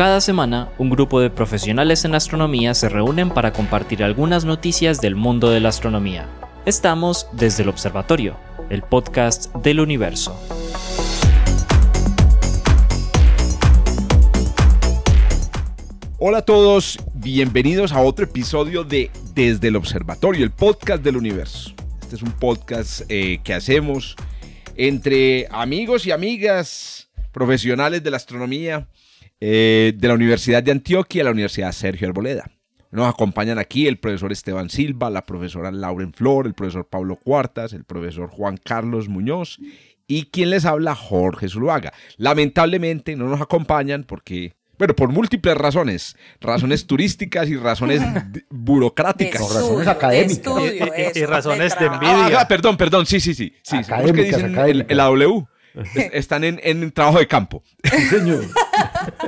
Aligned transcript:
Cada 0.00 0.22
semana, 0.22 0.72
un 0.78 0.88
grupo 0.88 1.20
de 1.20 1.28
profesionales 1.28 2.06
en 2.06 2.14
astronomía 2.14 2.72
se 2.72 2.88
reúnen 2.88 3.28
para 3.28 3.52
compartir 3.52 4.02
algunas 4.02 4.46
noticias 4.46 5.02
del 5.02 5.14
mundo 5.14 5.50
de 5.50 5.60
la 5.60 5.68
astronomía. 5.68 6.26
Estamos 6.64 7.26
desde 7.34 7.64
el 7.64 7.68
Observatorio, 7.68 8.34
el 8.70 8.80
podcast 8.80 9.54
del 9.56 9.78
universo. 9.78 10.34
Hola 16.16 16.38
a 16.38 16.44
todos, 16.46 16.98
bienvenidos 17.12 17.92
a 17.92 18.00
otro 18.00 18.24
episodio 18.24 18.84
de 18.84 19.10
Desde 19.34 19.68
el 19.68 19.76
Observatorio, 19.76 20.46
el 20.46 20.50
podcast 20.50 21.02
del 21.02 21.18
universo. 21.18 21.74
Este 22.00 22.16
es 22.16 22.22
un 22.22 22.32
podcast 22.32 23.02
eh, 23.10 23.40
que 23.44 23.52
hacemos 23.52 24.16
entre 24.76 25.46
amigos 25.50 26.06
y 26.06 26.10
amigas 26.10 27.10
profesionales 27.32 28.02
de 28.02 28.10
la 28.10 28.16
astronomía 28.16 28.88
eh, 29.40 29.92
de 29.96 30.08
la 30.08 30.14
Universidad 30.14 30.62
de 30.62 30.72
Antioquia 30.72 31.20
y 31.20 31.24
la 31.24 31.30
Universidad 31.30 31.72
Sergio 31.72 32.08
Arboleda. 32.08 32.50
Nos 32.90 33.08
acompañan 33.08 33.58
aquí 33.58 33.86
el 33.86 33.98
profesor 33.98 34.32
Esteban 34.32 34.68
Silva, 34.68 35.10
la 35.10 35.22
profesora 35.22 35.70
Lauren 35.70 36.12
Flor, 36.12 36.46
el 36.46 36.54
profesor 36.54 36.88
Pablo 36.88 37.16
Cuartas, 37.16 37.72
el 37.72 37.84
profesor 37.84 38.28
Juan 38.28 38.56
Carlos 38.56 39.08
Muñoz 39.08 39.58
y 40.08 40.24
quien 40.26 40.50
les 40.50 40.64
habla 40.64 40.96
Jorge 40.96 41.48
Zuluaga. 41.48 41.92
Lamentablemente 42.16 43.14
no 43.14 43.28
nos 43.28 43.40
acompañan 43.40 44.02
porque 44.04 44.54
bueno, 44.76 44.96
por 44.96 45.10
múltiples 45.10 45.54
razones, 45.58 46.16
razones 46.40 46.86
turísticas 46.86 47.50
y 47.50 47.56
razones 47.56 48.00
burocráticas. 48.50 49.42
razones 49.42 49.86
académicas. 49.86 50.54
y, 51.14 51.24
razones 51.26 51.78
de 51.78 51.84
envidia. 51.86 52.40
Ah, 52.40 52.48
perdón, 52.48 52.78
perdón, 52.78 53.04
sí, 53.04 53.20
sí, 53.20 53.34
sí. 53.34 53.54
sí 53.62 53.76
académicas, 53.76 54.24
dicen 54.24 54.52
académicas. 54.52 54.90
El, 54.90 55.00
AW. 55.00 55.46
Están 56.12 56.44
en, 56.44 56.90
trabajo 56.92 57.18
de 57.18 57.28
campo. 57.28 57.62
señor. 58.08 58.46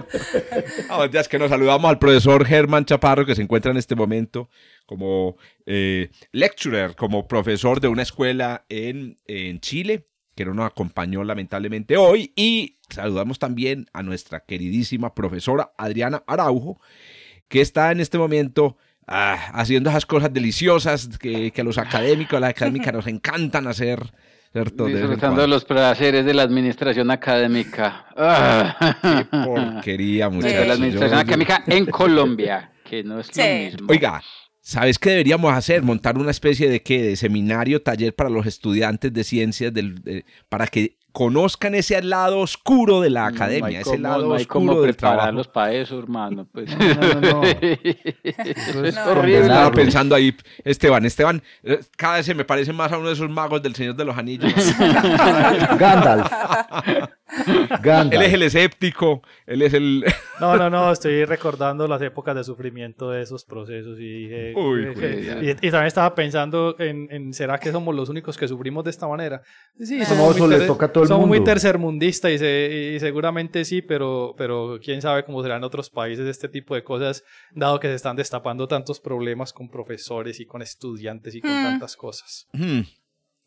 Ah, 0.90 1.08
es 1.12 1.28
que 1.28 1.38
nos 1.38 1.50
saludamos 1.50 1.88
al 1.88 1.98
profesor 1.98 2.44
Germán 2.44 2.84
Chaparro, 2.84 3.24
que 3.24 3.34
se 3.34 3.42
encuentra 3.42 3.70
en 3.70 3.76
este 3.76 3.94
momento 3.94 4.50
como 4.86 5.36
eh, 5.66 6.10
lecturer, 6.32 6.96
como 6.96 7.26
profesor 7.26 7.80
de 7.80 7.88
una 7.88 8.02
escuela 8.02 8.64
en, 8.68 9.16
en 9.26 9.60
Chile, 9.60 10.06
que 10.34 10.44
no 10.44 10.54
nos 10.54 10.66
acompañó 10.66 11.24
lamentablemente 11.24 11.96
hoy. 11.96 12.32
Y 12.36 12.78
saludamos 12.90 13.38
también 13.38 13.86
a 13.92 14.02
nuestra 14.02 14.40
queridísima 14.40 15.14
profesora 15.14 15.72
Adriana 15.78 16.22
Araujo, 16.26 16.80
que 17.48 17.60
está 17.60 17.90
en 17.92 18.00
este 18.00 18.18
momento 18.18 18.76
ah, 19.06 19.50
haciendo 19.54 19.90
esas 19.90 20.06
cosas 20.06 20.32
deliciosas 20.32 21.18
que, 21.18 21.50
que 21.52 21.60
a 21.60 21.64
los 21.64 21.78
académicos, 21.78 22.36
a 22.36 22.40
las 22.40 22.50
académicas 22.50 22.92
nos 22.92 23.06
encantan 23.06 23.66
hacer 23.66 24.12
Disfrutando 24.54 25.46
los 25.46 25.64
placeres 25.64 26.26
de 26.26 26.34
la 26.34 26.42
administración 26.42 27.10
académica. 27.10 28.04
Qué 28.14 29.24
porquería, 29.44 30.28
muchachos. 30.28 30.66
la 30.66 30.74
administración 30.74 31.18
académica 31.18 31.64
en 31.66 31.86
Colombia, 31.86 32.70
que 32.84 33.02
no 33.02 33.18
es 33.20 33.34
lo 33.34 33.44
mismo. 33.44 33.86
Oiga, 33.88 34.22
¿sabes 34.60 34.98
qué 34.98 35.10
deberíamos 35.10 35.54
hacer? 35.54 35.82
Montar 35.82 36.18
una 36.18 36.30
especie 36.30 36.68
de 36.68 36.82
qué? 36.82 37.02
De 37.02 37.16
seminario, 37.16 37.80
taller 37.80 38.14
para 38.14 38.28
los 38.28 38.44
estudiantes 38.44 39.10
de 39.10 39.24
ciencias, 39.24 39.72
del, 39.72 40.24
para 40.50 40.66
que 40.66 40.98
conozcan 41.12 41.74
ese 41.74 42.00
lado 42.02 42.40
oscuro 42.40 43.00
de 43.00 43.10
la 43.10 43.26
academia, 43.26 43.80
ese 43.80 43.98
lado 43.98 44.28
no 44.28 44.34
hay 44.34 44.42
oscuro 44.42 44.80
del 44.80 44.94
prepararlos 44.94 45.46
para 45.48 45.72
eso, 45.72 45.98
hermano. 45.98 46.46
Pues. 46.50 46.70
No, 46.76 47.42
es 48.84 48.96
horrible. 48.96 49.40
Estaba 49.42 49.70
pensando 49.72 50.14
ahí, 50.14 50.34
Esteban, 50.64 51.04
Esteban, 51.04 51.42
eh, 51.62 51.80
cada 51.96 52.16
vez 52.16 52.26
se 52.26 52.34
me 52.34 52.44
parece 52.44 52.72
más 52.72 52.90
a 52.92 52.98
uno 52.98 53.08
de 53.08 53.14
esos 53.14 53.30
magos 53.30 53.62
del 53.62 53.74
Señor 53.74 53.94
de 53.94 54.04
los 54.04 54.16
Anillos. 54.16 54.52
Gandalf. 55.78 56.32
Él 58.10 58.22
es 58.22 58.32
el 58.32 58.42
escéptico, 58.42 59.22
él 59.46 59.62
es 59.62 59.74
el... 59.74 60.04
no, 60.40 60.56
no, 60.56 60.68
no, 60.68 60.92
estoy 60.92 61.24
recordando 61.24 61.88
las 61.88 62.02
épocas 62.02 62.34
de 62.34 62.44
sufrimiento 62.44 63.10
de 63.10 63.22
esos 63.22 63.44
procesos 63.44 63.98
y 63.98 64.24
dije... 64.24 64.54
Uy, 64.54 64.88
y, 65.40 65.50
y, 65.50 65.70
también 65.70 65.86
estaba 65.86 66.14
pensando 66.14 66.76
en, 66.78 67.32
¿será 67.32 67.58
que 67.58 67.72
somos 67.72 67.94
los 67.94 68.08
únicos 68.08 68.36
que 68.36 68.46
sufrimos 68.46 68.84
de 68.84 68.90
esta 68.90 69.08
manera? 69.08 69.42
Sí, 69.78 70.04
somos, 70.04 70.38
no, 70.38 70.46
le 70.46 70.66
toca 70.66 70.86
a 70.86 70.92
todo 70.92 71.04
el 71.04 71.08
somos 71.08 71.26
muy 71.26 71.42
tercermundistas 71.42 72.30
y, 72.32 72.44
y, 72.44 73.00
seguramente 73.00 73.64
sí, 73.64 73.82
pero, 73.82 74.34
pero 74.36 74.78
quién 74.82 75.00
sabe 75.00 75.24
cómo 75.24 75.42
serán 75.42 75.64
otros 75.64 75.90
países 75.90 76.26
este 76.26 76.48
tipo 76.48 76.74
de 76.74 76.84
cosas, 76.84 77.24
dado 77.52 77.80
que 77.80 77.88
se 77.88 77.94
están 77.94 78.16
destapando 78.16 78.68
tantos 78.68 79.00
problemas 79.00 79.52
con 79.52 79.68
profesores 79.70 80.40
y 80.40 80.46
con 80.46 80.62
estudiantes 80.62 81.34
y 81.34 81.40
con 81.40 81.50
mm. 81.50 81.64
tantas 81.64 81.96
cosas. 81.96 82.46
Hmm. 82.52 82.82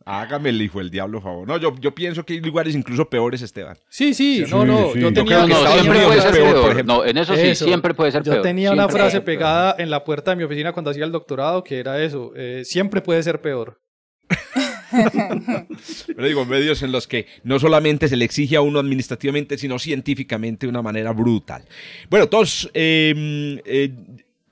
Hágame 0.07 0.49
el 0.49 0.61
hijo 0.61 0.77
del 0.77 0.91
diablo, 0.91 1.19
favor. 1.19 1.47
No, 1.47 1.57
yo, 1.57 1.73
yo 1.79 1.95
pienso 1.95 2.23
que 2.23 2.33
hay 2.33 2.39
lugares 2.39 2.75
incluso 2.75 3.09
peores, 3.09 3.41
Esteban. 3.41 3.75
Sí, 3.89 4.13
sí, 4.13 4.43
no, 4.47 4.63
no. 4.63 4.95
Yo 4.95 5.11
tenía 5.11 5.47
no, 5.47 5.67
siempre 5.67 6.05
puede 6.05 6.21
ser 6.21 6.31
peor, 6.31 6.85
No, 6.85 7.03
en 7.03 7.17
eso, 7.17 7.35
sí, 7.35 7.55
siempre 7.55 7.93
puede 7.95 8.11
ser 8.11 8.21
peor. 8.21 8.35
Yo 8.35 8.41
tenía 8.43 8.71
una 8.71 8.87
frase 8.87 9.21
pegada 9.21 9.75
en 9.79 9.89
la 9.89 10.03
puerta 10.03 10.31
de 10.31 10.37
mi 10.37 10.43
oficina 10.43 10.73
cuando 10.73 10.91
hacía 10.91 11.05
el 11.05 11.11
doctorado 11.11 11.63
que 11.63 11.79
era 11.79 12.03
eso. 12.03 12.31
Eh, 12.35 12.61
siempre 12.65 13.01
puede 13.01 13.23
ser 13.23 13.41
peor. 13.41 13.81
Pero 16.15 16.27
digo, 16.27 16.45
medios 16.45 16.83
en 16.83 16.91
los 16.91 17.07
que 17.07 17.25
no 17.43 17.57
solamente 17.57 18.07
se 18.07 18.15
le 18.15 18.25
exige 18.25 18.55
a 18.55 18.61
uno 18.61 18.79
administrativamente, 18.79 19.57
sino 19.57 19.79
científicamente 19.79 20.67
de 20.67 20.69
una 20.69 20.83
manera 20.83 21.11
brutal. 21.13 21.65
Bueno, 22.11 22.27
todos 22.29 22.69
eh, 22.75 23.59
eh, 23.65 23.91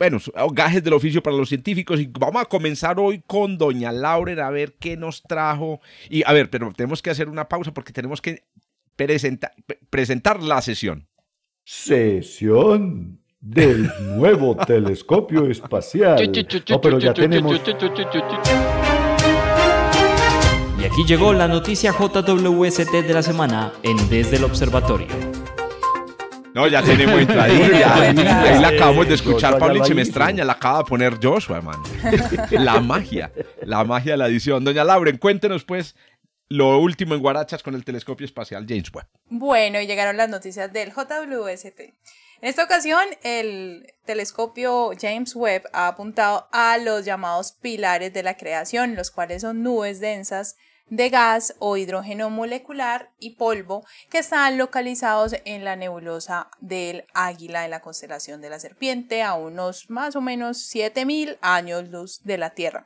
bueno, 0.03 0.19
gajes 0.52 0.84
del 0.84 0.94
oficio 0.94 1.24
para 1.24 1.38
los 1.38 1.47
científicos 1.47 2.00
y 2.02 2.08
vamos 2.08 2.41
a 2.41 2.46
comenzar 2.46 3.00
hoy 3.00 3.24
con 3.25 3.58
doña 3.58 3.91
Lauren 3.94 4.40
a 4.40 4.50
ver 4.50 4.74
qué 4.74 4.97
nos 4.97 5.24
trajo. 5.24 5.80
Y 6.09 6.24
a 6.25 6.34
ver, 6.34 6.50
pero 6.50 6.74
tenemos 6.75 7.02
que 7.02 7.09
hacer 7.09 7.30
una 7.30 7.47
pausa 7.47 7.74
porque 7.74 7.94
tenemos 7.94 8.22
que 8.22 8.44
presentar 9.90 10.44
la 10.44 10.62
sesión. 10.62 11.08
Sesión 11.64 13.19
del 13.40 13.90
nuevo 14.18 14.58
telescopio 14.68 15.50
espacial. 15.50 16.30
No, 16.70 16.81
pero 16.81 17.00
ya 17.00 17.14
tenemos... 17.14 17.62
Y 20.80 20.85
aquí 20.85 21.06
llegó 21.08 21.31
la 21.31 21.47
noticia 21.47 21.94
JWST 21.94 22.91
de 22.91 23.14
la 23.14 23.24
semana 23.24 23.72
en 23.84 24.09
Desde 24.09 24.35
el 24.35 24.44
Observatorio. 24.44 25.33
No, 26.53 26.68
ya 26.68 26.81
tenemos 26.84 27.19
entradilla. 27.22 27.96
ahí 27.96 28.59
la 28.62 28.68
acabamos 28.69 29.08
de 29.08 29.16
escuchar, 29.16 29.58
Paulín, 29.58 29.86
se 29.86 29.94
me 29.96 30.02
extraña, 30.03 30.44
la 30.44 30.53
acaba 30.53 30.80
de 30.80 30.86
poner 30.86 31.18
Joshua, 31.22 31.58
hermano. 31.58 31.84
La 32.52 32.80
magia, 32.80 33.31
la 33.62 33.84
magia 33.84 34.14
de 34.14 34.18
la 34.18 34.28
edición. 34.28 34.64
Doña 34.64 34.84
Lauren, 34.84 35.18
cuéntenos 35.18 35.64
pues 35.64 35.96
lo 36.50 36.78
último 36.80 37.16
en 37.16 37.22
Guarachas 37.22 37.64
con 37.64 37.74
el 37.74 37.84
telescopio 37.84 38.25
espacial 38.25 38.66
James 38.68 38.94
Webb. 38.94 39.08
Bueno, 39.30 39.81
y 39.81 39.88
llegaron 39.88 40.18
las 40.18 40.30
noticias 40.30 40.72
del 40.72 40.91
JWST. 40.91 41.80
En 41.80 42.50
esta 42.50 42.66
ocasión, 42.66 43.02
el 43.24 43.88
telescopio 44.06 44.91
James 45.00 45.35
Webb 45.35 45.64
ha 45.72 45.88
apuntado 45.88 46.47
a 46.52 46.78
los 46.78 47.06
llamados 47.06 47.53
pilares 47.53 48.14
de 48.14 48.22
la 48.22 48.35
creación, 48.35 48.96
los 48.96 49.12
cuales 49.12 49.41
son 49.41 49.64
nubes 49.64 50.00
densas 50.02 50.58
de 50.88 51.10
gas 51.10 51.56
o 51.60 51.78
hidrógeno 51.78 52.30
molecular 52.30 53.12
y 53.20 53.32
polvo 53.32 53.86
que 54.10 54.20
están 54.20 54.58
localizados 54.58 55.36
en 55.46 55.64
la 55.64 55.76
nebulosa 55.76 56.50
del 56.60 57.06
Águila 57.14 57.66
en 57.66 57.72
la 57.72 57.82
constelación 57.82 58.42
de 58.42 58.50
la 58.50 58.60
Serpiente 58.60 59.24
a 59.24 59.34
unos 59.34 59.90
más 59.90 60.16
o 60.16 60.22
menos 60.22 60.62
7000 60.68 61.38
años 61.42 61.90
luz 61.90 62.22
de 62.24 62.38
la 62.38 62.52
Tierra. 62.52 62.86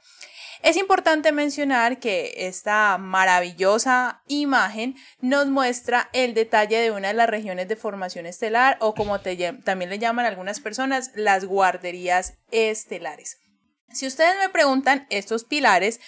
Es 0.63 0.75
importante 0.77 1.31
mencionar 1.31 1.99
que 1.99 2.33
esta 2.47 2.97
maravillosa 2.97 4.21
imagen 4.27 4.95
nos 5.19 5.47
muestra 5.47 6.09
el 6.13 6.33
detalle 6.33 6.79
de 6.79 6.91
una 6.91 7.09
de 7.09 7.13
las 7.13 7.29
regiones 7.29 7.67
de 7.67 7.75
formación 7.75 8.25
estelar 8.25 8.77
o 8.79 8.95
como 8.95 9.19
también 9.19 9.89
le 9.89 9.99
llaman 9.99 10.25
algunas 10.25 10.59
personas 10.59 11.11
las 11.15 11.45
guarderías 11.45 12.37
estelares. 12.51 13.37
Si 13.93 14.05
ustedes 14.05 14.35
me 14.37 14.49
preguntan, 14.49 15.07
estos 15.09 15.43
pilares 15.45 15.99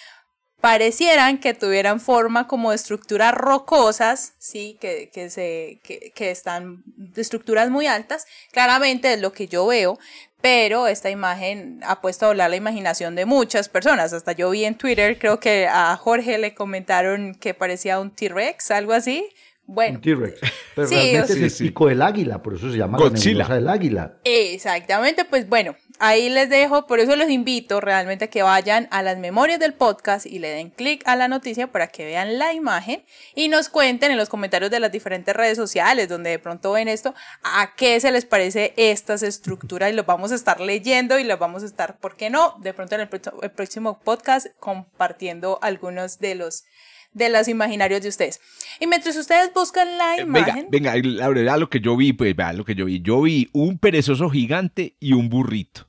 parecieran 0.60 1.38
que 1.38 1.54
tuvieran 1.54 2.00
forma 2.00 2.46
como 2.46 2.72
estructuras 2.72 3.34
rocosas, 3.34 4.34
sí, 4.38 4.76
que, 4.80 5.10
que, 5.12 5.30
se, 5.30 5.80
que, 5.82 6.12
que 6.14 6.30
están 6.30 6.82
de 6.86 7.22
estructuras 7.22 7.70
muy 7.70 7.86
altas, 7.86 8.26
claramente 8.52 9.12
es 9.12 9.20
lo 9.20 9.32
que 9.32 9.48
yo 9.48 9.66
veo, 9.66 9.98
pero 10.40 10.86
esta 10.86 11.10
imagen 11.10 11.80
ha 11.84 12.00
puesto 12.00 12.26
a 12.26 12.28
volar 12.28 12.50
la 12.50 12.56
imaginación 12.56 13.14
de 13.14 13.26
muchas 13.26 13.68
personas. 13.68 14.12
Hasta 14.12 14.32
yo 14.32 14.50
vi 14.50 14.64
en 14.64 14.76
Twitter, 14.76 15.18
creo 15.18 15.38
que 15.38 15.66
a 15.68 15.96
Jorge 15.96 16.38
le 16.38 16.54
comentaron 16.54 17.34
que 17.34 17.52
parecía 17.54 18.00
un 18.00 18.10
T-Rex, 18.10 18.70
algo 18.70 18.92
así. 18.92 19.28
Bueno. 19.70 19.96
Un 19.96 20.00
T-Rex. 20.00 20.40
Pero 20.74 20.88
realmente 20.88 21.46
es 21.46 21.60
el 21.60 21.68
pico 21.68 21.86
del 21.86 22.02
águila, 22.02 22.42
por 22.42 22.54
eso 22.54 22.72
se 22.72 22.76
llama 22.76 22.98
Godzilla. 22.98 23.46
la 23.46 23.54
del 23.54 23.68
águila. 23.68 24.14
Exactamente, 24.24 25.24
pues 25.24 25.48
bueno, 25.48 25.76
ahí 26.00 26.28
les 26.28 26.50
dejo, 26.50 26.88
por 26.88 26.98
eso 26.98 27.14
los 27.14 27.30
invito 27.30 27.80
realmente 27.80 28.24
a 28.24 28.28
que 28.28 28.42
vayan 28.42 28.88
a 28.90 29.02
las 29.02 29.18
memorias 29.18 29.60
del 29.60 29.72
podcast 29.72 30.26
y 30.26 30.40
le 30.40 30.48
den 30.48 30.70
clic 30.70 31.06
a 31.06 31.14
la 31.14 31.28
noticia 31.28 31.68
para 31.68 31.86
que 31.86 32.04
vean 32.04 32.36
la 32.38 32.52
imagen 32.52 33.04
y 33.36 33.46
nos 33.46 33.68
cuenten 33.68 34.10
en 34.10 34.16
los 34.16 34.28
comentarios 34.28 34.72
de 34.72 34.80
las 34.80 34.90
diferentes 34.90 35.36
redes 35.36 35.56
sociales 35.56 36.08
donde 36.08 36.30
de 36.30 36.40
pronto 36.40 36.72
ven 36.72 36.88
esto, 36.88 37.14
a 37.44 37.74
qué 37.76 38.00
se 38.00 38.10
les 38.10 38.24
parece 38.24 38.74
estas 38.76 39.22
estructuras 39.22 39.92
y 39.92 39.94
los 39.94 40.04
vamos 40.04 40.32
a 40.32 40.34
estar 40.34 40.60
leyendo 40.60 41.16
y 41.20 41.22
los 41.22 41.38
vamos 41.38 41.62
a 41.62 41.66
estar, 41.66 41.96
¿por 41.98 42.16
qué 42.16 42.28
no? 42.28 42.56
De 42.60 42.74
pronto 42.74 42.96
en 42.96 43.02
el, 43.02 43.08
próximo 43.52 44.00
podcast 44.00 44.48
compartiendo 44.58 45.60
algunos 45.62 46.18
de 46.18 46.34
los 46.34 46.64
de 47.12 47.28
los 47.28 47.48
imaginarios 47.48 48.02
de 48.02 48.08
ustedes. 48.08 48.40
Y 48.78 48.86
mientras 48.86 49.16
ustedes 49.16 49.52
buscan 49.54 49.98
la 49.98 50.16
Eh, 50.16 50.24
Venga, 50.24 50.40
imagen, 50.40 50.68
venga, 50.70 50.94
la 51.02 51.28
verdad 51.28 51.58
lo 51.58 51.68
que 51.68 51.80
yo 51.80 51.96
vi, 51.96 52.12
pues 52.12 52.34
vea 52.36 52.52
lo 52.52 52.64
que 52.64 52.74
yo 52.74 52.84
vi. 52.86 53.00
Yo 53.02 53.20
vi 53.22 53.48
un 53.52 53.78
perezoso 53.78 54.30
gigante 54.30 54.96
y 55.00 55.12
un 55.12 55.28
burrito. 55.28 55.88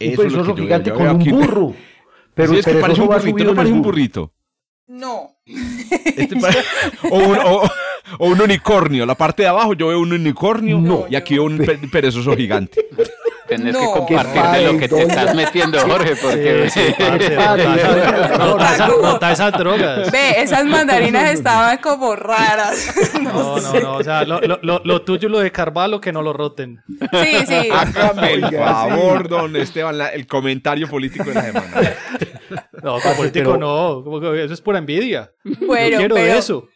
Un 0.00 0.06
Eso 0.08 0.22
es 0.24 0.32
lo 0.32 0.44
perezoso 0.44 0.44
que 0.44 0.48
yo 0.48 0.54
vi. 0.56 0.62
gigante 0.62 0.90
Yo 0.90 0.96
con 0.96 1.06
un 1.08 1.18
burro. 1.40 1.74
Pero 2.34 2.48
Sí, 2.48 2.54
el 2.54 2.60
es 2.60 2.66
que 2.66 2.74
parece 2.74 3.00
un 3.02 3.06
burrito, 3.08 3.44
no 3.44 3.50
el 3.50 3.56
parece 3.56 3.72
un 3.74 3.82
burrito. 3.82 4.32
no. 4.88 5.30
Este 5.46 6.34
o, 7.10 7.16
un, 7.18 7.36
o- 7.38 7.62
o 8.18 8.26
un 8.26 8.40
unicornio. 8.40 9.06
La 9.06 9.14
parte 9.14 9.42
de 9.42 9.48
abajo 9.48 9.74
yo 9.74 9.88
veo 9.88 10.00
un 10.00 10.12
unicornio 10.12 10.78
No. 10.80 11.06
y 11.10 11.16
aquí 11.16 11.34
veo 11.34 11.44
un 11.44 11.58
pe- 11.58 11.78
perezoso 11.92 12.36
gigante. 12.36 12.86
Tenés 13.56 13.74
No. 13.74 13.80
que 13.80 13.86
compartir 13.86 14.42
Qué 14.42 14.58
de 14.58 14.72
lo 14.72 14.78
que 14.78 14.88
te 14.88 15.02
estás 15.02 15.34
metiendo, 15.34 15.78
Jorge, 15.80 16.16
porque 16.16 16.68
Sí, 16.70 16.80
parce, 16.98 17.36
no, 18.38 19.18
no. 19.18 19.28
esas 19.30 19.52
drogas. 19.52 20.10
Ve, 20.10 20.40
esas 20.42 20.64
mandarinas 20.64 21.30
estaban 21.34 21.78
como 21.78 22.14
raras. 22.16 22.94
No, 23.24 23.58
no, 23.58 23.80
no. 23.80 23.94
O 23.96 24.02
sea, 24.04 24.24
lo, 24.24 24.40
lo, 24.40 24.58
lo, 24.62 24.80
lo 24.84 25.02
tuyo, 25.02 25.28
lo 25.28 25.38
de 25.40 25.50
Carvalho, 25.50 26.00
que 26.00 26.12
no 26.12 26.22
lo 26.22 26.32
roten. 26.32 26.82
Sí, 26.88 27.46
sí. 27.46 27.68
Hágame 27.72 28.34
el 28.34 28.42
favor, 28.50 29.28
don 29.28 29.56
Esteban, 29.56 29.96
la- 29.98 30.08
el 30.08 30.26
comentario 30.26 30.88
político 30.88 31.24
de 31.24 31.34
la 31.34 31.42
semana. 31.42 31.94
No, 32.82 33.00
como 33.00 33.14
político 33.16 33.52
pero- 33.52 33.58
no. 33.58 34.02
como 34.04 34.20
que 34.20 34.44
eso 34.44 34.52
es 34.54 34.60
pura 34.60 34.78
envidia. 34.78 35.32
Bueno, 35.66 35.90
Yo 35.92 35.96
quiero 35.98 36.14
pero- 36.16 36.34
eso. 36.38 36.68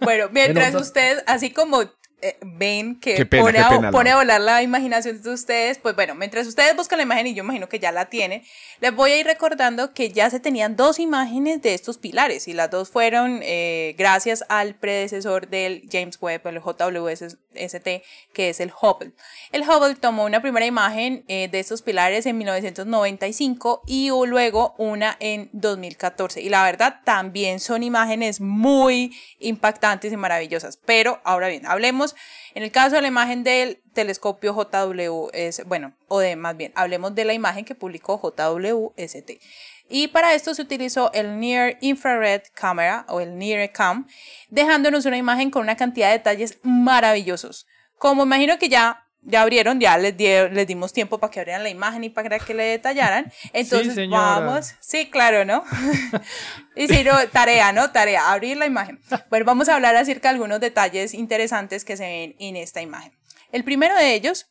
Bueno, 0.00 0.26
mientras 0.32 0.66
Bueno, 0.66 0.78
no- 0.78 0.84
usted, 0.84 1.18
así 1.26 1.50
como 1.52 1.82
eh, 2.20 2.36
ven 2.42 2.98
que 2.98 3.24
pena, 3.26 3.42
pone, 3.42 3.58
a, 3.58 3.68
pena, 3.68 3.90
pone 3.90 4.10
a 4.10 4.16
volar 4.16 4.40
la 4.40 4.62
imaginación 4.62 5.22
de 5.22 5.30
ustedes, 5.30 5.78
pues 5.78 5.94
bueno, 5.94 6.14
mientras 6.14 6.46
ustedes 6.46 6.74
buscan 6.74 6.98
la 6.98 7.04
imagen, 7.04 7.28
y 7.28 7.34
yo 7.34 7.44
imagino 7.44 7.68
que 7.68 7.78
ya 7.78 7.92
la 7.92 8.06
tienen, 8.06 8.42
les 8.80 8.94
voy 8.94 9.12
a 9.12 9.20
ir 9.20 9.26
recordando 9.26 9.94
que 9.94 10.10
ya 10.10 10.28
se 10.28 10.40
tenían 10.40 10.76
dos 10.76 10.98
imágenes 10.98 11.62
de 11.62 11.74
estos 11.74 11.98
pilares, 11.98 12.48
y 12.48 12.54
las 12.54 12.70
dos 12.70 12.90
fueron 12.90 13.40
eh, 13.42 13.94
gracias 13.96 14.44
al 14.48 14.74
predecesor 14.74 15.48
del 15.48 15.88
James 15.90 16.18
Webb, 16.20 16.46
el 16.48 16.60
JWST, 16.60 17.88
que 18.32 18.48
es 18.48 18.60
el 18.60 18.72
Hubble. 18.72 19.12
El 19.52 19.62
Hubble 19.62 19.94
tomó 19.94 20.24
una 20.24 20.42
primera 20.42 20.66
imagen 20.66 21.24
eh, 21.28 21.48
de 21.48 21.60
estos 21.60 21.82
pilares 21.82 22.26
en 22.26 22.38
1995 22.38 23.82
y 23.86 24.10
luego 24.26 24.74
una 24.78 25.16
en 25.20 25.50
2014. 25.52 26.40
Y 26.40 26.48
la 26.48 26.64
verdad, 26.64 27.00
también 27.04 27.60
son 27.60 27.82
imágenes 27.82 28.40
muy 28.40 29.16
impactantes 29.38 30.12
y 30.12 30.16
maravillosas. 30.16 30.78
Pero 30.84 31.20
ahora 31.24 31.48
bien, 31.48 31.66
hablemos, 31.66 32.07
en 32.54 32.62
el 32.62 32.70
caso 32.70 32.96
de 32.96 33.02
la 33.02 33.08
imagen 33.08 33.44
del 33.44 33.82
telescopio 33.92 34.54
JWS, 34.54 35.64
bueno, 35.66 35.94
o 36.08 36.20
de 36.20 36.36
más 36.36 36.56
bien, 36.56 36.72
hablemos 36.74 37.14
de 37.14 37.24
la 37.24 37.34
imagen 37.34 37.64
que 37.64 37.74
publicó 37.74 38.20
JWST. 38.20 39.30
Y 39.88 40.08
para 40.08 40.34
esto 40.34 40.54
se 40.54 40.62
utilizó 40.62 41.10
el 41.14 41.40
Near 41.40 41.78
Infrared 41.80 42.42
Camera 42.54 43.06
o 43.08 43.20
el 43.20 43.38
NIRCam, 43.38 44.06
dejándonos 44.50 45.06
una 45.06 45.16
imagen 45.16 45.50
con 45.50 45.62
una 45.62 45.76
cantidad 45.76 46.08
de 46.08 46.18
detalles 46.18 46.58
maravillosos. 46.62 47.66
Como 47.96 48.22
imagino 48.22 48.58
que 48.58 48.68
ya, 48.68 49.07
ya 49.22 49.42
abrieron, 49.42 49.80
ya 49.80 49.98
les, 49.98 50.16
die- 50.16 50.48
les 50.50 50.66
dimos 50.66 50.92
tiempo 50.92 51.18
para 51.18 51.30
que 51.30 51.40
abrieran 51.40 51.62
la 51.62 51.68
imagen 51.68 52.04
y 52.04 52.10
para 52.10 52.38
que 52.38 52.54
le 52.54 52.64
detallaran. 52.64 53.32
Entonces 53.52 53.94
señora. 53.94 54.22
vamos, 54.40 54.74
sí, 54.80 55.10
claro, 55.10 55.44
¿no? 55.44 55.64
y 56.76 56.86
si 56.88 57.04
no, 57.04 57.12
tarea, 57.28 57.72
¿no? 57.72 57.90
Tarea, 57.90 58.30
abrir 58.32 58.56
la 58.56 58.66
imagen. 58.66 59.00
Bueno, 59.30 59.44
vamos 59.44 59.68
a 59.68 59.74
hablar 59.74 59.96
acerca 59.96 60.28
de 60.28 60.34
algunos 60.34 60.60
detalles 60.60 61.14
interesantes 61.14 61.84
que 61.84 61.96
se 61.96 62.04
ven 62.04 62.36
en 62.38 62.56
esta 62.56 62.80
imagen. 62.82 63.12
El 63.52 63.64
primero 63.64 63.94
de 63.96 64.14
ellos 64.14 64.46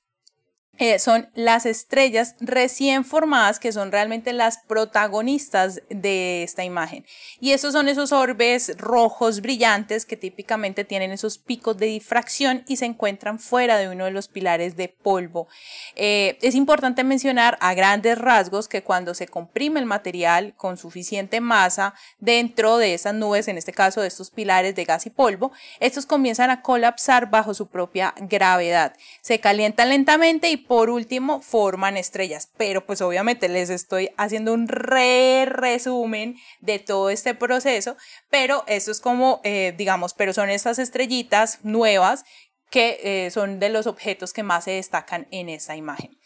eh, 0.80 1.00
son 1.00 1.30
las 1.34 1.66
estrellas 1.66 2.36
recién 2.40 3.04
formadas 3.04 3.60
que 3.60 3.72
son 3.72 3.92
realmente 3.92 4.34
las 4.34 4.60
protagonistas 4.60 5.82
de 5.90 6.44
esta 6.44 6.64
imagen. 6.64 7.06
Y 7.40 7.52
esos 7.52 7.74
son 7.74 7.88
esos 7.88 8.12
orbes 8.12 8.78
rojos 8.78 9.42
brillantes 9.42 10.06
que 10.06 10.18
típicamente 10.18 10.86
tienen 10.86 11.12
esos 11.12 11.38
picos 11.38 11.78
de 11.78 11.88
difracción 11.88 12.64
y 12.68 12.78
se 12.78 12.86
encuentran 12.86 13.40
fuera 13.40 13.78
de 13.78 13.90
uno 13.90 14.06
de 14.06 14.12
los 14.12 14.28
pilares 14.28 14.76
de 14.76 14.90
polvo. 14.90 15.48
Eh, 15.96 16.38
es 16.42 16.54
importante 16.56 17.04
mencionar 17.04 17.58
a 17.60 17.74
grandes 17.74 18.18
rasgos 18.18 18.68
que 18.68 18.84
cuando 18.84 19.14
se 19.14 19.28
comprime 19.28 19.80
el 19.80 19.86
material 19.86 20.54
con 20.58 20.78
suficiente 20.78 21.42
masa 21.42 21.96
dentro 22.20 22.78
de 22.78 22.94
esas 22.94 23.14
nubes, 23.14 23.48
en 23.48 23.58
este 23.58 23.74
caso 23.74 24.02
de 24.02 24.08
estos 24.08 24.30
pilares 24.30 24.76
de 24.76 24.86
gas 24.86 25.06
y 25.06 25.10
polvo, 25.10 25.52
estos 25.80 26.06
comienzan 26.06 26.50
a 26.50 26.62
colapsar 26.62 27.30
bajo 27.30 27.54
su 27.54 27.68
propia 27.68 28.14
gravedad. 28.18 28.96
Se 29.22 29.40
calientan 29.40 29.90
lentamente 29.90 30.50
y 30.50 30.67
por 30.68 30.90
último 30.90 31.42
forman 31.42 31.98
estrellas. 31.98 32.50
Pero 32.58 32.86
pues 32.86 33.02
obviamente 33.02 33.50
les 33.50 33.70
estoy 33.70 34.10
haciendo 34.18 34.54
un 34.54 34.68
re 34.68 35.46
resumen 35.46 36.36
de 36.60 36.80
todo 36.80 37.10
este 37.10 37.34
proceso, 37.34 37.98
pero 38.30 38.64
eso 38.68 38.92
es 38.92 39.00
como, 39.00 39.42
eh, 39.44 39.74
digamos, 39.78 40.14
pero 40.14 40.34
son 40.34 40.50
estas 40.50 40.80
estrellitas 40.80 41.60
nuevas 41.64 42.26
que 42.70 43.00
eh, 43.04 43.32
son 43.32 43.60
de 43.60 43.70
los 43.70 43.88
objetos 43.88 44.34
que 44.34 44.44
más 44.44 44.66
se 44.66 44.72
destacan 44.72 45.28
en 45.32 45.50
esta 45.50 45.76
imagen. 45.76 46.18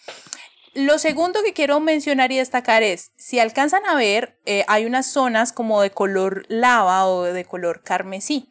Lo 0.73 0.99
segundo 0.99 1.43
que 1.43 1.53
quiero 1.53 1.81
mencionar 1.81 2.31
y 2.31 2.37
destacar 2.37 2.81
es, 2.81 3.11
si 3.17 3.39
alcanzan 3.39 3.85
a 3.85 3.95
ver, 3.95 4.39
eh, 4.45 4.63
hay 4.67 4.85
unas 4.85 5.05
zonas 5.05 5.51
como 5.51 5.81
de 5.81 5.91
color 5.91 6.45
lava 6.47 7.05
o 7.07 7.23
de 7.23 7.43
color 7.43 7.83
carmesí. 7.83 8.49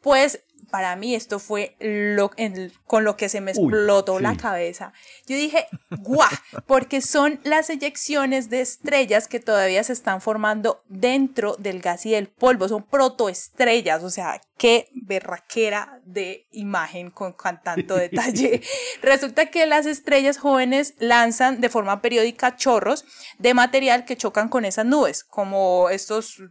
Pues 0.00 0.42
para 0.70 0.96
mí 0.96 1.14
esto 1.14 1.38
fue 1.38 1.76
lo, 1.80 2.30
en- 2.36 2.72
con 2.86 3.04
lo 3.04 3.16
que 3.16 3.28
se 3.28 3.40
me 3.40 3.52
Uy, 3.52 3.58
explotó 3.58 4.20
la 4.20 4.36
cabeza. 4.36 4.92
Yo 5.26 5.36
dije, 5.36 5.66
guau, 5.98 6.28
porque 6.66 7.00
son 7.00 7.40
las 7.44 7.70
eyecciones 7.70 8.48
de 8.50 8.60
estrellas 8.60 9.28
que 9.28 9.40
todavía 9.40 9.82
se 9.84 9.92
están 9.92 10.20
formando 10.20 10.82
dentro 10.88 11.56
del 11.58 11.80
gas 11.80 12.06
y 12.06 12.12
del 12.12 12.28
polvo, 12.28 12.68
son 12.68 12.82
protoestrellas, 12.84 14.02
o 14.02 14.10
sea, 14.10 14.40
qué 14.56 14.88
berraquera 14.92 16.00
de 16.04 16.46
imagen 16.50 17.10
con, 17.10 17.32
con 17.32 17.60
tanto 17.62 17.96
detalle. 17.96 18.62
Resulta 19.02 19.46
que 19.46 19.66
las 19.66 19.86
estrellas 19.86 20.38
jóvenes 20.38 20.94
lanzan 20.98 21.60
de 21.60 21.68
forma 21.68 22.02
periódica 22.02 22.56
chorros 22.56 23.04
de 23.38 23.54
material 23.54 24.04
que 24.04 24.16
chocan 24.16 24.48
con 24.48 24.64
esas 24.64 24.86
nubes, 24.86 25.24
como 25.24 25.88
estos 25.90 26.42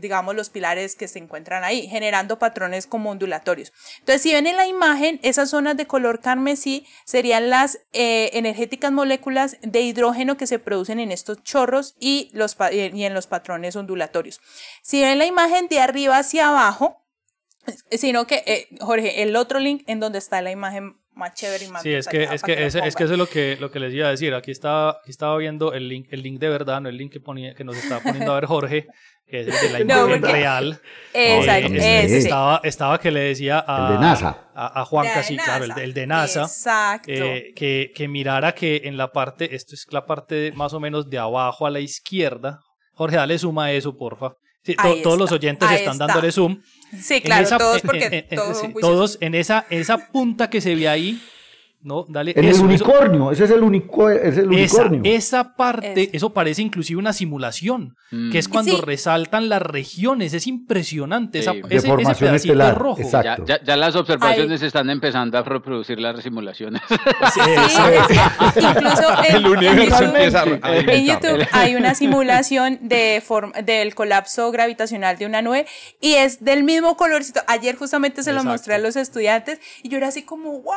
digamos, 0.00 0.34
los 0.34 0.50
pilares 0.50 0.94
que 0.94 1.08
se 1.08 1.18
encuentran 1.18 1.64
ahí, 1.64 1.88
generando 1.88 2.38
patrones 2.38 2.86
como 2.86 3.10
ondulatorios. 3.10 3.72
Entonces, 4.00 4.22
si 4.22 4.32
ven 4.32 4.46
en 4.46 4.56
la 4.56 4.66
imagen, 4.66 5.20
esas 5.22 5.50
zonas 5.50 5.76
de 5.76 5.86
color 5.86 6.20
carmesí 6.20 6.86
serían 7.04 7.50
las 7.50 7.78
eh, 7.92 8.30
energéticas 8.34 8.92
moléculas 8.92 9.56
de 9.62 9.80
hidrógeno 9.80 10.36
que 10.36 10.46
se 10.46 10.58
producen 10.58 11.00
en 11.00 11.10
estos 11.12 11.42
chorros 11.42 11.94
y, 11.98 12.30
los, 12.32 12.54
pa- 12.54 12.72
y 12.72 13.04
en 13.04 13.14
los 13.14 13.26
patrones 13.26 13.76
ondulatorios. 13.76 14.40
Si 14.82 15.00
ven 15.00 15.18
la 15.18 15.26
imagen 15.26 15.68
de 15.68 15.80
arriba 15.80 16.18
hacia 16.18 16.48
abajo, 16.48 17.00
sino 17.90 18.26
que, 18.26 18.42
eh, 18.46 18.68
Jorge, 18.80 19.22
el 19.22 19.34
otro 19.36 19.58
link 19.58 19.84
en 19.86 19.98
donde 19.98 20.18
está 20.18 20.42
la 20.42 20.50
imagen 20.50 20.98
más 21.14 21.34
chévere 21.34 21.64
y 21.64 21.68
más 21.68 21.82
Sí, 21.82 21.92
es 21.92 22.06
que, 22.08 22.24
es 22.24 22.42
que, 22.42 22.66
ese- 22.66 22.80
es 22.86 22.94
que 22.96 23.04
eso 23.04 23.12
es 23.12 23.18
lo 23.18 23.28
que, 23.28 23.56
lo 23.60 23.70
que 23.70 23.78
les 23.80 23.92
iba 23.94 24.08
a 24.08 24.10
decir. 24.10 24.34
Aquí 24.34 24.50
estaba, 24.50 24.90
aquí 25.02 25.10
estaba 25.10 25.36
viendo 25.36 25.72
el 25.72 25.88
link, 25.88 26.06
el 26.10 26.22
link 26.22 26.40
de 26.40 26.48
verdad, 26.48 26.80
no 26.80 26.88
el 26.88 26.96
link 26.96 27.12
que, 27.12 27.20
ponía, 27.20 27.54
que 27.54 27.64
nos 27.64 27.76
estaba 27.76 28.00
poniendo 28.02 28.32
a 28.32 28.34
ver 28.36 28.46
Jorge, 28.46 28.86
que 29.26 29.40
es 29.40 29.46
el 29.48 29.72
de 29.72 29.78
la 29.78 29.78
No, 29.84 30.00
imagen 30.06 30.20
porque- 30.20 30.32
real. 30.32 30.80
Exacto, 31.14 31.74
Eh, 31.74 32.04
ese. 32.04 32.18
Estaba, 32.18 32.60
estaba 32.64 32.98
que 32.98 33.10
le 33.10 33.20
decía 33.20 33.64
a, 33.66 33.88
El 33.88 33.94
de 33.94 34.00
NASA. 34.00 34.48
a, 34.54 34.82
a 34.82 35.22
sí, 35.22 35.36
claro, 35.36 35.64
el 35.64 35.74
de, 35.74 35.84
el 35.84 35.94
de 35.94 36.06
NASA. 36.06 36.42
Exacto. 36.42 37.10
eh, 37.12 37.52
que, 37.54 37.92
que 37.94 38.08
mirara 38.08 38.52
que 38.52 38.82
en 38.84 38.96
la 38.96 39.12
parte, 39.12 39.54
esto 39.54 39.74
es 39.74 39.86
la 39.90 40.04
parte 40.06 40.52
más 40.54 40.72
o 40.74 40.80
menos 40.80 41.08
de 41.08 41.18
abajo 41.18 41.66
a 41.66 41.70
la 41.70 41.80
izquierda. 41.80 42.60
Jorge, 42.94 43.16
dale 43.16 43.38
zoom 43.38 43.58
a 43.58 43.72
eso, 43.72 43.96
porfa. 43.96 44.32
Sí, 44.64 44.74
to- 44.74 44.96
todos 45.02 45.18
los 45.18 45.30
oyentes 45.32 45.68
ahí 45.68 45.76
están 45.76 45.92
está. 45.94 46.06
dándole 46.06 46.32
zoom. 46.32 46.60
sí, 47.00 47.14
En 47.14 47.20
claro, 47.22 47.42
esa- 47.44 47.58
todos 47.58 47.76
en- 47.76 47.86
porque 47.86 48.04
en- 48.06 48.14
en- 48.14 48.26
todos 48.36 48.60
sí, 48.60 48.66
todos 48.80 49.18
en 49.20 49.34
esa, 49.34 49.66
esa 49.70 49.98
punta 50.10 50.48
que 50.50 50.60
se 50.60 50.74
ve 50.74 50.88
ahí, 50.88 51.20
¿no? 51.84 52.04
Dale 52.08 52.32
En 52.34 52.44
eso, 52.46 52.64
el 52.64 52.72
eso- 52.72 52.84
unicornio, 52.86 53.30
ese 53.30 53.44
es 53.44 53.50
el, 53.50 53.62
unico- 53.62 54.10
es 54.10 54.36
el 54.38 54.52
esa, 54.54 54.76
unicornio. 54.78 55.02
esa 55.04 55.54
parte, 55.54 56.02
Eso. 56.02 56.10
eso 56.12 56.32
parece 56.32 56.62
inclusive 56.62 56.98
una 56.98 57.12
simulación, 57.12 57.94
Mm. 58.10 58.30
que 58.32 58.38
es 58.38 58.48
cuando 58.48 58.74
Sí. 58.76 58.80
resaltan 58.82 59.48
las 59.48 59.62
regiones, 59.62 60.32
es 60.34 60.46
impresionante, 60.46 61.38
esa, 61.40 61.52
Sí. 61.52 61.58
ese, 61.60 61.68
De 61.68 61.76
ese 61.76 61.88
formación 61.88 62.30
pedacito 62.30 62.52
estelar, 62.54 62.78
rojo. 62.78 63.00
exacto. 63.00 63.44
Ya, 63.46 63.58
ya, 63.58 63.64
ya 63.64 63.76
las 63.76 63.94
observaciones 63.96 64.62
están 64.62 64.88
empezando 64.90 65.38
a 65.38 65.42
reproducir 65.42 66.00
las 66.00 66.22
simulaciones. 66.22 66.80
Sí, 66.88 67.40
eso 67.68 68.60
incluso 68.60 69.24
en, 69.28 69.36
El 69.36 69.44
en 69.44 69.46
universo 69.50 69.84
YouTube- 69.84 70.06
empieza 70.06 70.40
a 70.40 70.42
a 70.62 70.76
En. 70.76 71.06
YouTube 71.06 71.48
hay 71.52 71.74
una 71.74 71.94
simulación 71.94 72.78
de 72.82 73.22
form- 73.26 73.52
del 73.64 73.94
colapso 73.94 74.50
gravitacional 74.50 75.18
de 75.18 75.26
una 75.26 75.42
nube 75.42 75.66
y 76.00 76.14
es 76.14 76.42
del 76.44 76.62
mismo 76.64 76.96
colorcito. 76.96 77.40
Ayer 77.46 77.76
justamente 77.76 78.22
se 78.22 78.30
lo 78.32 78.38
Exacto. 78.38 78.52
mostré 78.52 78.74
a 78.74 78.78
los 78.78 78.96
estudiantes 78.96 79.60
y 79.82 79.88
yo 79.88 79.98
era 79.98 80.08
así 80.08 80.22
como, 80.22 80.60
wow. 80.62 80.74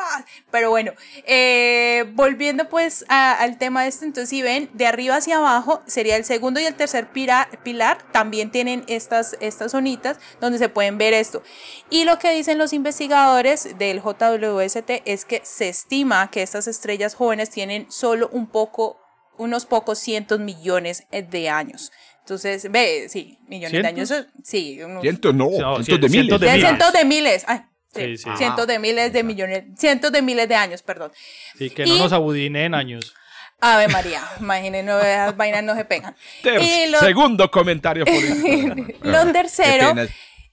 Pero 0.52 0.70
bueno, 0.70 0.92
eh, 1.25 2.06
volviendo 2.13 2.70
pues 2.70 3.06
a- 3.10 3.34
al 3.34 3.58
tema 3.58 3.84
de 3.84 3.89
esto, 3.89 4.06
entonces 4.06 4.30
si 4.30 4.42
ven 4.42 4.70
de 4.74 4.86
arriba 4.88 5.16
hacia 5.18 5.38
abajo 5.38 5.82
sería 5.88 6.16
el 6.16 6.25
segundo 6.25 6.60
y 6.60 6.66
el 6.66 6.75
tercer 6.75 7.08
pira- 7.12 7.50
pilar, 7.63 8.00
también 8.12 8.51
tienen 8.51 8.84
estas, 8.88 9.36
estas 9.39 9.72
zonitas 9.72 10.20
donde 10.42 10.58
se 10.58 10.70
pueden 10.70 10.98
ver 10.98 11.13
esto. 11.13 11.44
Y 11.89 12.04
lo 12.06 12.20
que 12.20 12.32
dicen 12.32 12.58
los 12.58 12.74
investigadores 12.74 13.77
del 13.77 14.01
JWST 14.01 15.01
es 15.06 15.25
que 15.25 15.42
se 15.44 15.70
estima 15.70 16.30
que 16.32 16.42
estas 16.44 16.68
estrellas 16.68 17.16
jóvenes 17.16 17.50
tienen 17.50 17.92
solo 17.92 18.30
un 18.32 18.48
poco 18.48 19.00
unos 19.38 19.66
pocos 19.66 20.00
cientos 20.00 20.39
millones 20.39 21.04
de 21.12 21.50
años. 21.50 21.92
Entonces, 22.22 22.70
ve, 22.72 23.08
sí, 23.08 23.38
millones 23.48 23.82
de 23.84 23.88
años. 23.88 24.13
Sí, 24.44 24.82
unos- 24.82 25.01
Cientos 25.01 25.34
no, 25.36 25.46
No, 25.46 25.84
cientos 25.84 26.01
de 26.01 26.10
cientos 26.10 26.12
miles. 26.12 26.39
de 26.42 26.46
de 26.48 26.51
miles. 26.54 26.68
cientos 26.68 26.94
de 26.94 27.06
miles. 27.06 27.44
Ay, 27.48 27.62
sí, 27.94 28.17
Sí, 28.17 28.29
cientos 28.38 28.67
de 28.67 28.79
miles 28.79 29.12
de 29.13 29.24
millones, 29.24 29.63
cientos 29.77 30.12
de 30.12 30.22
miles 30.22 30.48
de 30.50 30.56
años, 30.56 30.82
perdón. 30.84 31.12
Sí, 31.58 31.70
que 31.70 31.86
no 31.86 31.96
Y- 31.96 32.00
nos 32.00 32.13
abudinen 32.13 32.74
años. 32.75 33.13
Ave 33.60 33.88
María, 33.88 34.24
imagínense, 34.39 34.84
no, 34.84 35.00
esas 35.00 35.36
vainas 35.36 35.63
no 35.63 35.75
se 35.75 35.84
pegan. 35.86 36.15
Ter- 36.44 36.62
Y 36.62 36.89
lo, 36.91 37.00
Segundo 37.00 37.50
comentario 37.50 38.06
político. 38.06 38.75
lo 39.03 39.32
tercero, 39.32 39.94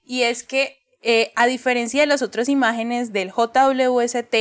y 0.03 0.23
es 0.23 0.43
que 0.43 0.79
eh, 1.01 1.31
a 1.35 1.45
diferencia 1.45 2.01
de 2.01 2.07
las 2.07 2.21
otras 2.23 2.49
imágenes 2.49 3.13
del 3.13 3.31
JWST, 3.31 4.35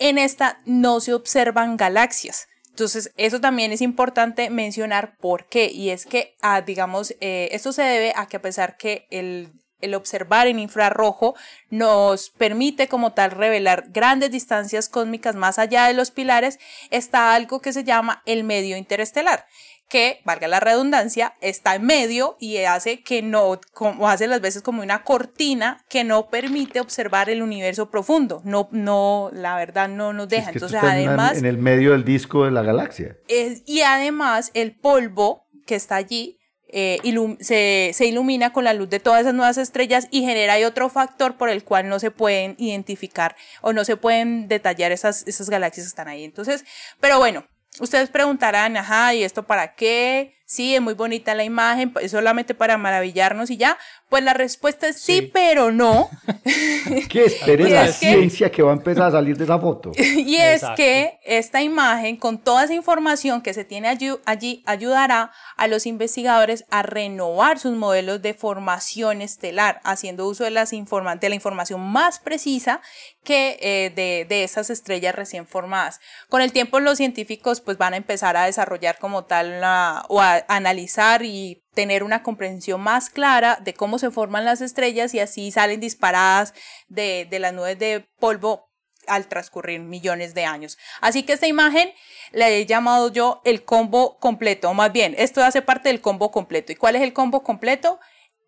en 0.00 0.18
esta 0.18 0.60
no 0.66 1.00
se 1.00 1.14
observan 1.14 1.76
galaxias. 1.76 2.46
Entonces, 2.68 3.12
eso 3.16 3.40
también 3.40 3.70
es 3.72 3.80
importante 3.80 4.50
mencionar 4.50 5.16
por 5.18 5.46
qué. 5.48 5.70
Y 5.72 5.90
es 5.90 6.04
que, 6.06 6.34
ah, 6.42 6.60
digamos, 6.60 7.14
eh, 7.20 7.48
esto 7.52 7.72
se 7.72 7.82
debe 7.84 8.12
a 8.16 8.26
que 8.26 8.36
a 8.36 8.42
pesar 8.42 8.76
que 8.76 9.06
el, 9.10 9.52
el 9.84 9.94
observar 9.94 10.46
en 10.46 10.58
infrarrojo 10.58 11.34
nos 11.70 12.30
permite 12.30 12.88
como 12.88 13.12
tal 13.12 13.30
revelar 13.30 13.86
grandes 13.90 14.30
distancias 14.30 14.88
cósmicas 14.88 15.34
más 15.36 15.58
allá 15.58 15.86
de 15.86 15.94
los 15.94 16.10
pilares, 16.10 16.58
está 16.90 17.34
algo 17.34 17.60
que 17.60 17.72
se 17.72 17.84
llama 17.84 18.22
el 18.26 18.44
medio 18.44 18.76
interestelar 18.76 19.46
que, 19.88 20.20
valga 20.24 20.48
la 20.48 20.60
redundancia, 20.60 21.34
está 21.40 21.74
en 21.74 21.84
medio 21.84 22.36
y 22.40 22.56
hace 22.58 23.02
que 23.02 23.22
no, 23.22 23.60
como 23.72 24.08
hace 24.08 24.26
las 24.26 24.40
veces 24.40 24.62
como 24.62 24.82
una 24.82 25.04
cortina 25.04 25.84
que 25.88 26.04
no 26.04 26.28
permite 26.30 26.80
observar 26.80 27.30
el 27.30 27.42
universo 27.42 27.90
profundo. 27.90 28.40
No, 28.44 28.68
no, 28.72 29.30
la 29.32 29.56
verdad 29.56 29.88
no 29.88 30.12
nos 30.12 30.28
deja. 30.28 30.46
Es 30.46 30.52
que 30.52 30.58
esto 30.58 30.66
Entonces, 30.66 30.90
en 30.90 31.08
además, 31.08 31.38
en 31.38 31.46
el 31.46 31.58
medio 31.58 31.92
del 31.92 32.04
disco 32.04 32.44
de 32.44 32.50
la 32.50 32.62
galaxia. 32.62 33.16
es- 33.28 33.62
y 33.66 33.82
además 33.82 34.50
el 34.54 34.74
polvo 34.74 35.46
que 35.66 35.74
está 35.76 35.96
allí 35.96 36.38
eh, 36.76 36.98
se, 37.40 38.06
ilumina 38.06 38.52
con 38.52 38.64
la 38.64 38.74
luz 38.74 38.90
de 38.90 38.98
todas 38.98 39.20
esas 39.20 39.34
nuevas 39.34 39.58
estrellas 39.58 40.08
y 40.10 40.22
genera 40.22 40.54
otro 40.66 40.88
factor 40.88 41.36
por 41.36 41.48
el 41.48 41.62
cual 41.62 41.88
no 41.88 42.00
se 42.00 42.10
pueden 42.10 42.56
identificar 42.58 43.36
o 43.60 43.72
no 43.72 43.84
se 43.84 43.96
pueden 43.96 44.48
detallar 44.48 44.90
esas, 44.90 45.24
esas 45.28 45.48
galaxias 45.48 45.86
que 45.86 45.88
están 45.88 46.08
ahí. 46.08 46.24
Entonces, 46.24 46.64
pero 46.98 47.18
bueno, 47.18 47.46
ustedes 47.78 48.10
preguntarán, 48.10 48.76
ajá, 48.76 49.14
¿y 49.14 49.22
esto 49.22 49.44
para 49.44 49.76
qué? 49.76 50.34
Sí, 50.46 50.74
es 50.74 50.80
muy 50.82 50.94
bonita 50.94 51.34
la 51.34 51.42
imagen, 51.44 51.92
es 52.02 52.10
solamente 52.10 52.54
para 52.54 52.76
maravillarnos 52.76 53.50
y 53.50 53.56
ya. 53.56 53.78
Pues 54.10 54.22
la 54.22 54.34
respuesta 54.34 54.86
es 54.88 55.00
sí, 55.00 55.20
Sí. 55.20 55.30
pero 55.32 55.72
no. 55.72 56.10
¿Qué 57.08 57.24
esperes 57.24 57.66
Y 57.68 57.70
la 57.72 57.84
es 57.86 57.96
ciencia 57.96 58.50
que 58.52 58.62
va 58.62 58.70
a 58.70 58.74
empezar 58.74 59.04
a 59.08 59.10
salir 59.12 59.36
de 59.36 59.44
esa 59.44 59.58
foto? 59.58 59.92
Y 59.98 60.36
es 60.36 60.56
Exacto. 60.62 60.76
que 60.76 61.18
esta 61.24 61.62
imagen, 61.62 62.16
con 62.16 62.38
toda 62.38 62.64
esa 62.64 62.74
información 62.74 63.40
que 63.42 63.54
se 63.54 63.64
tiene 63.64 63.88
allí, 63.88 64.10
allí, 64.26 64.62
ayudará 64.66 65.32
a 65.56 65.66
los 65.66 65.86
investigadores 65.86 66.64
a 66.70 66.82
renovar 66.82 67.58
sus 67.58 67.72
modelos 67.74 68.20
de 68.22 68.34
formación 68.34 69.22
estelar, 69.22 69.80
haciendo 69.84 70.26
uso 70.28 70.44
de, 70.44 70.50
las 70.50 70.72
informa- 70.72 71.18
de 71.18 71.28
la 71.30 71.34
información 71.34 71.80
más 71.80 72.18
precisa 72.18 72.80
que 73.24 73.56
eh, 73.62 73.90
de, 73.96 74.26
de 74.28 74.44
esas 74.44 74.68
estrellas 74.70 75.14
recién 75.14 75.46
formadas. 75.46 76.00
Con 76.28 76.42
el 76.42 76.52
tiempo 76.52 76.78
los 76.80 76.98
científicos 76.98 77.60
pues 77.62 77.78
van 77.78 77.94
a 77.94 77.96
empezar 77.96 78.36
a 78.36 78.44
desarrollar 78.44 78.98
como 78.98 79.24
tal 79.24 79.54
una- 79.58 80.02
o 80.08 80.20
a 80.20 80.33
analizar 80.48 81.22
y 81.22 81.64
tener 81.74 82.02
una 82.02 82.22
comprensión 82.22 82.80
más 82.80 83.10
clara 83.10 83.58
de 83.62 83.74
cómo 83.74 83.98
se 83.98 84.10
forman 84.10 84.44
las 84.44 84.60
estrellas 84.60 85.14
y 85.14 85.20
así 85.20 85.50
salen 85.50 85.80
disparadas 85.80 86.54
de, 86.88 87.26
de 87.28 87.38
las 87.38 87.52
nubes 87.52 87.78
de 87.78 88.08
polvo 88.18 88.70
al 89.06 89.26
transcurrir 89.26 89.80
millones 89.80 90.34
de 90.34 90.44
años. 90.44 90.78
Así 91.00 91.22
que 91.22 91.34
esta 91.34 91.46
imagen 91.46 91.92
le 92.32 92.58
he 92.58 92.66
llamado 92.66 93.12
yo 93.12 93.40
el 93.44 93.64
combo 93.64 94.18
completo, 94.18 94.70
o 94.70 94.74
más 94.74 94.92
bien, 94.92 95.14
esto 95.18 95.42
hace 95.42 95.62
parte 95.62 95.88
del 95.88 96.00
combo 96.00 96.30
completo. 96.30 96.72
¿Y 96.72 96.76
cuál 96.76 96.96
es 96.96 97.02
el 97.02 97.12
combo 97.12 97.42
completo? 97.42 98.00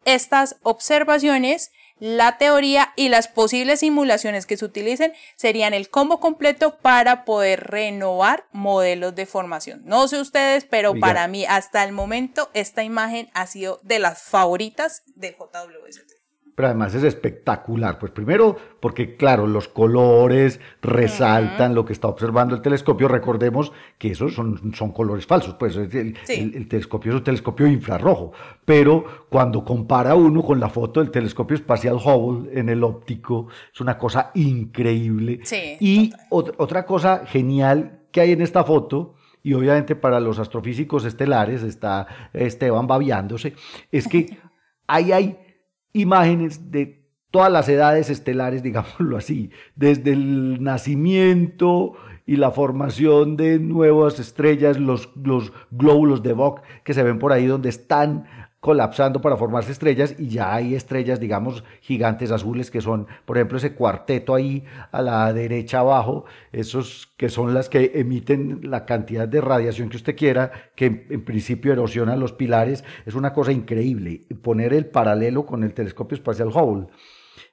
Estas 0.04 0.56
observaciones, 0.62 1.72
la 1.98 2.36
teoría 2.38 2.92
y 2.96 3.08
las 3.08 3.28
posibles 3.28 3.80
simulaciones 3.80 4.46
que 4.46 4.56
se 4.56 4.64
utilicen 4.64 5.12
serían 5.34 5.74
el 5.74 5.88
combo 5.88 6.20
completo 6.20 6.76
para 6.78 7.24
poder 7.24 7.64
renovar 7.64 8.46
modelos 8.52 9.14
de 9.14 9.26
formación. 9.26 9.82
No 9.84 10.06
sé 10.08 10.20
ustedes, 10.20 10.64
pero 10.64 10.90
Oiga. 10.92 11.00
para 11.00 11.28
mí 11.28 11.46
hasta 11.46 11.84
el 11.84 11.92
momento 11.92 12.50
esta 12.54 12.82
imagen 12.82 13.30
ha 13.34 13.46
sido 13.46 13.80
de 13.82 13.98
las 13.98 14.22
favoritas 14.22 15.02
del 15.14 15.34
JWST. 15.36 16.25
Pero 16.56 16.68
además 16.68 16.94
es 16.94 17.04
espectacular. 17.04 17.98
Pues 18.00 18.10
primero, 18.12 18.56
porque 18.80 19.14
claro, 19.16 19.46
los 19.46 19.68
colores 19.68 20.58
resaltan 20.80 21.74
lo 21.74 21.84
que 21.84 21.92
está 21.92 22.08
observando 22.08 22.54
el 22.54 22.62
telescopio. 22.62 23.08
Recordemos 23.08 23.72
que 23.98 24.12
esos 24.12 24.34
son, 24.34 24.72
son 24.74 24.90
colores 24.92 25.26
falsos. 25.26 25.54
Pues 25.54 25.76
el, 25.76 25.94
el- 25.94 26.16
Sí. 26.24 26.32
el- 26.40 26.54
el 26.56 26.66
telescopio 26.66 27.12
es 27.12 27.18
un 27.18 27.24
telescopio 27.24 27.66
infrarrojo. 27.66 28.32
Pero 28.64 29.04
cuando 29.28 29.64
compara 29.64 30.14
uno 30.14 30.42
con 30.42 30.58
la 30.58 30.70
foto 30.70 31.00
del 31.00 31.10
telescopio 31.10 31.54
espacial 31.56 31.96
Hubble 31.96 32.58
en 32.58 32.70
el 32.70 32.82
óptico, 32.82 33.48
es 33.72 33.80
una 33.82 33.98
cosa 33.98 34.30
increíble. 34.34 35.40
Sí, 35.44 35.76
y 35.78 36.10
ot- 36.30 36.54
otra 36.56 36.86
cosa 36.86 37.26
genial 37.26 38.00
que 38.10 38.22
hay 38.22 38.32
en 38.32 38.40
esta 38.40 38.64
foto. 38.64 39.14
Y 39.42 39.54
obviamente 39.54 39.94
para 39.94 40.18
los 40.18 40.38
astrofísicos 40.40 41.04
estelares, 41.04 41.62
está 41.62 42.06
Esteban 42.32 42.86
babiándose, 42.88 43.54
es 43.92 44.08
que 44.08 44.38
ahí 44.88 45.12
hay 45.12 45.38
imágenes 45.96 46.70
de 46.70 47.06
todas 47.30 47.50
las 47.50 47.68
edades 47.68 48.10
estelares, 48.10 48.62
digámoslo 48.62 49.16
así, 49.16 49.50
desde 49.74 50.12
el 50.12 50.62
nacimiento 50.62 51.94
y 52.26 52.36
la 52.36 52.50
formación 52.50 53.36
de 53.36 53.58
nuevas 53.58 54.18
estrellas, 54.18 54.78
los, 54.78 55.10
los 55.16 55.52
glóbulos 55.70 56.22
de 56.22 56.32
Vogt 56.32 56.64
que 56.82 56.92
se 56.92 57.02
ven 57.02 57.18
por 57.18 57.32
ahí 57.32 57.46
donde 57.46 57.68
están 57.68 58.24
colapsando 58.66 59.20
para 59.20 59.36
formarse 59.36 59.70
estrellas 59.70 60.16
y 60.18 60.26
ya 60.26 60.52
hay 60.52 60.74
estrellas, 60.74 61.20
digamos, 61.20 61.62
gigantes 61.82 62.32
azules 62.32 62.68
que 62.72 62.80
son, 62.80 63.06
por 63.24 63.36
ejemplo, 63.36 63.58
ese 63.58 63.74
cuarteto 63.74 64.34
ahí 64.34 64.64
a 64.90 65.02
la 65.02 65.32
derecha 65.32 65.78
abajo, 65.78 66.24
esos 66.50 67.06
que 67.16 67.28
son 67.28 67.54
las 67.54 67.68
que 67.68 67.92
emiten 67.94 68.62
la 68.64 68.84
cantidad 68.84 69.28
de 69.28 69.40
radiación 69.40 69.88
que 69.88 69.96
usted 69.98 70.16
quiera, 70.16 70.50
que 70.74 70.86
en, 70.86 71.06
en 71.10 71.24
principio 71.24 71.72
erosionan 71.72 72.18
los 72.18 72.32
pilares, 72.32 72.82
es 73.06 73.14
una 73.14 73.32
cosa 73.32 73.52
increíble. 73.52 74.22
Poner 74.42 74.74
el 74.74 74.86
paralelo 74.86 75.46
con 75.46 75.62
el 75.62 75.72
telescopio 75.72 76.16
espacial 76.16 76.48
Hubble 76.48 76.88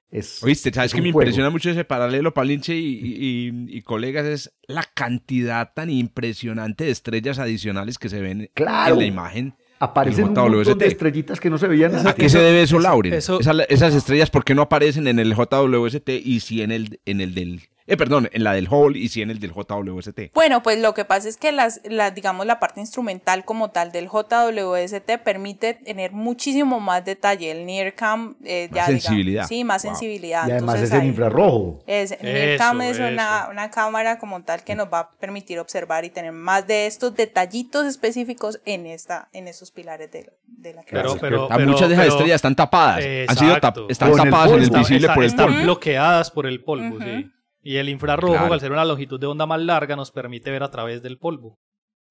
es... 0.10 0.42
Oíste, 0.44 0.74
¿sabes 0.74 0.90
es 0.92 0.96
que 0.96 1.02
me 1.02 1.12
juego. 1.12 1.22
impresiona 1.26 1.52
mucho 1.52 1.70
ese 1.70 1.86
paralelo, 1.86 2.34
Palinche 2.34 2.76
y, 2.76 2.88
y- 2.88 3.48
y- 3.70 3.78
y 3.78 3.82
colegas? 3.84 4.26
Es 4.26 4.52
la 4.68 4.84
cantidad 4.96 5.74
tan 5.76 5.92
impresionante 5.92 6.86
de 6.86 6.90
estrellas 6.92 7.38
adicionales 7.38 8.00
que 8.00 8.10
se 8.10 8.20
ven 8.20 8.50
Claro. 8.56 8.96
en 8.96 9.00
la 9.00 9.06
imagen. 9.06 9.56
Aparecen 9.84 10.26
un 10.30 10.34
montón 10.34 10.78
de 10.78 10.88
estrellitas 10.88 11.40
que 11.40 11.50
no 11.50 11.58
se 11.58 11.68
veían 11.68 11.94
¿A 11.96 12.00
antes. 12.00 12.16
qué 12.16 12.30
se 12.30 12.40
debe 12.40 12.62
eso, 12.64 12.80
Lauren? 12.80 13.14
eso- 13.14 13.40
Esa- 13.40 13.64
esas 13.64 13.94
estrellas, 13.96 14.30
¿por 14.30 14.44
qué 14.46 14.56
no 14.56 14.62
aparecen 14.64 15.08
en 15.08 15.20
el 15.20 15.34
JWST 15.36 16.10
y 16.24 16.40
sí 16.40 16.62
en 16.62 16.72
el, 16.72 17.00
en 17.06 17.20
el 17.22 17.34
del... 17.36 17.62
Eh, 17.86 17.98
perdón, 17.98 18.30
en 18.32 18.44
la 18.44 18.54
del 18.54 18.68
Hubble 18.70 18.98
y 18.98 19.10
sí 19.10 19.22
en 19.22 19.30
el 19.30 19.40
del 19.40 19.52
JWST? 19.52 20.32
Bueno, 20.34 20.64
pues 20.64 20.80
lo 20.80 20.94
que 20.94 21.04
pasa 21.06 21.28
es 21.28 21.38
que 21.38 21.52
las, 21.52 21.82
la, 21.84 22.12
digamos, 22.12 22.46
la 22.46 22.60
parte 22.60 22.80
instrumental 22.80 23.44
como 23.44 23.72
tal 23.72 23.92
del 23.92 24.08
JWST 24.08 25.18
permite 25.24 25.74
tener 25.74 26.12
muchísimo 26.14 26.80
más 26.80 27.04
detalle. 27.04 27.52
El 27.52 27.66
NIRCam 27.66 28.28
Más 28.28 28.36
eh, 28.46 28.70
ya, 28.72 28.86
digamos, 28.88 29.04
sensibilidad. 29.04 29.48
sí, 29.48 29.64
más 29.64 29.84
Wow. 29.84 29.92
sensibilidad. 29.92 30.48
Y 30.48 30.52
además 30.52 30.76
Entonces, 30.76 30.94
es 30.96 31.02
en 31.02 31.08
infrarrojo. 31.08 31.84
Es, 31.88 32.12
el 32.14 32.18
Eso, 32.28 32.48
NIRCam 32.48 32.82
es 32.84 33.00
una, 33.00 33.10
eso. 33.42 33.52
una 33.52 33.70
cámara 33.72 34.18
como 34.20 34.42
tal 34.44 34.64
que 34.64 34.76
nos 34.76 34.88
va 34.88 35.00
a 35.00 35.12
permitir 35.12 35.60
observar 35.60 36.06
y 36.06 36.10
tener 36.10 36.32
más 36.32 36.66
de 36.68 36.86
estos 36.86 37.16
detallitos 37.16 37.86
específicos 37.86 38.62
en 38.66 38.86
esta, 38.86 39.28
en 39.34 39.48
esos 39.48 39.72
pilares 39.72 40.10
de, 40.12 40.32
de 40.48 40.74
la 40.74 40.82
Pero, 40.84 41.02
creación. 41.16 41.20
pero, 41.20 41.48
pero- 41.50 41.68
muchas 41.68 41.90
de 41.90 41.96
esas 41.96 42.08
estrellas 42.08 42.36
están 42.36 42.56
tapadas. 42.56 43.04
Han 43.28 43.38
sido 43.38 43.56
tap- 43.56 43.64
Exacto. 43.66 43.88
están 43.90 44.16
tapadas 44.16 44.52
en 44.52 44.62
el 44.64 44.70
visible 44.70 45.08
por 45.10 45.24
el 45.24 45.30
están 45.30 45.48
polvo. 45.48 45.64
bloqueadas 45.64 46.32
por 46.32 46.46
el 46.48 46.64
polvo, 46.64 46.98
sí. 47.04 47.30
Y 47.64 47.78
el 47.78 47.90
infrarrojo, 47.90 48.34
Claro. 48.34 48.54
al 48.54 48.60
ser 48.60 48.72
una 48.72 48.86
longitud 48.86 49.20
de 49.20 49.26
onda 49.28 49.46
más 49.46 49.62
larga, 49.62 49.96
nos 49.96 50.12
permite 50.12 50.52
ver 50.52 50.64
a 50.64 50.70
través 50.70 51.02
del 51.02 51.18
polvo. 51.18 51.58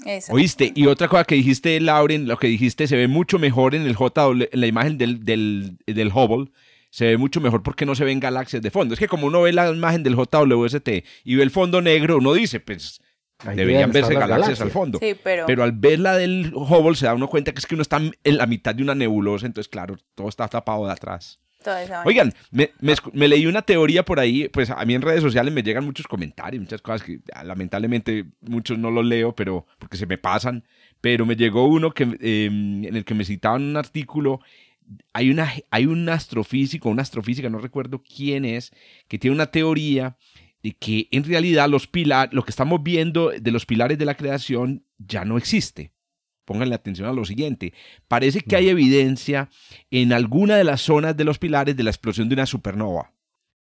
Exacto. 0.04 0.34
Oíste, 0.36 0.72
y 0.74 0.86
otra 0.86 1.06
cosa 1.08 1.24
que 1.24 1.34
dijiste, 1.34 1.78
Lauren, 1.80 2.26
lo 2.26 2.36
que 2.38 2.46
dijiste 2.48 2.86
se 2.86 2.96
ve 2.96 3.06
mucho 3.06 3.38
mejor 3.38 3.74
en 3.74 3.82
el 3.82 3.94
JW, 3.94 4.48
en 4.50 4.60
la 4.60 4.66
imagen 4.66 4.98
del, 4.98 5.24
del, 5.24 5.76
del 5.86 6.08
Hubble, 6.08 6.50
se 6.90 7.04
ve 7.06 7.16
mucho 7.18 7.40
mejor 7.40 7.62
porque 7.62 7.86
no 7.86 7.94
se 7.94 8.04
ven 8.04 8.18
galaxias 8.18 8.62
de 8.62 8.70
fondo. 8.70 8.94
Es 8.94 9.00
que 9.00 9.08
como 9.08 9.26
uno 9.26 9.42
ve 9.42 9.52
la 9.52 9.70
imagen 9.70 10.02
del 10.02 10.16
JWST 10.16 10.88
y 11.24 11.36
ve 11.36 11.42
el 11.42 11.50
fondo 11.50 11.80
negro, 11.80 12.16
uno 12.18 12.32
dice, 12.32 12.58
pues 12.60 13.00
Ahí 13.38 13.56
deberían 13.56 13.90
verse 13.92 14.14
galaxias, 14.14 14.60
al 14.60 14.70
fondo. 14.70 14.98
Sí, 15.00 15.14
pero, 15.22 15.46
Pero 15.46 15.62
al 15.64 15.72
ver 15.72 15.98
la 16.00 16.16
del 16.16 16.52
Hubble 16.54 16.94
se 16.96 17.06
da 17.06 17.14
uno 17.14 17.28
cuenta 17.28 17.52
que 17.52 17.58
es 17.58 17.66
que 17.66 17.74
uno 17.74 17.82
está 17.82 17.98
en 17.98 18.36
la 18.36 18.46
mitad 18.46 18.74
de 18.74 18.82
una 18.82 18.94
nebulosa, 18.94 19.46
entonces 19.46 19.68
claro, 19.68 19.96
todo 20.14 20.28
está 20.28 20.48
tapado 20.48 20.86
de 20.86 20.92
atrás. 20.92 21.40
Oigan, 22.04 22.32
me, 22.50 23.28
leí 23.28 23.46
una 23.46 23.62
teoría 23.62 24.04
por 24.04 24.20
ahí, 24.20 24.48
pues 24.48 24.70
a 24.70 24.84
mí 24.84 24.94
en 24.94 25.02
redes 25.02 25.22
sociales 25.22 25.52
me 25.52 25.62
llegan 25.62 25.84
muchos 25.84 26.06
comentarios, 26.06 26.60
muchas 26.62 26.82
cosas 26.82 27.02
que 27.02 27.20
ah, 27.34 27.44
lamentablemente 27.44 28.26
muchos 28.40 28.78
no 28.78 28.90
los 28.90 29.04
leo, 29.04 29.34
pero 29.34 29.66
porque 29.78 29.96
se 29.96 30.06
me 30.06 30.18
pasan. 30.18 30.64
Pero 31.00 31.26
me 31.26 31.36
llegó 31.36 31.66
uno 31.66 31.92
que, 31.92 32.04
eh, 32.20 32.46
en 32.46 32.94
el 32.94 33.04
que 33.04 33.14
me 33.14 33.24
citaban 33.24 33.62
un 33.62 33.76
artículo. 33.76 34.40
Hay, 35.12 35.30
una, 35.30 35.52
hay 35.70 35.86
un 35.86 36.08
astrofísico, 36.08 36.88
una 36.88 37.02
astrofísica, 37.02 37.48
no 37.48 37.58
recuerdo 37.58 38.02
quién 38.02 38.44
es, 38.44 38.72
que 39.08 39.18
tiene 39.18 39.34
una 39.34 39.46
teoría 39.46 40.16
de 40.62 40.72
que 40.72 41.08
en 41.10 41.24
realidad 41.24 41.68
los 41.68 41.86
pilares, 41.86 42.32
lo 42.32 42.44
que 42.44 42.50
estamos 42.50 42.82
viendo 42.82 43.30
de 43.30 43.50
los 43.50 43.66
pilares 43.66 43.98
de 43.98 44.04
la 44.04 44.16
creación 44.16 44.84
ya 44.98 45.24
no 45.24 45.38
existe. 45.38 45.91
Pónganle 46.44 46.74
atención 46.74 47.08
a 47.08 47.12
lo 47.12 47.24
siguiente. 47.24 47.72
Parece 48.08 48.40
que 48.40 48.56
hay 48.56 48.68
evidencia 48.68 49.48
en 49.90 50.12
alguna 50.12 50.56
de 50.56 50.64
las 50.64 50.80
zonas 50.80 51.16
de 51.16 51.24
los 51.24 51.38
pilares 51.38 51.76
de 51.76 51.82
la 51.82 51.90
explosión 51.90 52.28
de 52.28 52.34
una 52.34 52.46
supernova. 52.46 53.12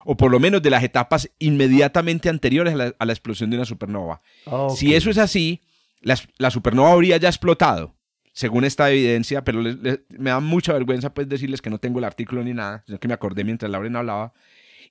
O 0.05 0.17
por 0.17 0.31
lo 0.31 0.39
menos 0.39 0.63
de 0.63 0.71
las 0.71 0.85
etapas 0.85 1.31
inmediatamente 1.39 2.29
anteriores 2.29 2.75
a 2.75 3.05
la, 3.05 3.13
explosión 3.13 3.51
de 3.51 3.57
una 3.57 3.65
supernova. 3.65 4.23
Ah, 4.47 4.69
Si 4.75 4.95
eso 4.95 5.11
es 5.11 5.19
así, 5.19 5.61
la, 6.01 6.51
supernova 6.51 6.93
habría 6.93 7.17
ya 7.17 7.29
explotado, 7.29 7.95
según 8.33 8.65
esta 8.65 8.91
evidencia, 8.91 9.43
pero 9.43 9.61
me 9.61 10.31
da 10.31 10.41
mucha 10.41 10.73
vergüenza 10.73 11.13
pues 11.13 11.29
decirles 11.29 11.61
que 11.61 11.71
no 11.71 11.79
tengo 11.79 11.99
el 11.99 12.05
artículo 12.05 12.45
ni 12.45 12.55
nada, 12.55 12.85
sino 12.87 12.99
que 13.01 13.09
me 13.09 13.15
acordé 13.15 13.43
mientras 13.45 13.71
Lauren 13.71 13.97
hablaba. 13.97 14.33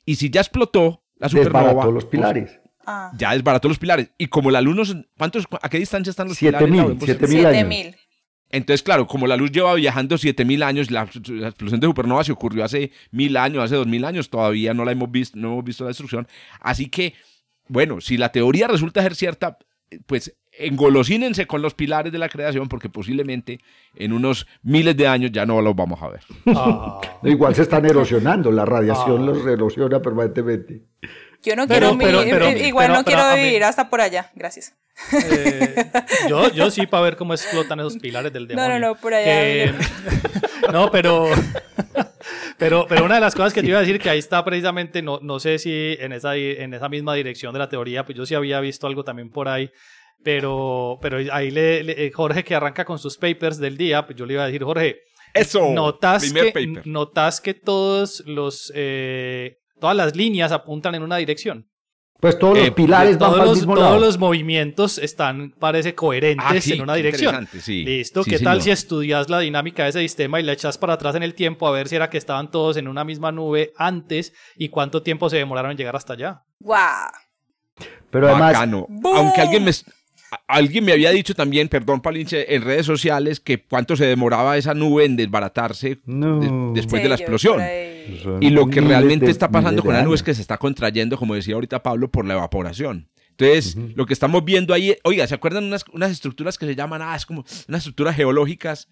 Y 0.06 0.16
si 0.16 0.30
ya 0.30 0.42
explotó 0.42 1.04
la 1.16 1.30
supernova... 1.30 1.64
Desbarató 1.64 1.92
los 1.92 2.06
pues, 2.06 2.12
pilares. 2.12 2.60
Ah. 2.90 3.12
Ya 3.18 3.34
desbarató 3.34 3.68
los 3.68 3.78
pilares. 3.78 4.12
Y 4.18 4.28
como 4.28 4.50
la 4.50 4.62
luz 4.62 4.76
no... 4.96 5.04
¿cuántos, 5.18 5.46
¿A 5.62 5.70
qué 5.70 5.78
distancia 5.78 6.10
están 6.10 6.30
los 6.30 6.38
Siete 6.38 6.58
pilares? 6.66 6.88
mil, 6.88 6.98
Pues, 6.98 7.06
siete 7.06 7.28
mil 7.28 7.46
años. 7.46 7.58
7000. 7.70 7.96
Entonces, 8.50 8.82
claro, 8.82 9.08
como 9.08 9.28
la 9.28 9.36
luz 9.36 9.52
lleva 9.52 9.74
viajando 9.74 10.18
7000 10.18 10.64
años, 10.64 10.90
la, 10.90 11.06
la 11.28 11.48
explosión 11.50 11.82
de 11.82 11.88
supernova 11.88 12.24
se 12.24 12.32
ocurrió 12.32 12.64
hace 12.64 12.92
mil 13.12 13.36
años, 13.36 13.62
hace 13.62 13.76
dos 13.76 13.88
mil 13.88 14.06
años, 14.06 14.30
todavía 14.30 14.74
no 14.74 14.86
la 14.86 14.94
hemos 14.94 15.12
visto, 15.12 15.38
no 15.38 15.50
hemos 15.52 15.66
visto 15.66 15.84
la 15.84 15.90
destrucción. 15.90 16.30
Así 16.62 16.88
que, 16.90 17.14
bueno, 17.68 18.00
si 18.00 18.16
la 18.16 18.32
teoría 18.32 18.70
resulta 18.70 19.02
ser 19.04 19.16
cierta, 19.16 19.58
pues 20.06 20.34
engolosínense 20.58 21.46
con 21.46 21.62
los 21.62 21.74
pilares 21.74 22.14
de 22.14 22.20
la 22.20 22.30
creación, 22.30 22.70
porque 22.70 22.88
posiblemente 22.90 23.60
en 23.96 24.14
unos 24.14 24.48
miles 24.64 24.96
de 24.96 25.08
años 25.08 25.32
ya 25.34 25.46
no 25.46 25.62
los 25.62 25.76
vamos 25.76 26.02
a 26.02 26.08
ver. 26.08 26.22
Ah. 26.56 27.02
Igual 27.24 27.54
se 27.54 27.64
están 27.64 27.86
erosionando, 27.86 28.50
la 28.50 28.64
radiación 28.64 29.24
Ah. 29.24 29.26
los 29.26 29.46
erosiona 29.46 30.02
permanentemente. 30.02 30.84
Yo 31.44 31.56
no 31.56 31.68
Pero- 31.68 31.92
quiero 31.92 31.98
pero- 31.98 32.20
vivir- 32.20 32.34
pero- 32.34 32.46
eh, 32.48 32.68
igual 32.68 32.88
pero- 32.88 32.98
no 33.00 33.04
quiero 33.06 33.36
vivir 33.36 33.64
hasta 33.64 33.90
por 33.90 34.02
allá. 34.02 34.32
Gracias. 34.36 34.74
Eh, 35.14 35.86
yo, 36.28 36.52
yo 36.52 36.72
sí 36.72 36.88
para 36.88 37.04
ver 37.04 37.16
cómo 37.18 37.34
explotan 37.34 37.80
esos 37.80 37.98
pilares 37.98 38.34
del 38.34 38.44
No, 38.48 38.64
demonio. 38.64 38.80
no, 38.80 38.88
no, 38.88 38.96
por 38.96 39.14
allá, 39.14 39.26
Que- 39.26 39.74
no, 40.72 40.90
pero, 40.92 41.28
pero, 42.58 42.86
pero 42.90 43.06
una 43.06 43.16
de 43.16 43.22
las 43.22 43.36
cosas 43.36 43.54
que 43.54 43.62
te 43.62 43.68
iba 43.68 43.78
a 43.78 43.82
decir 43.82 44.00
que 44.00 44.10
ahí 44.10 44.20
está 44.20 44.44
precisamente, 44.44 45.02
no, 45.02 45.20
no 45.22 45.40
sé 45.40 45.60
si 45.60 45.96
en 46.00 46.14
esa, 46.14 46.36
en 46.36 46.74
esa 46.74 46.90
misma 46.90 47.14
dirección 47.14 47.54
de 47.54 47.60
la 47.60 47.70
teoría, 47.70 48.06
pues 48.06 48.18
yo 48.18 48.26
sí 48.26 48.34
había 48.36 48.60
visto 48.60 48.88
algo 48.88 49.04
también 49.04 49.30
por 49.30 49.48
ahí, 49.48 49.70
pero, 50.24 50.98
pero 51.02 51.20
ahí 51.32 51.52
le, 51.52 51.84
le- 51.84 52.12
Jorge 52.12 52.44
que 52.44 52.56
arranca 52.56 52.84
con 52.84 52.98
sus 53.00 53.18
papers 53.18 53.60
del 53.60 53.78
día, 53.78 54.06
pues 54.06 54.18
yo 54.18 54.26
le 54.26 54.34
iba 54.34 54.44
a 54.44 54.48
decir, 54.48 54.64
Jorge, 54.64 55.02
Eso, 55.34 55.70
notas 55.74 56.24
primer 56.24 56.46
que, 56.46 56.52
paper. 56.54 56.88
notas 56.88 57.40
que 57.40 57.54
todos 57.54 58.24
los, 58.26 58.72
eh, 58.76 59.58
todas 59.80 59.96
las 59.96 60.16
líneas 60.16 60.52
apuntan 60.52 60.96
en 60.96 61.04
una 61.04 61.18
dirección. 61.18 61.68
Pues 62.20 62.40
todos 62.40 62.58
los 62.58 62.68
Eh, 62.68 62.72
pilares 62.72 63.20
van 63.20 63.30
todos 63.30 63.32
para 63.34 63.44
el 63.44 63.50
los, 63.50 63.58
mismo 63.60 63.76
todos 63.76 63.90
lado. 63.92 64.00
los 64.00 64.18
movimientos 64.18 64.98
están, 64.98 65.52
parece, 65.60 65.94
coherentes 65.94 66.48
Ah, 66.50 66.60
sí, 66.60 66.74
en 66.74 66.82
una 66.82 66.96
dirección. 66.96 67.48
sí. 67.62 67.84
Listo, 67.84 68.24
Sí, 68.24 68.32
¿qué 68.32 68.40
tal 68.40 68.60
si 68.64 68.72
estudias 68.72 69.30
la 69.30 69.38
dinámica 69.40 69.84
de 69.84 69.90
ese 69.90 70.00
sistema 70.00 70.40
y 70.40 70.44
la 70.44 70.54
echas 70.54 70.80
para 70.80 70.94
atrás 70.94 71.14
en 71.14 71.22
el 71.22 71.36
tiempo 71.36 71.68
a 71.68 71.72
ver 71.72 71.88
si 71.88 71.96
era 71.96 72.10
que 72.10 72.18
estaban 72.18 72.50
todos 72.50 72.76
en 72.78 72.88
una 72.88 73.04
misma 73.04 73.32
nube 73.32 73.72
antes 73.78 74.34
y 74.56 74.70
cuánto 74.70 75.04
tiempo 75.04 75.30
se 75.30 75.38
demoraron 75.38 75.70
en 75.72 75.78
llegar 75.78 75.96
hasta 75.96 76.14
allá? 76.14 76.42
¡Guau! 76.60 77.12
Pero 78.10 78.30
además. 78.30 78.56
Aunque 78.58 79.42
alguien 79.42 79.64
me, 79.64 79.72
alguien 80.48 80.86
me 80.86 80.94
había 80.94 81.12
dicho 81.12 81.36
también, 81.36 81.68
perdón, 81.70 82.02
Palinche, 82.02 82.56
en 82.56 82.64
redes 82.64 82.88
sociales, 82.88 83.40
que 83.40 83.64
cuánto 83.64 83.96
se 83.96 84.06
demoraba 84.08 84.58
esa 84.58 84.74
nube 84.74 85.06
en 85.06 85.18
desbaratarse 85.18 86.00
No. 86.06 86.72
después 86.74 87.00
Sí, 87.00 87.04
de 87.04 87.10
la 87.10 87.16
explosión. 87.16 87.62
Y 88.42 88.50
lo 88.50 88.68
que 88.68 88.82
realmente 88.82 89.30
está 89.30 89.50
pasando 89.52 89.84
con 89.84 89.94
la 89.94 90.04
nube 90.04 90.16
es 90.16 90.24
que 90.24 90.34
se 90.34 90.42
está 90.42 90.58
contrayendo, 90.58 91.18
como 91.18 91.36
decía 91.36 91.56
ahorita 91.56 91.84
Pablo, 91.84 92.10
por 92.12 92.26
la 92.26 92.34
evaporación. 92.36 93.10
Entonces, 93.32 93.76
lo 93.96 94.06
que 94.06 94.14
estamos 94.14 94.44
viendo 94.44 94.74
ahí, 94.74 94.96
oiga, 95.04 95.28
¿se 95.28 95.36
acuerdan 95.36 95.66
unas, 95.66 95.86
unas 95.94 96.12
estructuras 96.12 96.58
que 96.58 96.66
se 96.66 96.76
llaman, 96.76 97.02
ah, 97.04 97.16
es 97.16 97.26
como 97.26 97.46
unas 97.68 97.80
estructuras 97.82 98.16
geológicas 98.16 98.88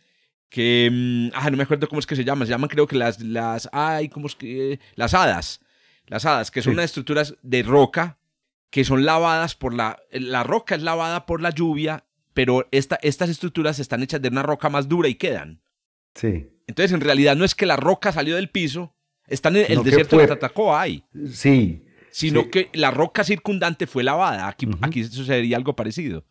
que, 0.50 0.90
mm, 0.92 1.36
ah, 1.36 1.50
no 1.50 1.58
me 1.58 1.64
acuerdo 1.64 1.88
cómo 1.90 2.00
es 2.00 2.06
que 2.06 2.16
se 2.16 2.24
llaman, 2.24 2.46
se 2.48 2.52
llaman 2.52 2.70
creo 2.70 2.86
que 2.86 2.96
las, 2.96 3.20
las, 3.22 3.68
ay, 3.72 4.10
¿cómo 4.10 4.28
es 4.28 4.36
que? 4.36 4.80
Las 4.96 5.14
hadas, 5.16 5.62
las 6.06 6.26
hadas, 6.26 6.52
que 6.52 6.62
son 6.62 6.74
Sí. 6.74 6.76
unas 6.76 6.86
estructuras 6.86 7.36
de 7.42 7.64
roca 7.64 8.18
que 8.70 8.84
son 8.84 9.06
lavadas 9.06 9.56
por 9.56 9.74
la, 9.74 9.98
la 10.12 10.44
roca 10.44 10.76
es 10.76 10.84
lavada 10.84 11.26
por 11.26 11.42
la 11.42 11.50
lluvia, 11.50 12.04
pero 12.34 12.68
esta, 12.72 13.00
estas 13.02 13.30
estructuras 13.30 13.80
están 13.80 14.04
hechas 14.04 14.22
de 14.22 14.28
una 14.30 14.44
roca 14.44 14.70
más 14.70 14.88
dura 14.90 15.08
y 15.08 15.16
quedan. 15.16 15.62
Sí, 16.14 16.48
Entonces, 16.68 16.92
en 16.92 17.02
realidad 17.02 17.36
no 17.36 17.46
es 17.46 17.56
que 17.56 17.66
la 17.66 17.78
roca 17.78 18.12
salió 18.12 18.36
del 18.36 18.50
piso, 18.50 18.94
están 19.28 19.56
en 19.56 19.66
el 19.70 19.84
desierto 19.84 20.16
fue- 20.16 20.24
de 20.24 20.28
Tatacoa 20.30 20.82
ahí, 20.82 21.04
sí. 21.32 21.82
sino 22.12 22.44
Sí. 22.44 22.50
que 22.50 22.70
la 22.74 22.92
roca 22.92 23.24
circundante 23.24 23.88
fue 23.88 24.04
lavada. 24.04 24.48
Aquí, 24.48 24.68
aquí 24.82 25.04
sucedería 25.04 25.58
algo 25.58 25.76
parecido. 25.76 26.24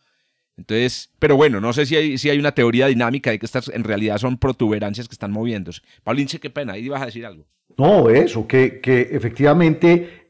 Entonces, 0.56 1.10
pero 1.18 1.36
bueno, 1.36 1.60
no 1.60 1.72
sé 1.72 1.84
si 1.84 1.96
hay, 1.96 2.16
si 2.16 2.30
hay 2.30 2.38
una 2.38 2.52
teoría 2.52 2.86
dinámica 2.86 3.30
de 3.30 3.38
que 3.40 3.46
estas 3.46 3.68
en 3.68 3.82
realidad 3.82 4.18
son 4.18 4.38
protuberancias 4.38 5.08
que 5.08 5.14
están 5.14 5.32
moviéndose. 5.32 5.82
Paulinche, 6.04 6.38
qué 6.38 6.48
pena, 6.50 6.74
ahí 6.74 6.84
ibas 6.84 7.02
a 7.02 7.06
decir 7.06 7.26
algo. 7.26 7.44
No, 7.76 8.08
eso, 8.08 8.46
que, 8.46 8.80
que 8.80 9.08
efectivamente 9.10 10.28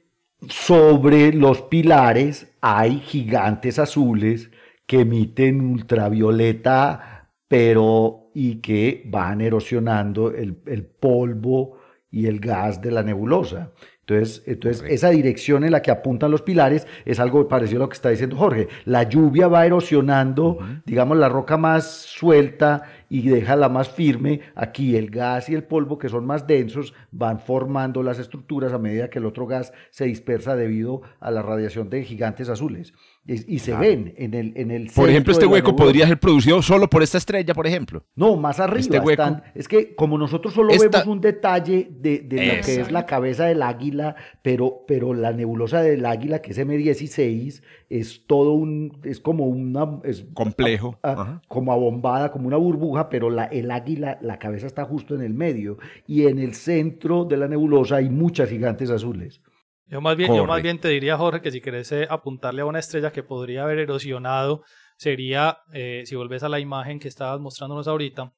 sobre 0.48 1.32
los 1.34 1.62
pilares 1.62 2.46
hay 2.62 3.00
gigantes 3.00 3.78
azules 3.78 4.48
que 4.86 5.00
emiten 5.00 5.60
ultravioleta, 5.60 7.30
pero 7.48 8.30
y 8.34 8.56
que 8.56 9.02
van 9.06 9.40
erosionando 9.40 10.30
el, 10.34 10.56
el 10.66 10.84
polvo 10.84 11.78
y 12.14 12.28
el 12.28 12.38
gas 12.38 12.80
de 12.80 12.92
la 12.92 13.02
nebulosa. 13.02 13.72
Entonces, 14.06 14.44
entonces 14.46 14.82
Correcto. 14.82 14.94
esa 14.94 15.10
dirección 15.10 15.64
en 15.64 15.72
la 15.72 15.82
que 15.82 15.90
apuntan 15.90 16.30
los 16.30 16.42
pilares 16.42 16.86
es 17.04 17.18
algo 17.18 17.48
parecido 17.48 17.80
a 17.80 17.84
lo 17.84 17.88
que 17.88 17.94
está 17.94 18.10
diciendo 18.10 18.36
Jorge. 18.36 18.68
La 18.84 19.02
lluvia 19.02 19.48
va 19.48 19.66
erosionando, 19.66 20.58
digamos, 20.84 21.16
la 21.18 21.28
roca 21.28 21.56
más 21.56 22.02
suelta 22.02 22.82
y 23.08 23.28
deja 23.28 23.56
la 23.56 23.68
más 23.68 23.88
firme. 23.88 24.42
Aquí 24.54 24.94
el 24.94 25.10
gas 25.10 25.48
y 25.48 25.54
el 25.54 25.64
polvo, 25.64 25.98
que 25.98 26.08
son 26.08 26.24
más 26.24 26.46
densos, 26.46 26.94
van 27.10 27.40
formando 27.40 28.04
las 28.04 28.20
estructuras 28.20 28.72
a 28.72 28.78
medida 28.78 29.10
que 29.10 29.18
el 29.18 29.26
otro 29.26 29.46
gas 29.46 29.72
se 29.90 30.04
dispersa 30.04 30.54
debido 30.54 31.02
a 31.18 31.32
la 31.32 31.42
radiación 31.42 31.90
de 31.90 32.04
gigantes 32.04 32.48
azules. 32.48 32.92
Y, 33.26 33.58
se 33.58 33.70
Claro. 33.70 33.80
ven 33.86 34.12
en 34.18 34.34
el, 34.34 34.52
en 34.54 34.70
el 34.70 34.90
Por 34.94 35.08
ejemplo, 35.08 35.32
este 35.32 35.46
hueco 35.46 35.74
podría 35.74 36.06
ser 36.06 36.20
producido 36.20 36.60
solo 36.60 36.90
por 36.90 37.02
esta 37.02 37.16
estrella, 37.16 37.54
por 37.54 37.66
ejemplo. 37.66 38.04
No, 38.14 38.36
más 38.36 38.60
arriba 38.60 38.80
Este 38.80 38.98
hueco. 38.98 39.10
están. 39.22 39.42
Es 39.54 39.66
que 39.66 39.94
como 39.94 40.18
nosotros 40.18 40.52
solo 40.52 40.70
Esta- 40.74 40.98
vemos 41.00 41.06
un 41.06 41.20
detalle 41.22 41.88
de, 41.90 42.18
de 42.18 42.46
lo 42.46 42.52
que 42.62 42.80
es 42.82 42.92
la 42.92 43.06
cabeza 43.06 43.46
del 43.46 43.62
águila, 43.62 44.14
pero, 44.42 44.84
pero 44.86 45.14
la 45.14 45.32
nebulosa 45.32 45.80
del 45.80 46.04
águila, 46.04 46.42
que 46.42 46.50
es 46.50 46.58
M16, 46.58 47.62
es 47.88 48.26
todo 48.26 48.52
un, 48.52 48.98
es 49.04 49.20
como 49.20 49.46
una, 49.46 50.00
es 50.04 50.26
Complejo. 50.34 50.98
a- 51.02 51.12
Ajá. 51.12 51.42
como 51.48 51.72
abombada, 51.72 52.30
como 52.30 52.46
una 52.48 52.58
burbuja, 52.58 53.08
pero 53.08 53.30
la, 53.30 53.44
el 53.44 53.70
águila, 53.70 54.18
la 54.20 54.38
cabeza 54.38 54.66
está 54.66 54.84
justo 54.84 55.14
en 55.14 55.22
el 55.22 55.32
medio. 55.32 55.78
Y 56.06 56.26
en 56.26 56.38
el 56.38 56.52
centro 56.54 57.24
de 57.24 57.38
la 57.38 57.48
nebulosa 57.48 57.96
hay 57.96 58.10
muchas 58.10 58.50
gigantes 58.50 58.90
azules. 58.90 59.40
Yo 59.86 60.00
más 60.00 60.16
bien, 60.16 60.34
yo 60.34 60.46
más 60.46 60.62
bien 60.62 60.78
te 60.78 60.88
diría, 60.88 61.16
Jorge, 61.18 61.40
que 61.42 61.50
si 61.50 61.60
querés 61.60 61.92
eh, 61.92 62.06
apuntarle 62.08 62.62
a 62.62 62.66
una 62.66 62.78
estrella 62.78 63.12
que 63.12 63.22
podría 63.22 63.64
haber 63.64 63.78
erosionado, 63.78 64.62
sería, 64.96 65.58
eh, 65.72 66.02
si 66.06 66.14
volvés 66.16 66.42
a 66.42 66.48
la 66.48 66.58
imagen 66.58 66.98
que 66.98 67.08
estabas 67.08 67.38
mostrándonos 67.40 67.86
ahorita, 67.86 68.32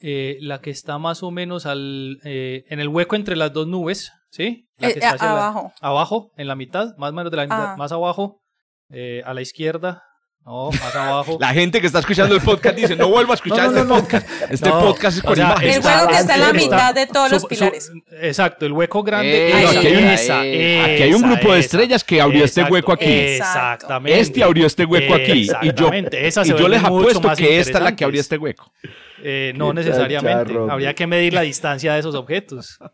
eh, 0.00 0.38
la 0.40 0.60
que 0.60 0.70
está 0.70 0.98
más 0.98 1.22
o 1.22 1.30
menos 1.30 1.66
al, 1.66 2.18
eh, 2.24 2.64
en 2.68 2.80
el 2.80 2.88
hueco 2.88 3.14
entre 3.16 3.36
las 3.36 3.52
dos 3.52 3.66
nubes, 3.66 4.12
¿sí? 4.30 4.68
La 4.78 4.88
Eh, 4.88 4.92
que 4.92 4.98
está 5.00 5.14
hacia 5.14 5.26
la- 5.32 5.32
abajo. 5.48 5.72
abajo, 5.80 6.32
en 6.36 6.48
la 6.48 6.56
mitad, 6.56 6.96
más 6.98 7.10
o 7.10 7.14
menos 7.14 7.30
de 7.30 7.36
la 7.36 7.44
mitad, 7.44 7.72
Ah. 7.72 7.76
más 7.76 7.92
abajo, 7.92 8.40
eh, 8.90 9.22
a 9.24 9.34
la 9.34 9.40
izquierda, 9.40 10.02
no, 10.48 10.70
más 10.70 10.94
abajo. 10.96 11.36
La 11.40 11.48
gente 11.52 11.80
que 11.80 11.86
está 11.86 11.98
escuchando 11.98 12.34
el 12.34 12.40
podcast 12.40 12.74
dice, 12.76 12.96
no 12.96 13.08
vuelva 13.08 13.32
a 13.32 13.34
escuchar 13.34 13.70
No, 13.70 13.72
no, 13.72 13.78
este 13.78 13.84
no, 13.88 13.94
no. 13.96 14.00
podcast. 14.00 14.28
Este 14.50 14.68
No, 14.70 14.80
podcast 14.80 15.18
es 15.18 15.24
o 15.24 15.26
con 15.26 15.36
sea, 15.36 15.44
imágenes. 15.46 15.76
El 15.76 15.82
hueco 15.84 16.08
que 16.08 16.16
está 16.16 16.34
en 16.34 16.40
la 16.40 16.52
mitad 16.54 16.94
de 16.94 17.06
todos 17.06 17.30
los 17.32 17.42
Su- 17.42 17.48
su- 17.48 17.54
pilares. 17.54 17.92
exacto, 18.22 18.64
el 18.66 18.72
hueco 18.72 19.02
grande. 19.02 19.50
Eh, 19.50 19.62
no, 19.62 19.68
aquí 19.68 19.86
hay 19.86 19.96
un- 19.96 20.04
esa, 20.08 20.40
aquí 20.40 21.02
hay 21.02 21.12
un 21.14 21.16
esa, 21.24 21.28
grupo 21.28 21.52
de 21.52 21.58
esa. 21.60 21.66
estrellas 21.66 22.04
que 22.04 22.20
abrió 22.20 22.44
este 22.44 22.64
hueco 22.64 22.92
aquí. 22.92 23.04
Exactamente. 23.10 24.18
Este 24.20 24.42
abrió 24.42 24.66
este 24.66 24.84
hueco 24.84 25.14
aquí. 25.14 25.48
Y 25.62 25.72
yo, 25.74 25.90
esa 26.12 26.42
y 26.46 26.48
yo 26.48 26.66
les 26.68 26.82
apuesto 26.82 27.20
más 27.20 27.36
que 27.38 27.58
esta 27.60 27.78
es 27.78 27.84
la 27.84 27.94
que 27.94 28.04
abrió 28.04 28.20
este 28.20 28.38
hueco. 28.38 28.72
Eh, 29.22 29.52
no 29.56 29.72
necesariamente. 29.72 30.54
Habría 30.70 30.94
que 30.94 31.06
medir 31.06 31.34
la 31.34 31.42
distancia 31.42 31.92
de 31.94 32.00
esos 32.00 32.14
objetos. 32.14 32.78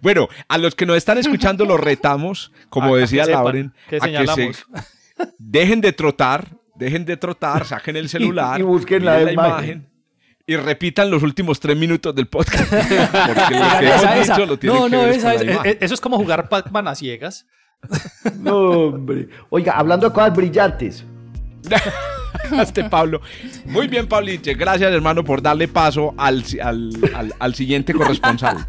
Bueno, 0.00 0.28
a 0.48 0.56
los 0.56 0.74
que 0.74 0.86
nos 0.86 0.96
están 0.96 1.18
escuchando 1.18 1.66
los 1.66 1.78
retamos, 1.78 2.52
como 2.70 2.86
A- 2.86 2.90
a 2.90 2.92
que 2.94 3.00
decía 3.00 3.24
sepan 3.26 3.44
Lauren, 3.44 3.74
que 3.90 3.96
a 3.96 4.00
que 4.00 4.26
se 4.26 4.52
dejen 5.36 5.80
de 5.82 5.92
trotar, 5.92 6.56
dejen 6.78 7.04
de 7.04 7.16
trotar, 7.16 7.64
saquen 7.66 7.96
el 7.96 8.08
celular 8.14 8.58
y 8.60 8.62
busquen 8.62 9.04
la 9.04 9.30
imagen. 9.32 9.86
y 10.46 10.56
repitan 10.56 11.10
los 11.10 11.22
últimos 11.22 11.60
tres 11.60 11.76
minutos 11.76 12.14
del 12.14 12.26
podcast. 12.26 12.70
Porque 12.70 13.54
lo 13.58 13.78
que 13.78 13.88
Esa, 13.88 14.14
hemos 14.14 14.24
esa. 14.24 14.34
dicho 14.36 14.46
lo 14.46 14.58
tienen 14.58 14.90
No, 14.90 15.04
esa 15.06 15.34
es- 15.34 15.42
eh, 15.42 15.78
eso 15.80 15.94
es 15.94 16.00
como 16.00 16.16
jugar 16.16 16.48
Pac-Man 16.48 16.88
a 16.88 16.94
ciegas. 16.94 17.46
No, 18.40 18.56
hombre. 18.56 19.28
Oiga, 19.50 19.72
hablando 19.72 20.08
de 20.08 20.12
cosas 20.14 20.34
brillantes. 20.34 21.04
este 22.60 22.84
Pablo. 22.84 23.20
Muy 23.66 23.88
bien, 23.88 24.06
Pauliche. 24.06 24.54
Gracias, 24.54 24.92
hermano, 24.92 25.22
por 25.24 25.42
darle 25.42 25.68
paso 25.68 26.14
al, 26.16 26.44
al, 26.62 26.90
al- 27.14 27.34
al 27.38 27.54
siguiente 27.54 27.92
corresponsal. 27.94 28.66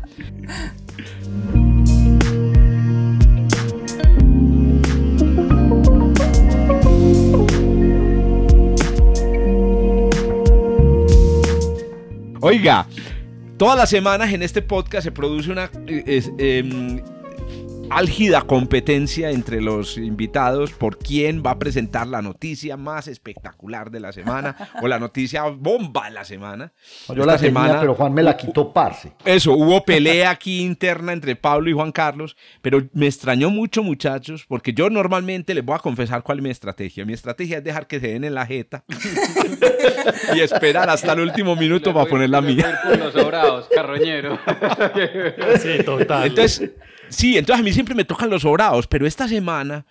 Oiga, 12.42 12.88
todas 13.58 13.78
las 13.78 13.90
semanas 13.90 14.32
en 14.32 14.44
este 14.44 14.62
podcast 14.62 15.04
se 15.04 15.12
produce 15.12 15.52
una 15.52 15.70
eh, 15.88 17.02
álgida 17.90 18.42
competencia 18.42 19.32
entre 19.32 19.62
los 19.62 19.98
invitados 19.98 20.72
por 20.72 20.98
quién 20.98 21.44
va 21.46 21.52
a 21.52 21.60
presentar 21.60 22.08
la 22.08 22.22
noticia 22.22 22.78
más 22.78 23.08
espectacular 23.08 23.92
de 23.92 24.00
la 24.00 24.12
semana 24.12 24.56
o 24.82 24.88
la 24.88 25.00
noticia 25.00 25.44
bomba 25.44 26.06
de 26.06 26.12
la 26.12 26.24
semana. 26.24 26.72
Yo 27.16 27.26
la 27.26 27.38
semana, 27.38 27.80
pero 27.80 27.96
Juan 27.96 28.14
me 28.14 28.24
la 28.24 28.38
quitó 28.38 28.72
parce. 28.72 29.14
Eso, 29.26 29.54
hubo 29.54 29.84
pelea 29.84 30.30
aquí 30.30 30.62
interna 30.62 31.14
entre 31.14 31.36
Pablo 31.36 31.70
y 31.70 31.74
Juan 31.74 31.92
Carlos, 31.92 32.36
pero 32.62 32.88
me 32.94 33.08
extrañó 33.08 33.50
mucho, 33.50 33.84
muchachos, 33.84 34.46
porque 34.48 34.74
yo 34.74 34.90
normalmente 34.90 35.54
les 35.54 35.66
voy 35.66 35.76
a 35.76 35.80
confesar 35.80 36.24
cuál 36.24 36.40
es 36.40 36.44
mi 36.44 36.50
estrategia. 36.50 37.06
Mi 37.06 37.14
estrategia 37.14 37.58
es 37.58 37.64
dejar 37.64 37.88
que 37.88 38.00
se 38.00 38.10
den 38.10 38.24
en 38.24 38.36
la 38.36 38.46
jeta 38.46 38.84
y 40.36 40.40
esperar 40.40 40.90
hasta 40.90 41.14
el 41.14 41.22
último 41.22 41.56
minuto 41.56 41.94
para 41.94 42.06
poner 42.10 42.30
la 42.30 42.42
mía. 42.42 42.80
Los 42.98 43.14
sobrados, 43.14 43.68
carroñero. 43.74 44.38
Sí, 45.60 45.84
total. 45.84 46.28
Entonces, 46.28 46.72
Sí, 47.10 47.38
entonces 47.38 47.62
a 47.62 47.64
mí 47.64 47.74
siempre 47.74 47.96
me 47.96 48.06
tocan 48.06 48.30
los 48.30 48.44
sobrados, 48.44 48.88
pero 48.88 49.06
esta 49.06 49.28
semana 49.28 49.86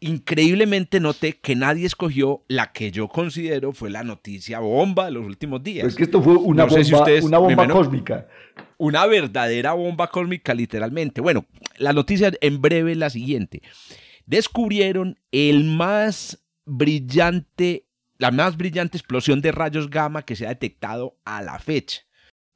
increíblemente 0.00 1.00
noté 1.00 1.38
que 1.38 1.56
nadie 1.56 1.86
escogió 1.86 2.44
la 2.48 2.72
que 2.72 2.90
yo 2.90 3.08
considero 3.08 3.72
fue 3.72 3.90
la 3.90 4.04
noticia 4.04 4.60
bomba 4.60 5.06
de 5.06 5.12
los 5.12 5.26
últimos 5.26 5.62
días. 5.62 5.86
Es 5.86 5.96
que 5.96 6.04
esto 6.04 6.22
fue 6.22 6.34
una 6.34 6.66
bomba, 6.66 7.06
una 7.22 7.38
bomba 7.38 7.68
cósmica. 7.68 8.28
Una 8.76 9.06
verdadera 9.06 9.72
bomba 9.72 10.08
cósmica, 10.08 10.54
literalmente. 10.54 11.20
Bueno, 11.20 11.46
la 11.78 11.92
noticia 11.92 12.32
en 12.40 12.60
breve 12.60 12.92
es 12.92 12.98
la 12.98 13.10
siguiente. 13.10 13.62
Descubrieron 14.26 15.18
el 15.32 15.64
más 15.64 16.38
brillante, 16.64 17.86
la 18.18 18.30
más 18.30 18.56
brillante 18.56 18.98
explosión 18.98 19.40
de 19.40 19.52
rayos 19.52 19.90
gamma 19.90 20.22
que 20.22 20.36
se 20.36 20.46
ha 20.46 20.50
detectado 20.50 21.16
a 21.24 21.42
la 21.42 21.58
fecha. 21.58 22.02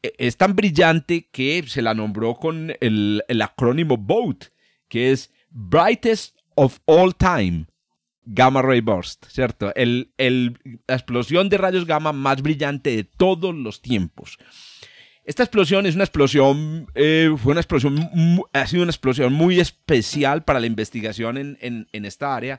E, 0.02 0.12
es 0.18 0.36
tan 0.36 0.56
brillante 0.56 1.28
que 1.30 1.62
se 1.66 1.82
la 1.82 1.94
nombró 1.94 2.36
con 2.36 2.72
el, 2.80 3.22
acrónimo 3.42 3.96
BOAT, 3.96 4.46
que 4.88 5.12
es 5.12 5.32
Brightest 5.50 6.36
of 6.54 6.78
All 6.86 7.14
Time. 7.14 7.66
Gamma 8.24 8.62
Ray 8.62 8.80
Burst, 8.80 9.26
¿cierto? 9.26 9.74
El, 9.74 10.12
la 10.86 10.94
explosión 10.94 11.48
de 11.48 11.58
rayos 11.58 11.86
gamma 11.86 12.12
más 12.12 12.40
brillante 12.40 12.94
de 12.94 13.02
todos 13.02 13.52
los 13.52 13.82
tiempos. 13.82 14.38
Esta 15.24 15.44
explosión 15.44 15.86
es 15.86 15.94
una 15.94 16.02
explosión, 16.02 16.88
eh, 16.96 17.32
fue 17.36 17.52
una 17.52 17.60
explosión, 17.60 18.10
ha 18.52 18.66
sido 18.66 18.82
una 18.82 18.90
explosión 18.90 19.32
muy 19.32 19.60
especial 19.60 20.42
para 20.42 20.58
la 20.58 20.66
investigación 20.66 21.56
en, 21.60 21.86
esta 21.92 22.34
área. 22.34 22.58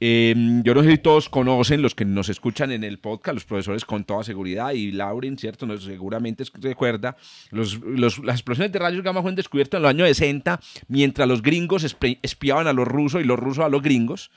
Em, 0.00 0.62
yo 0.64 0.74
no 0.74 0.82
sé 0.82 0.90
si 0.90 0.98
todos 0.98 1.28
conocen, 1.28 1.80
los 1.80 1.94
que 1.94 2.04
nos 2.04 2.28
escuchan 2.28 2.72
en 2.72 2.82
el 2.82 2.98
podcast, 2.98 3.34
los 3.34 3.44
profesores 3.44 3.84
con 3.84 4.04
toda 4.04 4.24
seguridad, 4.24 4.72
y 4.72 4.90
Lauren, 4.92 5.38
¿cierto? 5.38 5.66
Nos, 5.66 5.84
seguramente 5.84 6.44
recuerda, 6.54 7.16
los, 7.50 7.80
las 7.84 8.36
explosiones 8.36 8.72
de 8.72 8.78
rayos 8.78 9.02
gamma 9.02 9.22
fueron 9.22 9.36
descubiertas 9.36 9.78
en 9.78 9.82
los 9.82 9.90
años 9.90 10.08
60, 10.08 10.60
mientras 10.88 11.28
los 11.28 11.42
gringos 11.42 11.84
espiaban 12.22 12.66
a 12.66 12.72
los 12.72 12.88
rusos 12.88 13.22
y 13.22 13.24
los 13.24 13.38
rusos 13.38 13.64
a 13.64 13.68
los 13.68 13.82
gringos. 13.82 14.30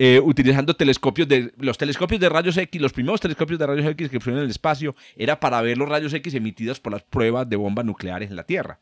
Eh, 0.00 0.20
utilizando 0.22 0.74
telescopios 0.74 1.26
de 1.26 1.52
los 1.58 1.76
telescopios 1.76 2.20
de 2.20 2.28
rayos 2.28 2.56
X, 2.56 2.80
los 2.80 2.92
primeros 2.92 3.20
telescopios 3.20 3.58
de 3.58 3.66
rayos 3.66 3.86
X 3.86 4.08
que 4.08 4.18
pusieron 4.20 4.38
en 4.38 4.44
el 4.44 4.50
espacio 4.50 4.94
era 5.16 5.40
para 5.40 5.60
ver 5.60 5.76
los 5.76 5.88
rayos 5.88 6.14
X 6.14 6.34
emitidos 6.34 6.78
por 6.78 6.92
las 6.92 7.02
pruebas 7.02 7.48
de 7.48 7.56
bombas 7.56 7.84
nucleares 7.84 8.30
en 8.30 8.36
la 8.36 8.44
Tierra. 8.44 8.78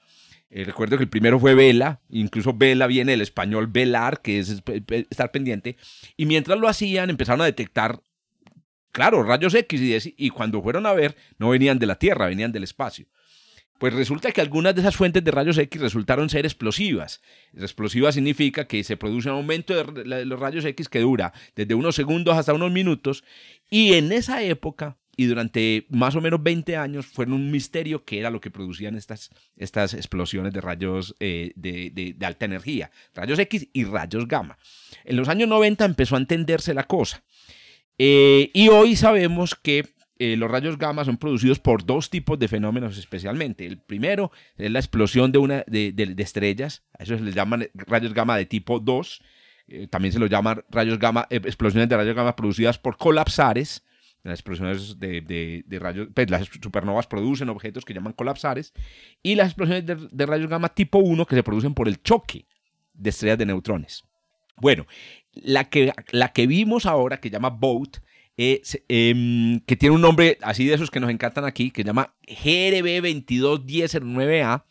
Eh, 0.48 0.64
recuerdo 0.64 0.96
que 0.96 1.04
el 1.04 1.08
primero 1.08 1.40
fue 1.40 1.54
Vela, 1.54 2.00
incluso 2.08 2.54
Vela 2.54 2.86
viene 2.86 3.12
del 3.12 3.20
español 3.20 3.66
velar, 3.66 4.22
que 4.22 4.38
es 4.38 4.62
estar 5.10 5.32
pendiente, 5.32 5.76
y 6.16 6.26
mientras 6.26 6.58
lo 6.58 6.68
hacían 6.68 7.10
empezaron 7.10 7.40
a 7.40 7.46
detectar, 7.46 8.00
claro, 8.92 9.22
rayos 9.24 9.54
X 9.54 10.12
y 10.16 10.30
cuando 10.30 10.62
fueron 10.62 10.86
a 10.86 10.92
ver 10.92 11.16
no 11.38 11.50
venían 11.50 11.78
de 11.78 11.86
la 11.86 11.98
Tierra, 11.98 12.26
venían 12.26 12.52
del 12.52 12.62
espacio. 12.62 13.06
Pues 13.78 13.92
resulta 13.92 14.32
que 14.32 14.40
algunas 14.40 14.74
de 14.74 14.80
esas 14.80 14.96
fuentes 14.96 15.22
de 15.22 15.30
rayos 15.30 15.58
X 15.58 15.80
resultaron 15.80 16.30
ser 16.30 16.46
explosivas. 16.46 17.20
Explosiva 17.54 18.10
significa 18.10 18.66
que 18.66 18.82
se 18.84 18.96
produce 18.96 19.28
un 19.28 19.36
aumento 19.36 19.74
de 19.74 20.24
los 20.24 20.40
rayos 20.40 20.64
X 20.64 20.88
que 20.88 21.00
dura 21.00 21.34
desde 21.54 21.74
unos 21.74 21.94
segundos 21.94 22.38
hasta 22.38 22.54
unos 22.54 22.72
minutos. 22.72 23.22
Y 23.68 23.94
en 23.94 24.12
esa 24.12 24.42
época, 24.42 24.96
y 25.16 25.26
durante 25.26 25.86
más 25.88 26.14
o 26.14 26.20
menos 26.20 26.42
20 26.42 26.76
años, 26.76 27.06
fue 27.06 27.24
un 27.24 27.50
misterio 27.50 28.04
qué 28.04 28.18
era 28.18 28.30
lo 28.30 28.40
que 28.40 28.50
producían 28.50 28.96
estas, 28.96 29.30
estas 29.56 29.94
explosiones 29.94 30.52
de 30.52 30.60
rayos 30.60 31.16
eh, 31.20 31.52
de, 31.56 32.14
alta 32.20 32.44
energía, 32.44 32.90
rayos 33.14 33.38
X 33.38 33.68
y 33.72 33.84
rayos 33.84 34.28
gamma. 34.28 34.58
En 35.04 35.16
los 35.16 35.28
años 35.28 35.48
90 35.48 35.84
empezó 35.84 36.16
a 36.16 36.18
entenderse 36.18 36.74
la 36.74 36.84
cosa. 36.84 37.22
Eh, 37.98 38.50
y 38.52 38.68
hoy 38.68 38.94
sabemos 38.94 39.54
que 39.54 39.96
eh, 40.18 40.36
los 40.36 40.50
rayos 40.50 40.78
gamma 40.78 41.04
son 41.04 41.18
producidos 41.18 41.58
por 41.58 41.84
dos 41.84 42.08
tipos 42.08 42.38
de 42.38 42.48
fenómenos 42.48 42.98
especialmente. 42.98 43.66
El 43.66 43.78
primero 43.78 44.32
es 44.56 44.70
la 44.70 44.78
explosión 44.78 45.32
de, 45.32 45.38
una, 45.38 45.64
de, 45.66 46.14
estrellas, 46.18 46.82
a 46.98 47.04
eso 47.04 47.16
se 47.16 47.24
les 47.24 47.34
llaman 47.34 47.68
rayos 47.74 48.12
gamma 48.12 48.36
de 48.36 48.46
tipo 48.46 48.80
2. 48.80 49.22
Eh, 49.68 49.88
también 49.88 50.12
se 50.12 50.18
los 50.18 50.30
llama 50.30 50.62
rayos 50.70 50.98
gamma, 50.98 51.26
explosiones 51.30 51.88
de 51.88 51.96
rayos 51.96 52.14
gamma 52.14 52.36
producidas 52.36 52.78
por 52.78 52.96
colapsares. 52.98 53.82
Las 54.26 54.40
explosiones 54.40 54.98
de, 54.98 55.78
rayos, 55.80 56.08
pues 56.14 56.30
las 56.30 56.48
supernovas 56.60 57.06
producen 57.06 57.48
objetos 57.48 57.84
que 57.84 57.94
llaman 57.94 58.12
colapsares. 58.12 58.72
Y 59.22 59.34
las 59.34 59.48
explosiones 59.48 59.84
de, 59.86 60.26
rayos 60.26 60.48
gamma 60.48 60.68
tipo 60.68 60.98
1 60.98 61.26
que 61.26 61.36
se 61.36 61.42
producen 61.42 61.74
por 61.74 61.88
el 61.88 62.02
choque 62.02 62.46
de 62.94 63.10
estrellas 63.10 63.38
de 63.38 63.46
neutrones. 63.46 64.04
Bueno, 64.56 64.86
la 65.32 65.68
que, 65.68 65.92
la 66.10 66.32
que 66.32 66.46
vimos 66.46 66.86
ahora, 66.86 67.20
que 67.20 67.30
llama 67.30 67.50
BOAT, 67.50 67.98
Em, 68.38 69.60
que 69.60 69.76
tiene 69.76 69.94
un 69.94 70.02
nombre 70.02 70.36
así 70.42 70.66
de 70.66 70.74
esos 70.74 70.90
que 70.90 71.00
nos 71.00 71.10
encantan 71.10 71.46
aquí, 71.46 71.70
que 71.70 71.84
llama 71.84 72.14
GRB 72.26 73.00
221009A, 73.00 74.64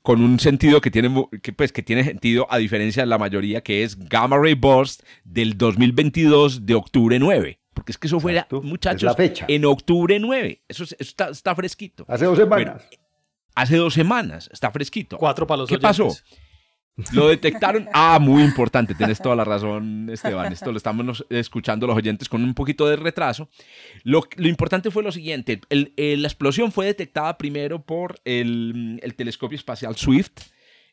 con 0.00 0.22
un 0.22 0.40
sentido 0.40 0.80
que 0.80 0.90
tiene, 0.90 1.10
que, 1.42 1.52
pues, 1.52 1.72
que 1.72 1.82
tiene 1.82 2.04
sentido 2.04 2.46
a 2.48 2.58
diferencia 2.58 3.02
de 3.02 3.06
la 3.08 3.18
mayoría, 3.18 3.60
que 3.60 3.82
es 3.82 3.98
Gamma 3.98 4.38
Ray 4.38 4.54
Burst 4.54 5.02
del 5.24 5.58
2022 5.58 6.64
de 6.64 6.74
octubre 6.74 7.18
9. 7.18 7.58
Porque 7.76 7.92
es 7.92 7.98
que 7.98 8.06
eso 8.06 8.18
fuera, 8.18 8.48
muchachos, 8.62 9.14
en 9.48 9.66
octubre 9.66 10.18
9. 10.18 10.62
Eso, 10.66 10.84
está, 10.98 11.54
fresquito. 11.54 12.06
Hace 12.08 12.24
dos 12.24 12.38
semanas. 12.38 12.88
hace 13.54 13.76
dos 13.76 13.92
semanas, 13.92 14.48
está 14.50 14.70
fresquito. 14.70 15.18
Cuatro 15.18 15.46
palos. 15.46 15.68
¿Qué 15.68 15.78
pasó? 15.78 16.08
Lo 17.12 17.28
detectaron. 17.28 17.86
Ah, 17.92 18.18
muy 18.18 18.42
importante, 18.42 18.94
tienes 18.94 19.20
toda 19.20 19.36
la 19.36 19.44
razón, 19.44 20.08
Esteban. 20.10 20.50
Esto 20.50 20.72
lo 20.72 20.78
estamos 20.78 21.26
escuchando 21.28 21.86
los 21.86 21.94
oyentes 21.94 22.30
con 22.30 22.42
un 22.42 22.54
poquito 22.54 22.88
de 22.88 22.96
retraso. 22.96 23.50
Lo, 24.02 24.22
importante 24.38 24.90
fue 24.90 25.02
lo 25.02 25.12
siguiente: 25.12 25.60
la 25.68 26.28
explosión 26.28 26.72
fue 26.72 26.86
detectada 26.86 27.36
primero 27.36 27.82
por 27.82 28.20
el, 28.24 29.02
telescopio 29.18 29.56
espacial 29.56 29.96
Swift. 29.96 30.32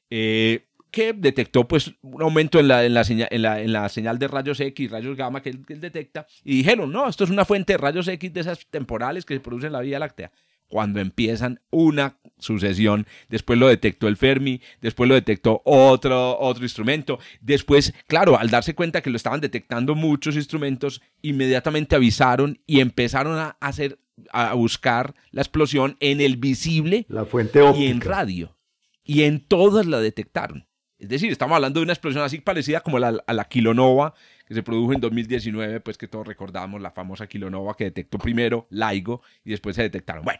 Eh, 0.09 0.67
que 0.93 1.11
detectó 1.11 1.67
pues 1.67 1.91
un 2.03 2.21
aumento 2.21 2.59
en 2.59 2.67
la, 2.67 2.85
en 2.85 2.93
la, 2.93 3.03
señal, 3.03 3.27
en 3.31 3.73
la, 3.73 3.89
señal 3.89 4.19
de 4.19 4.27
rayos 4.27 4.59
X, 4.59 4.91
rayos 4.91 5.17
gamma 5.17 5.41
que 5.41 5.49
él, 5.49 5.65
que 5.65 5.73
él, 5.73 5.81
detecta, 5.81 6.27
y 6.43 6.57
dijeron, 6.57 6.91
no, 6.91 7.09
esto 7.09 7.23
es 7.23 7.31
una 7.31 7.45
fuente 7.45 7.73
de 7.73 7.77
rayos 7.77 8.07
X 8.07 8.31
de 8.31 8.41
esas 8.41 8.67
temporales 8.67 9.25
que 9.25 9.33
se 9.33 9.39
producen 9.39 9.67
en 9.67 9.73
la 9.73 9.81
Vía 9.81 9.97
Láctea 9.97 10.31
cuando 10.67 10.99
empiezan 10.99 11.59
una 11.71 12.17
sucesión. 12.37 13.07
Después 13.27 13.57
lo 13.57 13.67
detectó 13.67 14.07
el 14.07 14.17
Fermi, 14.17 14.61
después 14.81 15.07
lo 15.09 15.15
detectó 15.15 15.61
otro, 15.65 16.39
otro 16.39 16.63
instrumento. 16.63 17.19
Después, 17.41 17.93
claro, 18.07 18.37
al 18.37 18.49
darse 18.49 18.75
cuenta 18.75 19.01
que 19.01 19.09
lo 19.09 19.17
estaban 19.17 19.41
detectando 19.41 19.95
muchos 19.95 20.35
instrumentos, 20.35 21.01
inmediatamente 21.23 21.95
avisaron 21.95 22.59
y 22.65 22.81
empezaron 22.81 23.37
a 23.37 23.57
hacer 23.59 23.99
a 24.31 24.53
buscar 24.53 25.15
la 25.31 25.41
explosión 25.41 25.97
en 25.99 26.21
el 26.21 26.37
visible 26.37 27.07
la 27.09 27.25
fuente 27.25 27.61
y 27.75 27.87
en 27.87 28.01
radio. 28.01 28.55
Y 29.03 29.23
en 29.23 29.41
todas 29.41 29.85
la 29.85 29.99
detectaron. 29.99 30.67
Es 31.03 31.09
decir, 31.09 31.31
estamos 31.31 31.55
hablando 31.55 31.81
de 31.81 31.83
una 31.83 31.93
explosión 31.93 32.23
así 32.23 32.39
parecida 32.39 32.79
como 32.79 32.97
la, 32.97 33.21
a 33.27 33.43
kilonova 33.45 34.13
que 34.47 34.53
se 34.53 34.63
produjo 34.63 34.93
en 34.93 35.01
2019, 35.01 35.81
pues 35.81 35.97
que 35.97 36.07
todos 36.07 36.25
recordamos 36.25 36.81
la 36.81 36.91
famosa 36.91 37.27
kilonova 37.27 37.75
que 37.75 37.85
detectó 37.85 38.17
primero 38.17 38.67
LIGO 38.69 39.21
y 39.43 39.51
después 39.51 39.75
se 39.75 39.81
detectaron. 39.81 40.23
Bueno, 40.23 40.39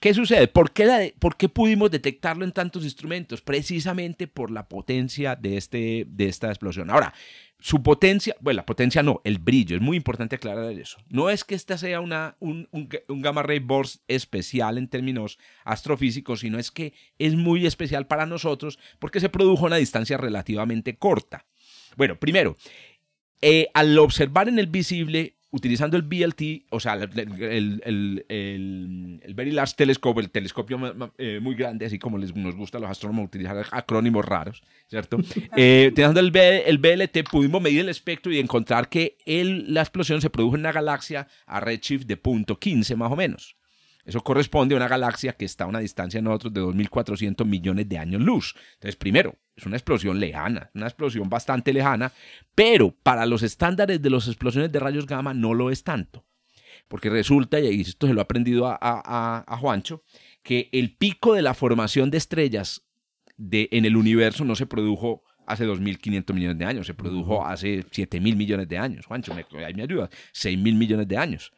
¿qué 0.00 0.12
sucede? 0.12 0.48
¿Por 0.48 0.72
qué, 0.72 1.14
¿Por 1.18 1.36
qué 1.36 1.48
pudimos 1.48 1.90
detectarlo 1.90 2.44
en 2.44 2.52
tantos 2.52 2.82
instrumentos? 2.82 3.42
Precisamente 3.42 4.26
por 4.26 4.50
la 4.50 4.68
potencia 4.68 5.36
de, 5.36 5.56
este, 5.56 6.04
de 6.08 6.26
esta 6.26 6.48
explosión. 6.48 6.90
Ahora, 6.90 7.14
su 7.62 7.80
potencia, 7.80 8.34
bueno, 8.40 8.56
la 8.56 8.66
potencia 8.66 9.04
no, 9.04 9.20
el 9.22 9.38
brillo, 9.38 9.76
es 9.76 9.82
muy 9.82 9.96
importante 9.96 10.34
aclarar 10.34 10.72
eso. 10.72 10.98
No 11.08 11.30
es 11.30 11.44
que 11.44 11.54
esta 11.54 11.78
sea 11.78 12.00
una, 12.00 12.36
un, 12.40 12.68
un, 12.72 12.88
gamma 13.22 13.44
ray 13.44 13.60
burst 13.60 14.02
especial 14.08 14.78
en 14.78 14.88
términos 14.88 15.38
astrofísicos, 15.64 16.40
sino 16.40 16.58
es 16.58 16.72
que 16.72 16.92
es 17.18 17.36
muy 17.36 17.64
especial 17.64 18.08
para 18.08 18.26
nosotros 18.26 18.80
porque 18.98 19.20
se 19.20 19.28
produjo 19.28 19.64
a 19.64 19.68
una 19.68 19.76
distancia 19.76 20.16
relativamente 20.16 20.96
corta. 20.96 21.46
Bueno, 21.96 22.18
primero, 22.18 22.56
eh, 23.40 23.68
al 23.74 23.96
observar 23.96 24.48
en 24.48 24.58
el 24.58 24.66
visible, 24.66 25.36
utilizando 25.52 25.98
el 25.98 26.02
BLT, 26.02 26.64
o 26.70 26.80
sea, 26.80 26.94
el, 26.94 27.82
el, 27.84 29.34
Very 29.34 29.52
Large 29.52 29.74
Telescope, 29.76 30.20
el 30.20 30.30
telescopio 30.30 30.80
eh, 31.18 31.40
muy 31.40 31.54
grande, 31.54 31.86
así 31.86 31.98
como 31.98 32.16
les, 32.16 32.34
nos 32.34 32.56
gusta 32.56 32.78
a 32.78 32.80
los 32.80 32.90
astrónomos 32.90 33.26
utilizar 33.26 33.64
acrónimos 33.70 34.24
raros, 34.24 34.62
¿cierto? 34.88 35.18
Eh, 35.56 35.88
utilizando 35.92 36.20
el, 36.20 36.34
el, 36.34 36.78
BLT 36.78 37.28
pudimos 37.30 37.60
medir 37.60 37.80
el 37.80 37.90
espectro 37.90 38.32
y 38.32 38.38
encontrar 38.38 38.88
que 38.88 39.18
la 39.26 39.82
explosión 39.82 40.22
se 40.22 40.30
produjo 40.30 40.54
en 40.54 40.60
una 40.60 40.72
galaxia 40.72 41.28
a 41.46 41.60
redshift 41.60 42.06
de 42.06 42.16
punto 42.16 42.58
.15 42.58 42.96
más 42.96 43.12
o 43.12 43.16
menos. 43.16 43.56
Eso 44.04 44.20
corresponde 44.22 44.74
a 44.74 44.78
una 44.78 44.88
galaxia 44.88 45.32
que 45.32 45.44
está 45.44 45.64
a 45.64 45.68
una 45.68 45.78
distancia 45.78 46.18
de 46.18 46.24
nosotros 46.24 46.52
de 46.52 46.60
2.400 46.60 47.44
millones 47.44 47.88
de 47.88 47.98
años 47.98 48.20
luz. 48.20 48.54
Entonces, 48.74 48.96
primero, 48.96 49.36
es 49.54 49.64
una 49.64 49.76
explosión 49.76 50.18
lejana, 50.18 50.70
una 50.74 50.86
explosión 50.86 51.28
bastante 51.28 51.72
lejana, 51.72 52.12
pero 52.54 52.94
para 53.02 53.26
los 53.26 53.42
estándares 53.42 54.02
de 54.02 54.10
las 54.10 54.26
explosiones 54.26 54.72
de 54.72 54.80
rayos 54.80 55.06
gamma 55.06 55.34
no 55.34 55.54
lo 55.54 55.70
es 55.70 55.84
tanto. 55.84 56.24
Porque 56.88 57.10
resulta, 57.10 57.60
y 57.60 57.80
esto 57.80 58.06
se 58.08 58.12
lo 58.14 58.20
ha 58.20 58.24
aprendido 58.24 58.66
a, 58.66 59.58
Juancho, 59.60 60.02
que 60.42 60.68
el 60.72 60.96
pico 60.96 61.34
de 61.34 61.42
la 61.42 61.54
formación 61.54 62.10
de 62.10 62.18
estrellas 62.18 62.84
de, 63.36 63.68
en 63.72 63.84
el 63.84 63.96
universo 63.96 64.44
no 64.44 64.56
se 64.56 64.66
produjo 64.66 65.22
hace 65.52 65.66
2.500 65.66 66.34
millones 66.34 66.58
de 66.58 66.64
años, 66.64 66.86
se 66.86 66.94
produjo 66.94 67.44
hace 67.44 67.84
7.000 67.84 68.36
millones 68.36 68.68
de 68.68 68.78
años. 68.78 69.06
Juancho, 69.06 69.34
me, 69.34 69.44
ahí 69.64 69.74
me 69.74 69.82
ayuda, 69.82 70.10
6.000 70.34 70.76
millones 70.76 71.08
de 71.08 71.16
años. 71.16 71.52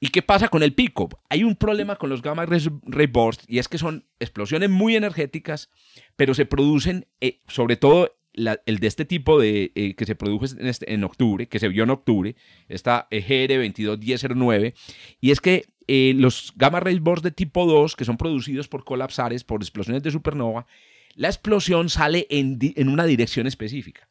¿Y 0.00 0.08
qué 0.08 0.22
pasa 0.22 0.48
con 0.48 0.62
el 0.62 0.74
pico? 0.74 1.08
Hay 1.28 1.44
un 1.44 1.56
problema 1.56 1.96
con 1.96 2.10
los 2.10 2.22
gamma 2.22 2.46
ray 2.46 3.06
bursts 3.06 3.44
y 3.48 3.58
es 3.58 3.68
que 3.68 3.78
son 3.78 4.04
explosiones 4.20 4.70
muy 4.70 4.96
energéticas, 4.96 5.70
pero 6.16 6.34
se 6.34 6.46
producen, 6.46 7.06
eh, 7.20 7.40
sobre 7.48 7.76
todo 7.76 8.16
el 8.34 8.78
de 8.78 8.86
este 8.86 9.04
tipo 9.04 9.40
de 9.40 9.70
eh, 9.74 9.94
que 9.94 10.06
se 10.06 10.16
produjo 10.16 10.44
en, 10.46 10.66
este, 10.66 10.92
en, 10.92 11.04
octubre, 11.04 11.46
que 11.46 11.58
se 11.58 11.68
vio 11.68 11.84
en 11.84 11.90
octubre, 11.90 12.34
esta 12.68 13.06
EGR 13.10 13.62
221009, 13.62 14.74
y 15.20 15.30
es 15.30 15.40
que 15.40 15.66
eh, 15.86 16.14
los 16.16 16.52
gamma 16.56 16.80
ray 16.80 16.98
bursts 16.98 17.22
de 17.22 17.30
tipo 17.30 17.66
2, 17.66 17.94
que 17.94 18.04
son 18.04 18.16
producidos 18.16 18.68
por 18.68 18.84
colapsares, 18.84 19.44
por 19.44 19.62
explosiones 19.62 20.02
de 20.02 20.10
supernova, 20.10 20.66
la 21.14 21.28
explosión 21.28 21.88
sale 21.88 22.26
en, 22.30 22.58
en 22.60 22.88
una 22.88 23.04
dirección 23.04 23.46
específica. 23.46 24.08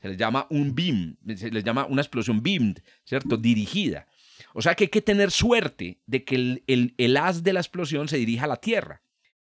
Se 0.00 0.08
les 0.08 0.16
llama 0.16 0.46
un 0.50 0.74
beam, 0.74 1.16
se 1.36 1.50
les 1.50 1.62
llama 1.62 1.86
una 1.86 2.02
explosión 2.02 2.42
beamed, 2.42 2.78
¿cierto? 3.04 3.36
Dirigida. 3.36 4.06
O 4.52 4.60
sea 4.60 4.74
que 4.74 4.84
hay 4.84 4.90
que 4.90 5.02
tener 5.02 5.30
suerte 5.30 6.00
de 6.06 6.24
que 6.24 6.34
el, 6.34 6.64
el, 6.66 6.94
el 6.98 7.16
haz 7.16 7.42
de 7.42 7.52
la 7.52 7.60
explosión 7.60 8.08
se 8.08 8.16
dirija 8.16 8.44
a 8.44 8.48
la 8.48 8.56
Tierra. 8.56 9.02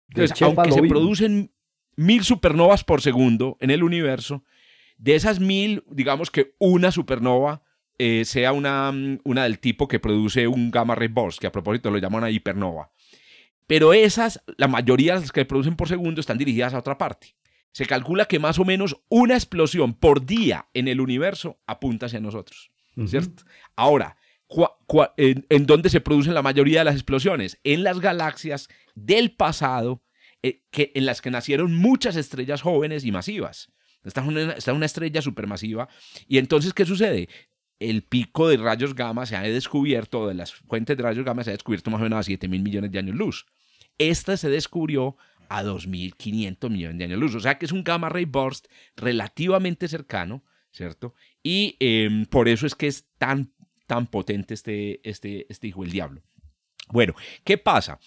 Entonces, 0.09 0.41
aunque 0.41 0.71
se 0.71 0.83
producen 0.83 1.53
mil 1.95 2.23
supernovas 2.23 2.83
por 2.83 3.01
segundo 3.01 3.57
en 3.61 3.71
el 3.71 3.83
universo, 3.83 4.43
de 4.97 5.15
esas 5.15 5.39
mil, 5.39 5.83
digamos 5.89 6.29
que 6.29 6.55
una 6.59 6.91
supernova 6.91 7.63
eh, 7.97 8.25
sea 8.25 8.51
una, 8.51 8.93
una 9.23 9.43
del 9.43 9.59
tipo 9.59 9.87
que 9.87 9.99
produce 9.99 10.47
un 10.47 10.71
gamma 10.71 10.95
ray 10.95 11.07
burst, 11.07 11.39
que 11.39 11.47
a 11.47 11.51
propósito 11.51 11.89
lo 11.89 11.99
llaman 11.99 12.23
una 12.23 12.31
hipernova. 12.31 12.91
Pero 13.69 13.93
esas, 13.93 14.41
la 14.57 14.67
mayoría 14.67 15.13
de 15.13 15.19
las 15.19 15.31
que 15.31 15.45
producen 15.45 15.75
por 15.75 15.87
segundo, 15.87 16.19
están 16.19 16.39
dirigidas 16.39 16.73
a 16.73 16.79
otra 16.79 16.97
parte. 16.97 17.35
Se 17.71 17.85
calcula 17.85 18.25
que 18.25 18.39
más 18.39 18.57
o 18.57 18.65
menos 18.65 18.99
una 19.09 19.35
explosión 19.35 19.93
por 19.93 20.25
día 20.25 20.67
en 20.73 20.87
el 20.87 20.99
universo 20.99 21.61
apunta 21.67 22.07
hacia 22.07 22.19
nosotros. 22.19 22.71
¿Cierto? 23.05 23.43
Ahora, 23.75 24.17
en, 25.17 25.45
en, 25.49 25.65
dónde 25.67 25.91
se 25.91 26.01
producen 26.01 26.33
la 26.33 26.41
mayoría 26.41 26.79
de 26.79 26.85
las 26.85 26.95
explosiones? 26.95 27.59
En 27.63 27.83
las 27.83 27.99
galaxias 27.99 28.69
del 28.95 29.35
pasado, 29.35 30.03
eh, 30.41 30.63
que, 30.71 30.91
en 30.95 31.05
las 31.05 31.21
que 31.21 31.29
nacieron 31.29 31.75
muchas 31.75 32.15
estrellas 32.15 32.63
jóvenes 32.63 33.05
y 33.05 33.11
masivas. 33.11 33.71
Está 34.03 34.23
una, 34.23 34.53
está 34.53 34.73
una 34.73 34.87
estrella 34.87 35.21
supermasiva. 35.21 35.89
Y 36.27 36.39
entonces, 36.39 36.73
¿qué 36.73 36.85
sucede? 36.85 37.29
El 37.79 38.03
pico 38.03 38.49
de 38.49 38.57
rayos 38.57 38.93
gamma 38.93 39.25
se 39.25 39.35
ha 39.35 39.41
descubierto, 39.41 40.27
de 40.27 40.33
las 40.33 40.53
fuentes 40.53 40.97
de 40.97 41.03
rayos 41.03 41.25
gamma 41.25 41.43
se 41.43 41.51
ha 41.51 41.53
descubierto 41.53 41.89
más 41.89 42.01
o 42.01 42.03
menos 42.03 42.19
a 42.19 42.23
7 42.23 42.47
mil 42.47 42.61
millones 42.61 42.91
de 42.91 42.99
años 42.99 43.15
luz. 43.15 43.45
Esta 43.97 44.37
se 44.37 44.49
descubrió 44.49 45.17
a 45.49 45.63
2.500 45.63 46.69
millones 46.69 46.97
de 46.97 47.03
años 47.05 47.19
luz. 47.19 47.35
O 47.35 47.39
sea 47.39 47.57
que 47.57 47.65
es 47.65 47.71
un 47.71 47.83
gamma 47.83 48.09
ray 48.09 48.25
burst 48.25 48.67
relativamente 48.95 49.87
cercano, 49.87 50.43
¿cierto? 50.71 51.15
Y 51.41 51.75
em, 51.79 52.25
por 52.25 52.47
eso 52.47 52.67
es 52.67 52.75
que 52.75 52.87
es 52.87 53.05
tan, 53.17 53.51
tan 53.87 54.07
potente 54.07 54.53
este, 54.53 55.07
este, 55.07 55.47
este 55.49 55.67
hijo 55.67 55.81
del 55.81 55.91
diablo. 55.91 56.21
Bueno, 56.89 57.15
¿qué 57.43 57.57
pasa? 57.57 57.99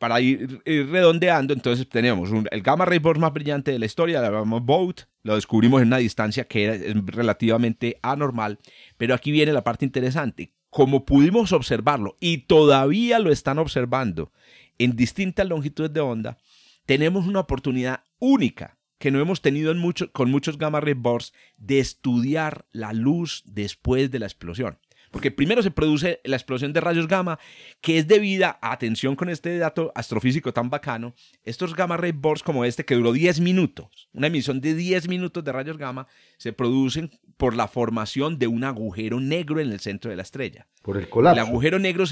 Para 0.00 0.18
ir, 0.22 0.62
redondeando, 0.64 1.52
entonces 1.52 1.86
tenemos 1.86 2.30
el 2.50 2.62
gamma 2.62 2.86
ray 2.86 2.98
burst 2.98 3.20
más 3.20 3.34
brillante 3.34 3.70
de 3.70 3.78
la 3.78 3.84
historia, 3.84 4.22
la 4.22 4.30
llamamos 4.30 4.64
Boat, 4.64 5.02
lo 5.24 5.34
descubrimos 5.34 5.82
en 5.82 5.88
una 5.88 5.98
distancia 5.98 6.44
que 6.44 6.70
es 6.70 7.04
relativamente 7.04 7.98
anormal, 8.00 8.58
pero 8.96 9.14
aquí 9.14 9.30
viene 9.30 9.52
la 9.52 9.62
parte 9.62 9.84
interesante. 9.84 10.54
Como 10.70 11.04
pudimos 11.04 11.52
observarlo 11.52 12.16
y 12.18 12.38
todavía 12.38 13.18
lo 13.18 13.30
están 13.30 13.58
observando 13.58 14.32
en 14.78 14.96
distintas 14.96 15.46
longitudes 15.46 15.92
de 15.92 16.00
onda, 16.00 16.38
tenemos 16.86 17.26
una 17.26 17.40
oportunidad 17.40 18.04
única 18.18 18.78
que 18.96 19.10
no 19.10 19.20
hemos 19.20 19.42
tenido 19.42 19.70
en 19.70 19.82
con 20.12 20.30
muchos 20.30 20.56
gamma 20.56 20.80
ray 20.80 20.94
bursts 20.94 21.36
de 21.58 21.78
estudiar 21.78 22.64
la 22.72 22.94
luz 22.94 23.42
después 23.44 24.10
de 24.10 24.20
la 24.20 24.26
explosión. 24.26 24.78
Porque 25.10 25.30
primero 25.30 25.62
se 25.62 25.70
produce 25.70 26.20
la 26.24 26.36
explosión 26.36 26.72
de 26.72 26.80
rayos 26.80 27.08
gamma, 27.08 27.38
que 27.80 27.98
es 27.98 28.06
debida, 28.06 28.58
atención 28.62 29.16
con 29.16 29.28
este 29.28 29.58
dato 29.58 29.92
astrofísico 29.94 30.52
tan 30.52 30.70
bacano, 30.70 31.14
estos 31.42 31.74
gamma 31.74 31.96
ray 31.96 32.12
bursts 32.12 32.44
como 32.44 32.64
este 32.64 32.84
que 32.84 32.94
duró 32.94 33.12
10 33.12 33.40
minutos, 33.40 34.08
una 34.12 34.28
emisión 34.28 34.60
de 34.60 34.74
10 34.74 35.08
minutos 35.08 35.42
de 35.42 35.52
rayos 35.52 35.78
gamma, 35.78 36.06
se 36.38 36.52
producen 36.52 37.10
por 37.36 37.56
la 37.56 37.68
formación 37.68 38.38
de 38.38 38.46
un 38.46 38.64
agujero 38.64 39.20
negro 39.20 39.60
en 39.60 39.72
el 39.72 39.80
centro 39.80 40.10
de 40.10 40.16
la 40.16 40.22
estrella. 40.22 40.66
Por 40.82 40.96
el 40.96 41.08
colapso. 41.08 41.40
El 41.40 41.46
agujero 41.48 41.78
negro 41.78 42.04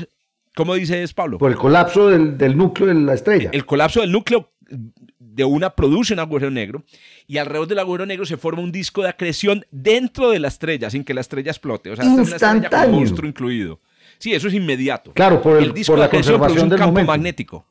¿Cómo 0.59 0.75
dices, 0.75 1.15
Pablo? 1.15 1.39
Por 1.39 1.53
el 1.53 1.57
colapso 1.57 2.09
del, 2.09 2.57
núcleo 2.57 2.89
de 2.89 2.95
la 2.95 3.15
estrella. 3.15 3.51
El, 3.53 3.65
colapso 3.65 4.01
del 4.01 4.11
núcleo 4.11 4.51
de 5.39 5.45
una 5.45 5.71
produce 5.71 6.15
un 6.15 6.19
agujero 6.19 6.51
negro 6.51 6.83
y 7.29 7.39
alrededor 7.39 7.69
del 7.69 7.79
agujero 7.79 8.07
negro 8.07 8.27
se 8.27 8.37
forma 8.37 8.61
un 8.61 8.73
disco 8.73 9.03
de 9.03 9.09
acreción 9.09 9.65
dentro 9.71 10.31
de 10.31 10.41
la 10.41 10.49
estrella 10.49 10.91
sin 10.91 11.05
que 11.05 11.15
la 11.15 11.21
estrella 11.21 11.53
explote. 11.53 11.93
O 11.93 11.97
sea, 11.97 12.05
una 12.07 12.23
estrella 12.25 12.69
con 12.69 12.91
monstruo 12.91 13.29
incluido. 13.29 13.81
Sí, 14.19 14.35
eso 14.35 14.49
es 14.49 14.55
inmediato. 14.55 15.13
Claro, 15.13 15.41
por 15.41 15.63
el, 15.63 15.73
disco 15.73 15.95
de 15.95 16.03
acreción 16.03 16.41
produce 16.41 16.65
un 16.65 16.71
campo 16.71 17.05
magnético. 17.05 17.65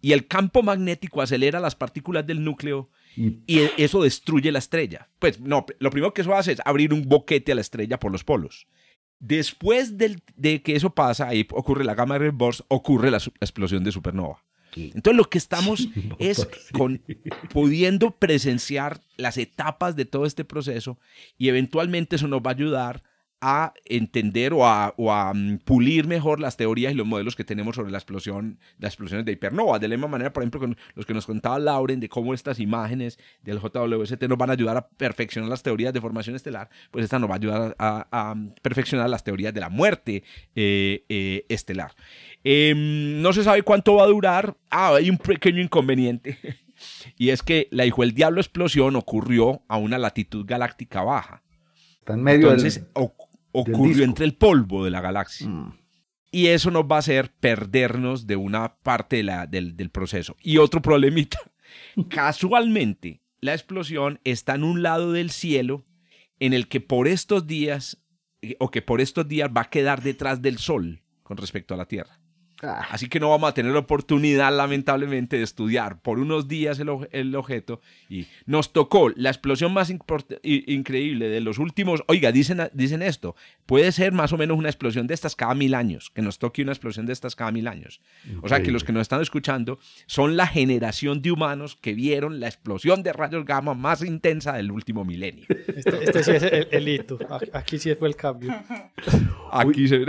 Y 0.00 0.12
el 0.12 0.26
campo 0.26 0.62
magnético 0.62 1.20
acelera 1.20 1.60
las 1.60 1.74
partículas 1.74 2.26
del 2.26 2.42
núcleo 2.42 2.88
y, 3.14 3.40
y, 3.46 3.70
eso 3.76 4.02
destruye 4.02 4.50
la 4.50 4.58
estrella. 4.58 5.10
Pues 5.18 5.38
no, 5.40 5.66
lo 5.78 5.90
primero 5.90 6.14
que 6.14 6.22
eso 6.22 6.34
hace 6.34 6.52
es 6.52 6.60
abrir 6.64 6.94
un 6.94 7.06
boquete 7.06 7.52
a 7.52 7.54
la 7.54 7.60
estrella 7.60 8.00
por 8.00 8.10
los 8.10 8.24
polos. 8.24 8.66
Después 9.18 9.98
de 9.98 10.62
que 10.62 10.74
eso 10.74 10.94
pasa, 10.94 11.28
ahí 11.28 11.46
ocurre 11.52 11.84
la 11.84 11.94
gamma 11.94 12.16
ray 12.16 12.30
burst, 12.30 12.62
ocurre 12.68 13.10
la, 13.10 13.18
explosión 13.18 13.84
de 13.84 13.92
supernova. 13.92 14.42
Entonces 14.76 15.16
lo 15.16 15.28
que 15.28 15.38
estamos 15.38 15.88
es 16.18 16.48
con, 16.72 17.02
pudiendo 17.52 18.12
presenciar 18.12 19.00
las 19.16 19.38
etapas 19.38 19.96
de 19.96 20.04
todo 20.04 20.26
este 20.26 20.44
proceso 20.44 20.98
y 21.38 21.48
eventualmente 21.48 22.16
eso 22.16 22.28
nos 22.28 22.40
va 22.40 22.50
a 22.50 22.54
ayudar 22.54 23.02
a 23.40 23.72
entender 23.86 24.52
o 24.52 24.66
a, 24.66 25.32
mm, 25.34 25.58
pulir 25.64 26.06
mejor 26.06 26.40
las 26.40 26.56
teorías 26.56 26.92
y 26.92 26.94
los 26.94 27.06
modelos 27.06 27.36
que 27.36 27.44
tenemos 27.44 27.76
sobre 27.76 27.90
la 27.90 27.98
explosión, 27.98 28.58
las 28.78 28.90
explosiones 28.92 29.24
de 29.24 29.32
hipernova. 29.32 29.78
De 29.78 29.88
la 29.88 29.96
misma 29.96 30.08
manera, 30.08 30.32
por 30.32 30.42
ejemplo, 30.42 30.60
con 30.60 30.76
los 30.94 31.06
que 31.06 31.14
nos 31.14 31.26
contaba 31.26 31.58
Lauren 31.58 32.00
de 32.00 32.08
cómo 32.08 32.34
estas 32.34 32.60
imágenes 32.60 33.18
del 33.42 33.58
JWST 33.58 34.22
nos 34.28 34.36
van 34.36 34.50
a 34.50 34.52
ayudar 34.52 34.76
a 34.76 34.88
perfeccionar 34.88 35.48
las 35.48 35.62
teorías 35.62 35.94
de 35.94 36.00
formación 36.00 36.36
estelar, 36.36 36.68
pues 36.90 37.04
esta 37.04 37.18
nos 37.18 37.30
va 37.30 37.34
a 37.34 37.36
ayudar 37.36 37.76
a, 37.78 38.34
perfeccionar 38.62 39.08
las 39.08 39.24
teorías 39.24 39.54
de 39.54 39.60
la 39.60 39.70
muerte 39.70 40.22
eh, 40.54 41.04
eh, 41.08 41.46
estelar. 41.48 41.94
Em, 42.42 43.20
no 43.20 43.32
se 43.32 43.44
sabe 43.44 43.62
cuánto 43.62 43.96
va 43.96 44.04
a 44.04 44.08
durar. 44.08 44.56
Ah, 44.70 44.94
hay 44.94 45.10
un 45.10 45.18
pequeño 45.18 45.60
inconveniente. 45.60 46.38
y 47.16 47.30
es 47.30 47.42
que 47.42 47.68
la 47.70 47.86
hijo 47.86 48.02
del 48.02 48.14
diablo 48.14 48.40
explosión 48.40 48.96
ocurrió 48.96 49.62
a 49.68 49.76
una 49.76 49.98
latitud 49.98 50.44
galáctica 50.46 51.02
baja. 51.02 51.42
Está 51.98 52.14
en 52.14 52.22
medio 52.22 52.48
Entonces, 52.48 52.86
ocurrió 53.52 54.04
entre 54.04 54.24
el 54.24 54.34
polvo 54.34 54.84
de 54.84 54.90
la 54.90 55.00
galaxia. 55.00 55.48
Mm. 55.48 55.78
Y 56.32 56.46
eso 56.46 56.70
nos 56.70 56.84
va 56.84 56.96
a 56.96 57.00
hacer 57.00 57.32
perdernos 57.32 58.26
de 58.26 58.36
una 58.36 58.76
parte 58.76 59.16
de 59.16 59.22
la, 59.24 59.46
del, 59.46 59.76
del 59.76 59.90
proceso. 59.90 60.36
Y 60.40 60.58
otro 60.58 60.80
problemita. 60.80 61.38
Casualmente, 62.08 63.20
la 63.40 63.52
explosión 63.52 64.20
está 64.24 64.54
en 64.54 64.64
un 64.64 64.82
lado 64.82 65.12
del 65.12 65.30
cielo 65.30 65.84
en 66.38 66.52
el 66.52 66.68
que 66.68 66.80
por 66.80 67.08
estos 67.08 67.46
días, 67.46 68.02
eh, 68.42 68.56
o 68.58 68.70
que 68.70 68.80
por 68.80 69.00
estos 69.00 69.28
días 69.28 69.50
va 69.54 69.62
a 69.62 69.70
quedar 69.70 70.02
detrás 70.02 70.40
del 70.40 70.58
Sol 70.58 71.02
con 71.22 71.36
respecto 71.36 71.74
a 71.74 71.76
la 71.76 71.86
Tierra. 71.86 72.20
Ah. 72.62 72.86
Así 72.90 73.08
que 73.08 73.20
no 73.20 73.30
vamos 73.30 73.50
a 73.50 73.54
tener 73.54 73.72
la 73.72 73.78
oportunidad, 73.78 74.54
lamentablemente, 74.54 75.36
de 75.36 75.42
estudiar 75.42 76.00
por 76.00 76.18
unos 76.18 76.48
días 76.48 76.78
el, 76.78 77.34
objeto. 77.34 77.80
Y 78.08 78.26
nos 78.46 78.72
tocó 78.72 79.10
la 79.10 79.30
explosión 79.30 79.72
más 79.72 79.90
increíble 79.90 81.28
de 81.28 81.40
los 81.40 81.58
últimos. 81.58 82.02
Oiga, 82.06 82.32
dicen, 82.32 82.70
dicen 82.72 83.02
esto: 83.02 83.36
puede 83.66 83.92
ser 83.92 84.12
más 84.12 84.32
o 84.32 84.38
menos 84.38 84.58
una 84.58 84.68
explosión 84.68 85.06
de 85.06 85.14
estas 85.14 85.36
cada 85.36 85.54
mil 85.54 85.74
años, 85.74 86.10
que 86.10 86.22
nos 86.22 86.38
toque 86.38 86.62
una 86.62 86.72
explosión 86.72 87.06
de 87.06 87.12
estas 87.12 87.36
cada 87.36 87.50
mil 87.52 87.68
años. 87.68 88.00
O 88.42 88.48
sea 88.48 88.62
que 88.62 88.70
los 88.70 88.84
que 88.84 88.92
nos 88.92 89.02
están 89.02 89.20
escuchando 89.20 89.78
son 90.06 90.36
la 90.36 90.46
generación 90.46 91.22
de 91.22 91.32
humanos 91.32 91.76
que 91.80 91.94
vieron 91.94 92.40
la 92.40 92.46
explosión 92.46 93.02
de 93.02 93.12
rayos 93.12 93.44
gamma 93.44 93.74
más 93.74 94.02
intensa 94.02 94.52
del 94.52 94.70
último 94.70 95.04
milenio. 95.04 95.46
Este, 95.48 96.04
este 96.04 96.24
sí 96.24 96.30
es 96.32 96.42
el, 96.70 96.88
hito. 96.88 97.18
Aquí 97.52 97.78
sí 97.78 97.94
fue 97.94 98.08
el 98.08 98.16
cambio. 98.16 98.54
Aquí 99.52 99.88
se 99.88 100.04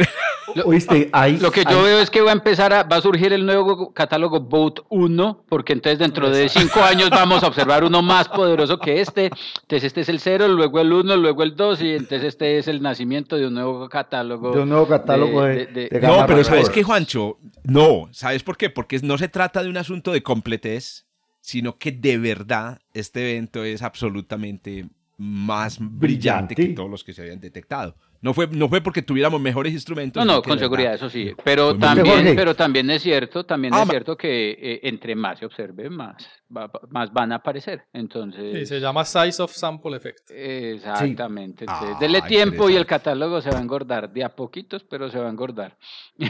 Lo, 0.56 0.66
Oíste, 0.66 1.10
hay, 1.14 1.38
lo 1.38 1.52
que 1.52 1.64
yo 1.64 1.80
hay- 1.80 1.84
veo 1.86 2.00
es 2.00 2.10
que 2.10 2.22
va 2.22 2.32
a 2.32 2.34
empezar 2.42 2.74
a, 2.74 2.84
va 2.84 2.98
a 2.98 3.02
surgir 3.02 3.32
el 3.34 3.46
nuevo 3.46 3.94
catálogo 3.94 4.40
Boat 4.42 4.80
1, 4.90 5.46
porque 5.48 5.74
entonces 5.74 6.00
dentro 6.00 6.30
de 6.30 6.50
cinco 6.50 6.82
años 6.82 7.10
vamos 7.12 7.44
a 7.44 7.48
observar 7.48 7.84
uno 7.84 8.02
más 8.02 8.28
poderoso 8.30 8.78
que 8.80 9.00
este. 9.02 9.26
Entonces 9.62 9.84
este 9.86 10.02
es 10.02 10.10
el 10.10 10.20
0, 10.20 10.48
luego 10.50 10.80
el 10.80 10.92
1, 10.92 11.16
luego 11.18 11.44
el 11.44 11.56
2, 11.56 11.82
y 11.82 11.90
entonces 11.92 12.24
este 12.24 12.58
es 12.58 12.68
el 12.68 12.82
nacimiento 12.82 13.38
de 13.38 13.48
un 13.48 13.54
nuevo 13.54 13.88
catálogo. 13.88 14.52
De 14.52 14.60
un 14.62 14.70
nuevo 14.70 14.88
catálogo 14.88 15.44
de- 15.44 15.68
de 15.68 15.90
No, 15.94 16.00
Gama 16.00 16.26
pero 16.26 16.38
Record. 16.40 16.46
¿sabes 16.46 16.70
qué, 16.70 16.84
Juancho? 16.84 17.38
No, 17.64 18.10
¿sabes 18.12 18.44
por 18.44 18.58
qué? 18.58 18.70
Porque 18.70 19.00
no 19.04 19.18
se 19.18 19.28
trata 19.30 19.64
de 19.64 19.70
un 19.70 19.78
asunto 19.78 20.12
de 20.12 20.22
completez, 20.24 21.06
sino 21.40 21.78
que 21.78 21.92
de 21.92 22.18
verdad 22.18 22.80
este 22.94 23.32
evento 23.32 23.64
es 23.64 23.82
absolutamente 23.82 24.88
más 25.18 25.78
brillante, 25.80 26.56
Brillante. 26.56 26.56
que 26.56 26.68
todos 26.70 26.90
los 26.90 27.04
que 27.04 27.14
se 27.14 27.22
habían 27.22 27.40
detectado. 27.40 27.96
No 28.24 28.36
fue, 28.36 28.48
no 28.48 28.70
fue 28.70 28.82
porque 28.82 29.02
tuviéramos 29.02 29.42
mejores 29.42 29.74
instrumentos. 29.74 30.24
No, 30.24 30.32
no, 30.36 30.42
con 30.44 30.60
seguridad, 30.60 30.92
verdad 30.92 31.08
eso 31.08 31.10
sí. 31.10 31.34
Pero 31.44 31.76
también, 31.76 32.36
pero 32.36 32.56
también 32.56 32.88
es 32.92 33.02
cierto, 33.02 33.44
también 33.46 33.74
Ah, 33.74 33.82
es 33.82 33.88
ma- 33.88 33.92
cierto 33.92 34.16
que 34.16 34.52
eh, 34.52 34.80
entre 34.84 35.16
más 35.16 35.40
se 35.40 35.46
observe, 35.48 35.90
más, 35.90 36.16
va- 36.56 36.70
más 36.90 37.12
van 37.12 37.32
a 37.32 37.38
aparecer. 37.38 37.86
Entonces, 37.94 38.60
Sí, 38.60 38.66
se 38.68 38.80
llama 38.80 39.06
Size 39.06 39.42
of 39.42 39.52
Sample 39.52 39.98
Effect. 39.98 40.30
exactamente. 40.30 41.66
Entonces, 41.66 41.96
Ah, 41.96 42.00
dele 42.00 42.22
tiempo 42.24 42.70
y 42.70 42.76
el 42.76 42.86
catálogo 42.86 43.42
se 43.42 43.50
va 43.50 43.58
a 43.58 43.62
engordar 43.62 44.12
de 44.12 44.24
a 44.24 44.36
poquitos, 44.36 44.84
pero 44.84 45.10
se 45.10 45.18
va 45.20 45.28
a 45.28 45.32
engordar. 45.32 45.78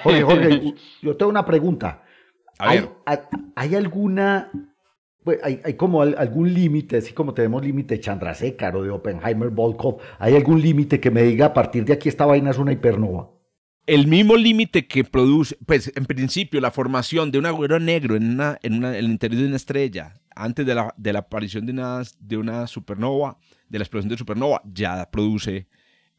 Jorge, 0.01 0.21
Jorge, 0.23 0.73
yo 1.01 1.17
tengo 1.17 1.30
una 1.30 1.45
pregunta. 1.45 2.04
A 2.60 2.69
¿Hay, 2.69 2.80
ver. 2.80 2.89
¿hay 3.56 3.75
alguna, 3.75 4.49
pues, 5.23 5.39
hay, 5.43 5.62
hay 5.63 5.73
como 5.75 6.01
al- 6.01 6.15
algún 6.17 6.53
límite, 6.53 6.97
así 6.97 7.13
como 7.13 7.34
tenemos 7.34 7.63
límite 7.63 7.95
de 7.95 8.01
Chandrasekhar 8.01 8.75
o 8.75 8.84
de 8.84 8.89
Oppenheimer 8.89 9.49
Volkov, 9.49 9.97
¿hay 10.19 10.36
algún 10.36 10.62
límite 10.62 10.99
que 10.99 11.12
me 11.12 11.23
diga 11.23 11.47
a 11.47 11.53
partir 11.53 11.86
de 11.86 11.93
aquí 11.93 12.10
esta 12.10 12.25
vaina 12.25 12.49
es 12.51 12.57
una 12.57 12.71
hipernova? 12.73 13.29
el 13.88 14.05
mismo 14.07 14.36
límite 14.38 14.86
que 14.88 15.03
produce, 15.03 15.57
pues 15.65 15.91
en 15.95 16.05
principio 16.05 16.62
la 16.62 16.69
formación 16.71 17.31
de 17.31 17.39
un 17.39 17.47
agujero 17.47 17.79
negro 17.79 18.15
en, 18.15 18.29
una, 18.31 18.57
en, 18.62 18.75
una- 18.75 18.89
en 18.97 19.03
el 19.05 19.12
interior 19.12 19.41
de 19.41 19.47
una 19.47 19.55
estrella, 19.57 20.21
antes 20.36 20.65
de 20.65 20.75
la, 20.75 20.93
de 20.97 21.12
la 21.12 21.19
aparición 21.19 21.65
de 21.65 21.71
una, 21.73 22.01
de 22.19 22.38
una 22.38 22.67
supernova, 22.67 23.38
de 23.67 23.79
la 23.79 23.84
explosión 23.84 24.10
de 24.10 24.17
supernova, 24.17 24.62
ya 24.71 25.10
produce 25.12 25.67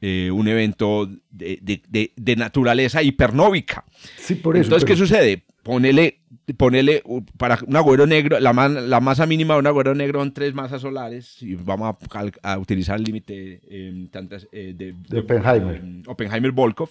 eh, 0.01 0.31
un 0.33 0.49
evento 0.49 1.09
de, 1.31 1.81
de- 2.17 2.37
naturaleza 2.37 3.01
hipernóvica. 3.03 3.85
Sí, 4.19 4.35
por 4.35 4.57
eso. 4.57 4.65
Entonces, 4.65 4.85
¿qué 4.87 4.95
pero- 4.95 5.07
sucede? 5.07 5.45
Ponele, 5.63 6.19
ponele 6.57 7.05
para 7.37 7.57
un 7.65 7.77
agujero 7.77 8.05
negro, 8.05 8.41
la, 8.41 8.53
ma- 8.53 8.69
la 8.69 8.99
masa 8.99 9.27
mínima 9.27 9.55
de 9.55 9.61
un 9.61 9.67
agujero 9.69 9.95
negro 9.95 10.19
son 10.19 10.35
tres 10.35 10.55
masas 10.55 10.81
solares 10.83 11.41
y 11.41 11.55
vamos 11.55 11.95
a, 12.43 12.59
utilizar 12.59 12.97
el 12.99 13.05
límite 13.05 13.61
eh, 13.71 14.09
tantas, 14.11 14.49
eh, 14.51 14.75
de, 14.77 14.93
De 15.09 15.21
Oppenheimer. 15.21 15.77
eh, 15.77 16.03
Oppenheimer-Volkov, 16.07 16.89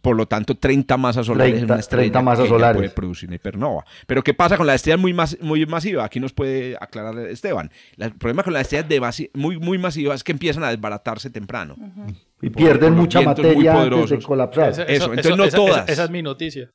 por 0.00 0.16
lo 0.16 0.26
tanto 0.26 0.54
30 0.56 0.96
masas 0.96 1.26
solares 1.26 1.52
en 1.52 1.58
30 1.60 1.74
una 1.74 1.80
estrella 1.80 2.02
30 2.04 2.22
masas 2.22 2.42
que 2.44 2.48
solares. 2.48 2.76
puede 2.76 2.90
producir 2.90 3.28
una 3.28 3.36
hipernova. 3.36 3.84
Pero 4.06 4.22
¿qué 4.22 4.32
pasa 4.32 4.56
con 4.56 4.66
la 4.66 4.74
estrella 4.74 4.96
muy, 4.96 5.12
mas- 5.12 5.36
muy 5.42 5.66
masiva? 5.66 6.04
Aquí 6.04 6.18
nos 6.18 6.32
puede 6.32 6.76
aclarar 6.80 7.18
Esteban. 7.28 7.70
La- 7.96 8.06
El 8.06 8.14
problema 8.14 8.42
con 8.42 8.54
las 8.54 8.62
estrellas 8.62 8.88
de 8.88 9.00
masi- 9.02 9.30
muy, 9.34 9.58
muy 9.58 9.76
masivas 9.76 10.16
es 10.16 10.24
que 10.24 10.32
empiezan 10.32 10.64
a 10.64 10.70
desbaratarse 10.70 11.28
temprano. 11.28 11.76
y 12.40 12.50
por- 12.50 12.62
pierden 12.62 12.92
por 12.94 13.02
mucha 13.02 13.20
materia 13.22 13.82
antes 13.82 14.10
de 14.10 14.18
colapsar. 14.22 14.70
Eso- 14.70 14.82
Eso, 14.82 15.04
entonces 15.12 15.36
no 15.36 15.44
esa- 15.44 15.56
todas. 15.56 15.82
Esa, 15.84 15.92
esa 15.92 16.04
es 16.04 16.10
mi 16.10 16.22
noticia. 16.22 16.70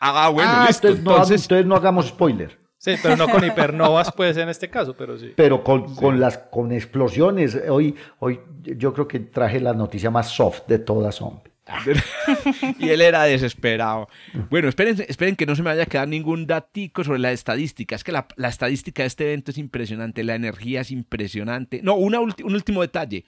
Ah, 0.00 0.28
bueno, 0.28 0.50
Ah, 0.52 0.64
listo. 0.68 0.88
entonces, 0.88 1.04
no, 1.04 1.10
Entonces, 1.12 1.42
entonces 1.42 1.66
no 1.66 1.74
hagamos 1.76 2.06
spoiler. 2.08 2.58
Sí, 2.80 2.92
pero 3.02 3.16
no 3.16 3.28
con 3.28 3.44
hipernovas 3.44 4.12
puede 4.12 4.32
ser 4.34 4.44
en 4.44 4.50
este 4.50 4.70
caso, 4.70 4.94
pero 4.96 5.18
sí. 5.18 5.32
Pero 5.36 5.64
con, 5.64 5.94
con 5.96 6.20
las 6.20 6.38
con 6.38 6.70
explosiones, 6.70 7.58
hoy, 7.68 7.96
hoy 8.20 8.38
yo 8.62 8.94
creo 8.94 9.08
que 9.08 9.18
traje 9.18 9.58
la 9.60 9.72
noticia 9.74 10.10
más 10.10 10.28
soft 10.28 10.62
de 10.68 10.78
todas, 10.78 11.20
hombre. 11.20 11.50
y 12.78 12.88
él 12.88 13.00
era 13.02 13.24
desesperado. 13.24 14.08
Bueno, 14.48 14.68
esperen, 14.68 14.96
esperen 15.08 15.36
que 15.36 15.44
no 15.44 15.54
se 15.56 15.62
me 15.62 15.70
vaya 15.70 15.82
a 15.82 15.86
quedar 15.86 16.08
ningún 16.08 16.46
datico 16.46 17.02
sobre 17.04 17.18
la 17.18 17.32
estadística. 17.32 17.94
Es 17.96 18.04
que 18.04 18.12
la, 18.12 18.26
la 18.36 18.48
estadística 18.48 19.02
de 19.02 19.08
este 19.08 19.24
evento 19.24 19.50
es 19.50 19.58
impresionante, 19.58 20.22
la 20.24 20.34
energía 20.36 20.80
es 20.80 20.90
impresionante. 20.92 21.80
No, 21.82 21.94
una 21.96 22.20
ulti- 22.20 22.44
un 22.44 22.54
último 22.54 22.80
detalle. 22.80 23.24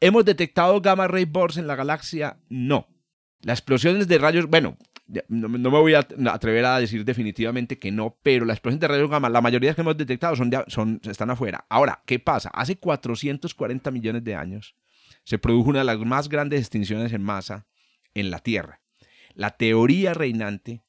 ¿Hemos 0.00 0.24
detectado 0.24 0.80
gamma 0.80 1.08
ray 1.08 1.24
bursts 1.24 1.58
en 1.58 1.66
la 1.66 1.76
galaxia? 1.76 2.36
No. 2.48 2.86
Las 3.42 3.60
explosiones 3.60 4.08
de 4.08 4.18
rayos, 4.18 4.46
bueno, 4.46 4.76
no, 5.28 5.48
no 5.48 5.70
me 5.70 5.78
voy 5.78 5.94
a 5.94 6.06
atrever 6.30 6.64
a 6.64 6.78
decir 6.80 7.04
definitivamente 7.04 7.78
que 7.78 7.92
no, 7.92 8.18
pero 8.22 8.44
las 8.44 8.56
explosiones 8.56 8.80
de 8.80 8.88
rayos 8.88 9.08
gamma, 9.10 9.28
la 9.28 9.40
mayoría 9.40 9.74
que 9.74 9.80
hemos 9.80 9.96
detectado 9.96 10.34
son, 10.36 10.50
de- 10.50 10.64
son, 10.68 11.00
están 11.04 11.30
afuera. 11.30 11.64
Ahora, 11.68 12.02
¿qué 12.06 12.18
pasa? 12.18 12.50
Hace 12.52 12.76
440 12.78 13.90
millones 13.90 14.24
de 14.24 14.34
años 14.34 14.74
se 15.24 15.38
produjo 15.38 15.70
una 15.70 15.80
de 15.80 15.84
las 15.84 15.98
más 16.00 16.28
grandes 16.28 16.60
extinciones 16.60 17.12
en 17.12 17.22
masa 17.22 17.66
en 18.14 18.30
la 18.30 18.38
Tierra. 18.40 18.80
La 19.34 19.50
teoría 19.50 20.14
reinante, 20.14 20.82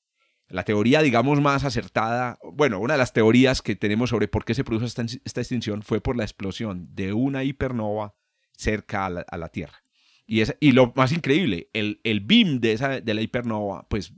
la 0.50 0.64
teoría, 0.64 1.02
digamos, 1.02 1.42
más 1.42 1.64
acertada, 1.64 2.40
bueno, 2.54 2.80
una 2.80 2.94
de 2.94 3.00
las 3.00 3.14
teorías 3.14 3.62
que 3.62 3.76
tenemos 3.76 4.10
sobre 4.12 4.28
por 4.28 4.46
qué 4.46 4.54
se 4.54 4.64
produjo 4.64 4.86
esta, 4.86 5.04
esta 5.26 5.42
extinción 5.42 5.82
fue 5.84 6.00
por 6.02 6.16
la 6.16 6.24
explosión 6.24 6.88
de 6.96 7.14
una 7.14 7.44
hipernova 7.44 8.16
cerca 8.56 9.06
a 9.06 9.10
la, 9.10 9.22
a 9.30 9.38
la 9.38 9.50
Tierra. 9.50 9.84
Y, 10.30 10.42
es, 10.42 10.56
y 10.60 10.74
lo 10.74 10.92
más 10.96 11.13
increíble, 11.13 11.70
el, 11.72 12.02
el 12.04 12.20
beam 12.20 12.60
de, 12.60 12.74
esa, 12.74 13.00
de 13.00 13.13
la 13.13 13.22
hipernova, 13.22 13.88
pues 13.88 14.13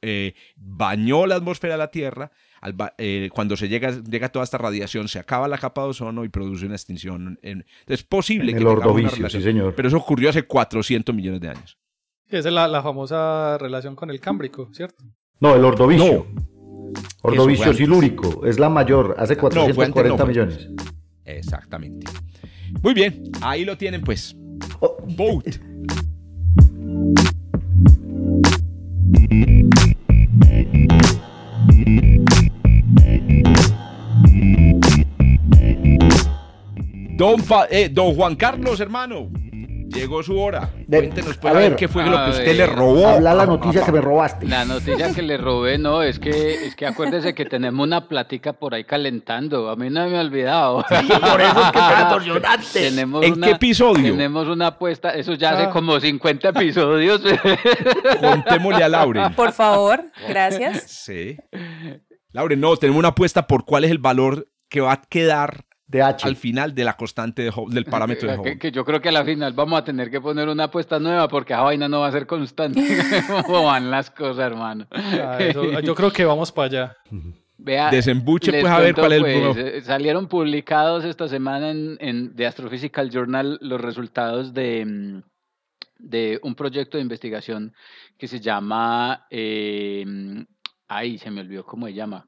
eh, 0.00 0.34
bañó 0.56 1.26
la 1.26 1.34
atmósfera 1.36 1.74
de 1.74 1.78
la 1.78 1.90
Tierra. 1.90 2.32
Al 2.62 2.74
eh, 2.96 3.28
cuando 3.32 3.56
se 3.56 3.68
llega, 3.68 3.90
llega 3.90 4.30
toda 4.30 4.42
esta 4.44 4.56
radiación, 4.56 5.08
se 5.08 5.18
acaba 5.18 5.48
la 5.48 5.58
capa 5.58 5.82
de 5.82 5.88
ozono 5.88 6.24
y 6.24 6.30
produce 6.30 6.64
una 6.64 6.76
extinción. 6.76 7.38
En, 7.42 7.66
es 7.86 8.02
posible 8.02 8.52
En 8.52 8.56
que 8.56 8.62
el 8.62 8.68
una 8.68 8.78
ordovicio, 8.78 9.16
relación, 9.16 9.42
sí, 9.42 9.48
señor. 9.48 9.74
Pero 9.74 9.88
eso 9.88 9.98
ocurrió 9.98 10.30
hace 10.30 10.44
400 10.44 11.14
millones 11.14 11.40
de 11.42 11.48
años. 11.50 11.78
Esa 12.26 12.48
es 12.48 12.54
la, 12.54 12.66
la 12.66 12.82
famosa 12.82 13.58
relación 13.58 13.94
con 13.96 14.10
el 14.10 14.18
cámbrico, 14.18 14.70
¿cierto? 14.72 15.04
No, 15.40 15.54
el 15.54 15.64
ordovicio. 15.64 16.26
Eso 16.26 16.50
Ordovicio 17.22 17.74
silúrico, 17.74 18.46
es 18.46 18.58
la 18.58 18.68
mayor, 18.68 19.14
hace 19.18 19.34
No, 19.34 19.40
fue 19.40 19.48
antes, 19.50 19.76
440 19.76 20.22
no, 20.22 20.26
millones. 20.26 20.68
Exactamente. 21.24 22.06
Muy 22.82 22.94
bien, 22.94 23.30
ahí 23.42 23.64
lo 23.64 23.76
tienen 23.76 24.00
pues. 24.00 24.36
Boat. 25.16 25.60
Don, 37.16 37.38
eh, 37.70 37.88
don 37.90 38.14
Juan 38.16 38.34
Carlos, 38.34 38.80
hermano, 38.80 39.30
llegó 39.92 40.22
su 40.22 40.38
hora. 40.38 40.70
De- 40.86 40.98
Cuéntenos 40.98 41.36
pues, 41.36 41.52
a 41.54 41.56
a 41.56 41.60
ver 41.60 41.70
ver, 41.70 41.78
qué 41.78 41.88
fue 41.88 42.04
lo 42.06 42.24
que 42.24 42.30
usted 42.30 42.56
le 42.56 42.66
robó. 42.66 43.06
Habla 43.08 43.34
la 43.34 43.46
noticia 43.46 43.84
que 43.84 43.92
me 43.92 44.00
robaste. 44.00 44.46
La 44.46 44.64
noticia 44.64 45.12
que 45.14 45.22
le 45.22 45.36
robé, 45.36 45.78
no, 45.78 46.02
es 46.02 46.18
que, 46.18 46.66
es 46.66 46.74
que 46.76 46.86
acuérdese 46.86 47.34
que 47.34 47.44
tenemos 47.44 47.86
una 47.86 48.08
plática 48.08 48.52
por 48.52 48.74
ahí 48.74 48.84
calentando. 48.84 49.68
A 49.70 49.76
mí 49.76 49.90
no 49.90 50.08
me 50.08 50.16
ha 50.16 50.20
olvidado. 50.20 50.84
por 50.88 51.40
eso 51.40 51.60
es 51.62 51.72
que 51.72 51.78
está 51.78 52.08
emocionante. 52.10 52.66
Tenemos 52.72 53.24
¿En 53.24 53.32
una, 53.34 53.46
qué 53.46 53.52
episodio? 53.54 54.12
Tenemos 54.12 54.48
una 54.48 54.66
apuesta, 54.68 55.10
eso 55.10 55.34
ya 55.34 55.50
hace 55.50 55.64
Ah. 55.64 55.70
como 55.70 55.98
50 56.00 56.48
episodios. 56.50 57.22
Contémosle 58.20 58.84
a 58.84 58.88
Lauren. 58.88 59.34
Por 59.34 59.52
favor, 59.52 60.02
gracias. 60.28 60.84
Sí. 60.90 61.36
Lauren, 62.32 62.60
no, 62.60 62.76
tenemos 62.76 62.98
una 62.98 63.08
apuesta 63.08 63.46
por 63.46 63.64
cuál 63.64 63.84
es 63.84 63.90
el 63.90 63.98
valor 63.98 64.48
que 64.68 64.80
va 64.80 64.92
a 64.92 65.02
quedar 65.02 65.64
De 65.90 66.02
H. 66.02 66.28
al 66.28 66.36
final 66.36 66.72
de 66.74 66.84
la 66.84 66.92
constante 66.96 67.42
de 67.42 67.50
Hubble- 67.50 67.74
del 67.74 67.84
parámetro 67.84 68.28
de 68.28 68.34
que, 68.36 68.40
Hubble. 68.40 68.58
que 68.58 68.70
yo 68.70 68.84
creo 68.84 69.00
que 69.00 69.08
a 69.08 69.12
la 69.12 69.24
final 69.24 69.52
vamos 69.54 69.78
a 69.80 69.84
tener 69.84 70.08
que 70.10 70.20
poner 70.20 70.48
una 70.48 70.64
apuesta 70.64 71.00
nueva 71.00 71.26
porque 71.28 71.52
esa 71.52 71.62
vaina 71.62 71.88
no 71.88 72.00
va 72.00 72.06
a 72.08 72.12
ser 72.12 72.26
constante. 72.26 72.80
¿Cómo 73.46 73.64
van 73.64 73.90
las 73.90 74.10
cosas, 74.10 74.38
hermano? 74.46 74.86
Ah, 74.92 75.38
eso- 75.40 75.80
yo 75.80 75.94
creo 75.96 76.12
que 76.12 76.24
vamos 76.24 76.52
para 76.52 76.66
allá. 76.66 76.96
Vea, 77.62 77.90
Desembuche, 77.90 78.52
pues, 78.52 78.72
a 78.72 78.78
ver 78.78 78.94
cuál 78.94 79.12
es 79.12 79.18
el 79.22 79.52
pues, 79.52 79.56
eh, 79.58 79.82
Salieron 79.82 80.28
publicados 80.28 81.04
esta 81.04 81.28
semana 81.28 81.70
en, 81.70 81.98
en 82.00 82.34
The 82.34 82.46
Astrophysical 82.46 83.10
Journal 83.10 83.58
los 83.60 83.78
resultados 83.80 84.54
de, 84.54 84.84
mm, 84.86 85.22
de 85.98 86.38
un 86.42 86.54
proyecto 86.54 86.96
de 86.96 87.02
investigación 87.02 87.74
que 88.16 88.28
se 88.28 88.40
llama. 88.40 89.26
eh, 89.28 90.06
ay, 90.88 91.18
se 91.18 91.30
me 91.30 91.40
olvidó 91.42 91.64
cómo 91.66 91.86
se 91.86 91.94
llama. 91.94 92.26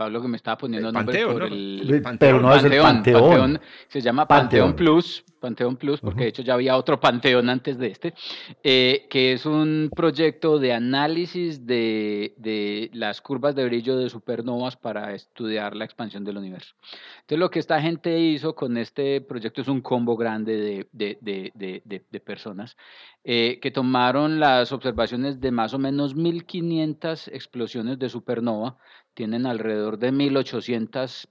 Pablo 0.00 0.22
que 0.22 0.28
me 0.28 0.36
estaba 0.38 0.56
poniendo 0.56 0.88
El 0.88 0.94
nombres 0.94 1.18
Panteón, 1.18 1.32
por 1.38 1.48
¿no? 1.50 1.54
el 1.54 1.86
Ve- 1.86 2.16
Pero 2.18 2.40
no 2.40 2.54
es 2.54 2.64
el 2.64 2.80
Panteón. 2.80 3.60
se 3.88 4.00
llama 4.00 4.26
Panteón. 4.26 4.68
Panteón, 4.70 4.76
Plus, 4.76 5.24
Panteón 5.40 5.76
Plus, 5.76 6.00
porque 6.00 6.22
de 6.24 6.28
hecho 6.28 6.42
ya 6.42 6.54
había 6.54 6.76
otro 6.76 6.98
Panteón 6.98 7.50
antes 7.50 7.76
de 7.78 7.88
este, 7.88 8.14
eh, 8.62 9.06
que 9.10 9.34
es 9.34 9.44
un 9.44 9.90
proyecto 9.94 10.58
de 10.58 10.72
análisis 10.72 11.66
de, 11.66 12.34
de 12.38 12.90
las 12.94 13.20
curvas 13.20 13.54
de 13.54 13.64
brillo 13.66 13.96
de 13.98 14.08
supernovas 14.08 14.76
para 14.76 15.12
estudiar 15.14 15.76
la 15.76 15.84
expansión 15.84 16.24
del 16.24 16.38
universo. 16.38 16.74
Entonces 17.20 17.38
lo 17.38 17.50
que 17.50 17.58
esta 17.58 17.80
gente 17.82 18.18
hizo 18.18 18.54
con 18.54 18.76
este 18.78 19.20
proyecto 19.20 19.60
es 19.60 19.68
un 19.68 19.82
combo 19.82 20.16
grande 20.16 20.56
de, 20.56 20.86
de- 20.92 21.18
de- 21.20 21.52
de- 21.54 21.82
de- 21.84 22.04
de 22.10 22.20
personas 22.20 22.76
eh, 23.24 23.58
que 23.60 23.70
tomaron 23.70 24.40
las 24.40 24.72
observaciones 24.72 25.40
de 25.40 25.50
más 25.50 25.74
o 25.74 25.78
menos 25.78 26.14
1500 26.14 27.28
explosiones 27.28 27.98
de 27.98 28.08
supernova, 28.08 28.76
tienen 29.20 29.44
alrededor 29.44 29.98
de 29.98 30.12
1800 30.12 31.28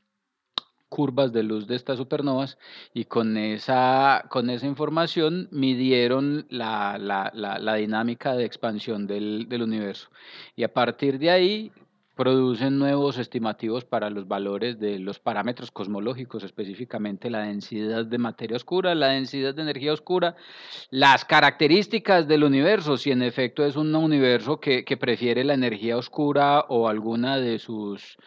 curvas 0.90 1.34
de 1.34 1.42
luz 1.42 1.66
de 1.66 1.76
estas 1.76 1.98
supernovas 1.98 2.60
y 2.94 3.06
con 3.06 3.36
esa, 3.36 4.26
con 4.30 4.52
esa 4.52 4.68
información 4.68 5.48
midieron 5.50 6.46
la, 6.52 7.00
la, 7.00 7.32
la, 7.34 7.74
dinámica 7.74 8.36
de 8.36 8.46
expansión 8.46 9.08
del, 9.08 9.50
del 9.50 9.64
universo. 9.64 10.10
Y 10.56 10.62
a 10.62 10.72
partir 10.72 11.18
de 11.18 11.32
ahí 11.32 11.72
producen 12.20 12.78
nuevos 12.78 13.18
estimativos 13.18 13.86
para 13.86 14.10
los 14.10 14.28
valores 14.28 14.78
de 14.78 15.00
los 15.00 15.20
parámetros 15.20 15.72
cosmológicos, 15.72 16.44
específicamente 16.44 17.30
la 17.30 17.44
densidad 17.44 18.06
de 18.06 18.18
materia 18.18 18.58
oscura, 18.58 18.94
la 18.94 19.08
densidad 19.08 19.56
de 19.56 19.62
energía 19.62 19.94
oscura, 19.94 20.36
las 20.90 21.24
características 21.24 22.28
del 22.28 22.44
universo, 22.44 22.98
si 22.98 23.12
en 23.12 23.22
efecto 23.22 23.64
es 23.64 23.78
un 23.78 23.96
universo 23.96 24.60
que, 24.60 24.84
que 24.84 24.98
prefiere 24.98 25.46
la 25.46 25.54
energía 25.54 25.96
oscura 25.96 26.66
o 26.68 26.90
alguna 26.90 27.38
de 27.38 27.58
sus 27.58 28.18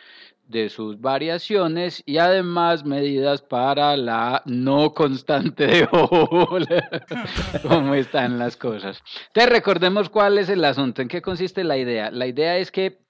de 0.49 0.69
sus 0.69 1.01
variaciones 1.01 2.03
y 2.05 2.19
además 2.19 2.85
medidas 2.85 3.43
para 3.43 3.97
la 3.97 4.43
no 4.45 4.93
constante 4.93 5.67
de 5.67 5.89
Hubble. 5.91 6.83
¿Cómo 7.69 7.95
están 7.95 8.39
las 8.39 8.57
cosas? 8.57 9.03
Te 9.33 9.47
recordemos 9.47 10.09
cuál 10.11 10.39
es 10.39 10.49
el 10.49 10.65
asunto, 10.65 11.01
en 11.01 11.09
qué 11.09 11.23
consiste 11.23 11.65
la 11.65 11.79
idea. 11.79 12.11
La 12.11 12.27
idea 12.27 12.59
es 12.59 12.71
que 12.71 13.02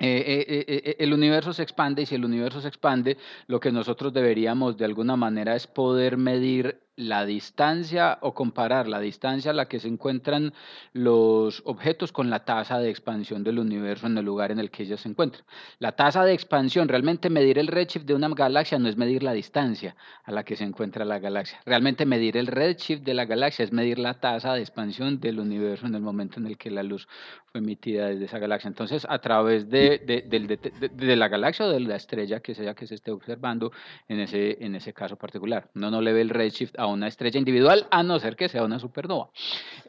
eh, 0.00 0.46
eh, 0.48 0.64
eh, 0.68 0.96
el 1.00 1.12
universo 1.12 1.52
se 1.52 1.62
expande 1.62 2.02
y 2.02 2.06
si 2.06 2.14
el 2.14 2.24
universo 2.24 2.60
se 2.60 2.68
expande, 2.68 3.16
lo 3.46 3.58
que 3.58 3.72
nosotros 3.72 4.12
deberíamos 4.12 4.76
de 4.76 4.84
alguna 4.84 5.16
manera 5.16 5.56
es 5.56 5.66
poder 5.66 6.16
medir 6.16 6.80
la 6.98 7.24
distancia 7.24 8.18
o 8.22 8.34
comparar 8.34 8.88
la 8.88 8.98
distancia 8.98 9.52
a 9.52 9.54
la 9.54 9.66
que 9.66 9.78
se 9.78 9.86
encuentran 9.86 10.52
los 10.92 11.62
objetos 11.64 12.10
con 12.10 12.28
la 12.28 12.44
tasa 12.44 12.78
de 12.80 12.90
expansión 12.90 13.44
del 13.44 13.60
universo 13.60 14.08
en 14.08 14.18
el 14.18 14.24
lugar 14.24 14.50
en 14.50 14.58
el 14.58 14.70
que 14.70 14.82
ellos 14.82 15.02
se 15.02 15.08
encuentran. 15.08 15.44
La 15.78 15.92
tasa 15.92 16.24
de 16.24 16.34
expansión, 16.34 16.88
realmente 16.88 17.30
medir 17.30 17.58
el 17.58 17.68
redshift 17.68 18.04
de 18.04 18.14
una 18.14 18.28
galaxia 18.30 18.80
no 18.80 18.88
es 18.88 18.96
medir 18.96 19.22
la 19.22 19.32
distancia 19.32 19.94
a 20.24 20.32
la 20.32 20.42
que 20.42 20.56
se 20.56 20.64
encuentra 20.64 21.04
la 21.04 21.20
galaxia. 21.20 21.60
Realmente 21.64 22.04
medir 22.04 22.36
el 22.36 22.48
redshift 22.48 23.04
de 23.04 23.14
la 23.14 23.26
galaxia 23.26 23.64
es 23.64 23.72
medir 23.72 24.00
la 24.00 24.14
tasa 24.14 24.54
de 24.54 24.60
expansión 24.60 25.20
del 25.20 25.38
universo 25.38 25.86
en 25.86 25.94
el 25.94 26.02
momento 26.02 26.40
en 26.40 26.46
el 26.46 26.58
que 26.58 26.70
la 26.70 26.82
luz 26.82 27.06
fue 27.46 27.60
emitida 27.60 28.08
desde 28.08 28.24
esa 28.24 28.40
galaxia. 28.40 28.68
Entonces, 28.68 29.06
a 29.08 29.20
través 29.20 29.70
de, 29.70 29.98
de, 29.98 30.90
de, 30.92 31.16
la 31.16 31.28
galaxia 31.28 31.66
o 31.66 31.70
de 31.70 31.80
la 31.80 31.94
estrella 31.94 32.40
que 32.40 32.56
sea 32.56 32.74
que 32.74 32.88
se 32.88 32.96
esté 32.96 33.12
observando 33.12 33.70
en 34.08 34.18
ese, 34.18 34.58
en 34.64 34.74
ese 34.74 34.92
caso 34.92 35.16
particular, 35.16 35.68
uno 35.76 35.92
no 35.92 36.02
le 36.02 36.12
ve 36.12 36.22
el 36.22 36.30
redshift 36.30 36.76
a 36.76 36.87
una 36.88 37.08
estrella 37.08 37.38
individual, 37.38 37.86
a 37.90 38.02
no 38.02 38.18
ser 38.18 38.36
que 38.36 38.48
sea 38.48 38.64
una 38.64 38.78
supernova. 38.78 39.30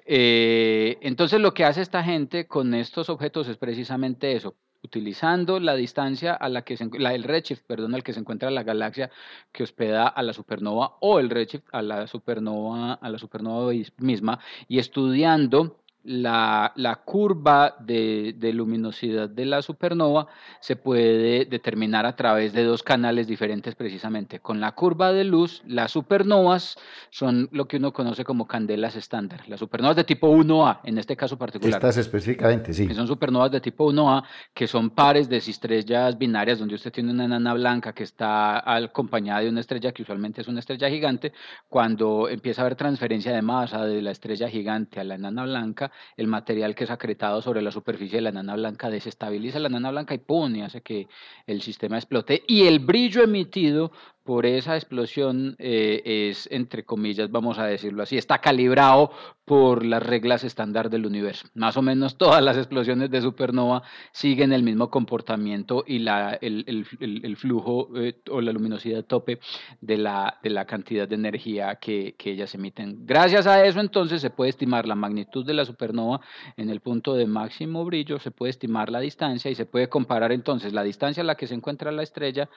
Eh, 0.05 0.97
entonces 1.01 1.39
lo 1.39 1.53
que 1.53 1.65
hace 1.65 1.81
esta 1.81 2.03
gente 2.03 2.47
con 2.47 2.73
estos 2.73 3.09
objetos 3.09 3.47
es 3.47 3.57
precisamente 3.57 4.35
eso, 4.35 4.55
utilizando 4.81 5.59
la 5.59 5.75
distancia 5.75 6.33
a 6.33 6.49
la 6.49 6.63
que 6.63 6.77
se, 6.77 6.89
la, 6.97 7.13
el 7.13 7.23
redshift, 7.23 7.63
perdón, 7.65 7.95
al 7.95 8.03
que 8.03 8.13
se 8.13 8.19
encuentra 8.19 8.49
la 8.49 8.63
galaxia 8.63 9.11
que 9.51 9.63
hospeda 9.63 10.07
a 10.07 10.23
la 10.23 10.33
supernova 10.33 10.95
o 11.01 11.19
el 11.19 11.29
redshift 11.29 11.67
a 11.71 11.81
la 11.81 12.07
supernova, 12.07 12.93
a 12.93 13.09
la 13.09 13.17
supernova 13.17 13.73
misma 13.97 14.39
y 14.67 14.79
estudiando 14.79 15.79
la, 16.09 16.73
la 16.75 16.95
curva 16.95 17.75
de, 17.79 18.33
de, 18.35 18.51
luminosidad 18.51 19.29
de 19.29 19.45
la 19.45 19.61
supernova 19.61 20.25
se 20.59 20.75
puede 20.75 21.45
determinar 21.45 22.07
a 22.07 22.15
través 22.15 22.51
de 22.51 22.63
dos 22.63 22.81
canales 22.81 23.27
diferentes 23.27 23.75
precisamente. 23.75 24.39
Con 24.39 24.59
la 24.59 24.71
curva 24.71 25.13
de 25.13 25.23
luz, 25.23 25.61
las 25.67 25.91
supernovas 25.91 26.77
son 27.11 27.47
lo 27.51 27.67
que 27.67 27.77
uno 27.77 27.93
conoce 27.93 28.23
como 28.23 28.47
candelas 28.47 28.95
estándar. 28.95 29.47
Las 29.47 29.59
supernovas 29.59 29.97
de 29.97 30.03
tipo 30.03 30.35
1A, 30.35 30.79
en 30.83 30.97
este 30.97 31.15
caso 31.15 31.37
particular. 31.37 31.75
Estas 31.75 31.97
específicamente, 31.97 32.73
sí. 32.73 32.87
Que 32.87 32.95
son 32.95 33.05
supernovas 33.05 33.51
de 33.51 33.61
tipo 33.61 33.91
1A, 33.91 34.23
que 34.55 34.65
son 34.65 34.89
pares 34.89 35.29
de 35.29 35.37
estrellas 35.37 36.17
binarias, 36.17 36.57
donde 36.57 36.73
usted 36.73 36.91
tiene 36.91 37.11
una 37.11 37.25
enana 37.25 37.53
blanca 37.53 37.93
que 37.93 38.03
está 38.03 38.63
acompañada 38.75 39.41
de 39.41 39.49
una 39.49 39.59
estrella 39.59 39.91
que 39.91 40.01
usualmente 40.01 40.41
es 40.41 40.47
una 40.47 40.59
estrella 40.59 40.89
gigante. 40.89 41.33
Cuando 41.67 42.27
empieza 42.29 42.63
a 42.63 42.65
haber 42.65 42.75
transferencia 42.75 43.31
de 43.31 43.43
masa 43.43 43.85
de 43.85 44.01
la 44.01 44.09
estrella 44.09 44.49
gigante 44.49 44.99
a 44.99 45.03
la 45.03 45.13
enana 45.13 45.43
blanca, 45.43 45.91
el 46.17 46.27
material 46.27 46.75
que 46.75 46.83
es 46.83 46.91
acretado 46.91 47.41
sobre 47.41 47.61
la 47.61 47.71
superficie 47.71 48.17
de 48.17 48.21
la 48.21 48.31
nana 48.31 48.55
blanca 48.55 48.89
desestabiliza 48.89 49.59
la 49.59 49.69
nana 49.69 49.91
blanca 49.91 50.13
y 50.13 50.19
pone, 50.19 50.63
hace 50.63 50.81
que 50.81 51.07
el 51.47 51.61
sistema 51.61 51.97
explote. 51.97 52.43
Y 52.47 52.67
el 52.67 52.79
brillo 52.79 53.23
emitido 53.23 53.91
por 54.29 54.45
esa 54.45 54.75
explosión 54.75 55.55
eh, 55.57 56.03
es, 56.29 56.47
entre 56.51 56.85
comillas, 56.85 57.31
vamos 57.31 57.57
a 57.57 57.65
decirlo 57.65 58.03
así, 58.03 58.15
está 58.15 58.37
calibrado 58.37 59.09
por 59.43 59.83
las 59.83 60.03
reglas 60.03 60.43
estándar 60.43 60.91
del 60.91 61.07
universo. 61.07 61.47
Más 61.55 61.77
o 61.77 61.81
menos 61.81 62.15
todas 62.19 62.43
las 62.43 62.55
explosiones 62.55 63.09
de 63.09 63.21
supernova 63.21 63.81
siguen 64.11 64.53
el 64.53 64.61
mismo 64.61 64.91
comportamiento 64.91 65.83
y 65.87 65.97
la, 65.97 66.37
el, 66.41 66.63
el, 66.99 67.37
flujo 67.37 67.89
eh, 67.95 68.21
o 68.29 68.39
la 68.39 68.51
luminosidad 68.51 69.03
tope 69.03 69.39
de 69.81 69.97
la, 69.97 70.37
de 70.43 70.51
la 70.51 70.65
cantidad 70.65 71.07
de 71.07 71.15
energía 71.15 71.77
que, 71.81 72.13
que 72.15 72.29
ellas 72.29 72.53
emiten. 72.53 73.07
Gracias 73.07 73.47
a 73.47 73.65
eso, 73.65 73.79
entonces, 73.79 74.21
se 74.21 74.29
puede 74.29 74.51
estimar 74.51 74.85
la 74.85 74.93
magnitud 74.93 75.43
de 75.43 75.55
la 75.55 75.65
supernova 75.65 76.21
en 76.55 76.69
el 76.69 76.81
punto 76.81 77.15
de 77.15 77.25
máximo 77.25 77.83
brillo, 77.83 78.19
se 78.19 78.29
puede 78.29 78.51
estimar 78.51 78.91
la 78.91 78.99
distancia 78.99 79.49
y 79.49 79.55
se 79.55 79.65
puede 79.65 79.89
comparar 79.89 80.31
entonces 80.31 80.71
la 80.71 80.83
distancia 80.83 81.23
a 81.23 81.25
la 81.25 81.33
que 81.33 81.47
se 81.47 81.55
encuentra 81.55 81.91
la 81.91 82.03
estrella 82.03 82.47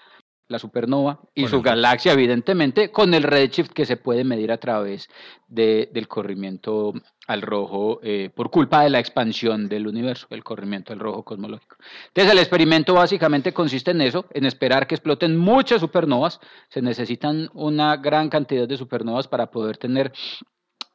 la 0.53 0.59
supernova 0.59 1.19
y 1.35 1.49
su 1.49 1.61
galaxia, 1.61 2.13
evidentemente, 2.13 2.93
con 2.93 3.15
el 3.15 3.25
redshift 3.25 3.73
que 3.73 3.87
se 3.87 3.97
puede 3.97 4.23
medir 4.23 4.53
a 4.53 4.59
través 4.59 5.09
de, 5.49 5.91
del 5.93 6.07
corrimiento 6.07 6.93
al 7.27 7.43
rojo 7.43 8.01
eh, 8.03 8.31
por 8.35 8.51
culpa 8.51 8.83
de 8.83 8.91
la 8.91 9.01
expansión 9.01 9.69
del 9.69 9.87
universo, 9.87 10.27
el 10.31 10.45
corrimiento 10.45 10.93
al 10.93 11.01
rojo 11.01 11.25
cosmológico. 11.25 11.77
Entonces, 12.09 12.33
el 12.33 12.39
experimento 12.39 12.95
básicamente 12.95 13.53
consiste 13.53 13.91
en 13.91 14.03
eso, 14.03 14.27
en 14.31 14.47
esperar 14.47 14.87
que 14.87 14.95
exploten 14.95 15.37
muchas 15.37 15.81
supernovas. 15.81 16.41
Se 16.69 16.83
necesitan 16.83 17.49
una 17.55 17.97
gran 17.97 18.29
cantidad 18.29 18.69
de 18.69 18.77
supernovas 18.77 19.29
para 19.29 19.51
poder 19.51 19.79
tener 19.79 20.13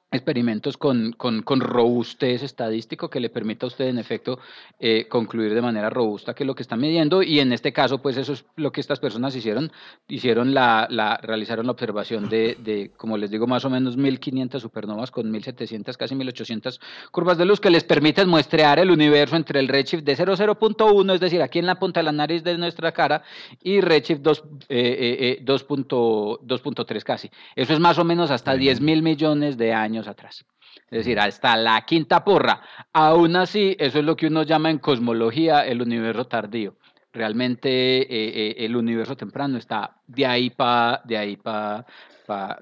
experimentos 0.10 0.78
con, 0.78 1.12
con, 1.14 1.42
con, 1.42 1.60
robustez 1.60 2.42
estadístico 2.42 3.10
que 3.10 3.20
le 3.20 3.30
permita 3.30 3.66
a 3.66 3.68
usted 3.68 3.88
en 3.88 3.98
efecto 3.98 4.40
eh, 4.80 5.06
concluir 5.10 5.54
de 5.54 5.62
manera 5.62 5.90
robusta 5.90 6.34
que 6.34 6.44
es 6.44 6.48
lo 6.48 6.56
que 6.56 6.64
está 6.64 6.78
midiendo. 6.78 7.22
Y 7.22 7.42
en 7.42 7.52
este 7.52 7.74
caso 7.74 8.02
pues 8.02 8.16
eso 8.16 8.32
es 8.32 8.46
lo 8.56 8.72
que 8.72 8.80
estas 8.80 9.00
personas 9.00 9.36
hicieron. 9.36 9.70
Hicieron 10.08 10.54
la, 10.54 10.88
la 10.90 11.18
realizaron 11.18 11.66
la 11.66 11.74
observación 11.74 12.30
de, 12.30 12.56
de, 12.60 12.92
como 12.96 13.18
les 13.18 13.32
digo 13.32 13.48
más 13.48 13.66
o 13.66 13.70
menos 13.70 13.98
1500 13.98 14.62
supernovas 14.62 15.12
con 15.12 15.30
1700 15.30 15.98
casi 15.98 16.16
1800 16.16 16.80
curvas 17.12 17.38
de 17.38 17.46
luz 17.46 17.60
que 17.60 17.70
les 17.70 17.84
permiten 17.84 18.30
muestrear 18.30 18.80
el 18.80 18.92
universo 18.92 19.36
entre 19.36 19.60
el 19.60 19.68
redshift 19.68 20.04
de 20.04 20.16
0.0.1 20.16 21.14
es 21.14 21.20
decir 21.20 21.42
aquí 21.42 21.60
en 21.60 21.66
la 21.66 21.76
punta 21.76 22.00
de 22.00 22.06
la 22.06 22.14
nariz 22.14 22.44
de 22.44 22.58
nuestra 22.58 22.94
cara 22.94 23.24
y 23.62 23.82
redshift 23.82 24.22
2.3 24.22 24.66
eh, 24.70 25.38
eh, 25.38 27.04
casi. 27.04 27.30
Eso 27.56 27.74
es 27.74 27.80
más 27.80 28.00
o 28.00 28.06
menos 28.06 28.32
hasta 28.32 28.54
10 28.56 28.80
mil 28.80 29.02
millones 29.02 29.58
de 29.58 29.74
años 29.74 29.97
atrás. 30.06 30.46
Es 30.90 31.00
decir, 31.00 31.20
hasta 31.20 31.56
la 31.56 31.82
quinta 31.82 32.24
porra. 32.24 32.62
Aún 32.94 33.36
así, 33.36 33.76
eso 33.80 34.00
es 34.00 34.06
lo 34.06 34.16
que 34.16 34.28
uno 34.28 34.44
llama 34.44 34.70
en 34.70 34.80
cosmología 34.80 35.66
el 35.66 35.82
universo 35.82 36.26
tardío. 36.26 36.76
Realmente 37.14 37.70
eh, 37.70 38.06
eh, 38.12 38.56
el 38.60 38.76
universo 38.76 39.16
temprano 39.16 39.58
está 39.58 39.96
de 40.06 40.26
ahí 40.26 40.50
para 40.52 41.02
de 41.06 41.18
ahí 41.18 41.38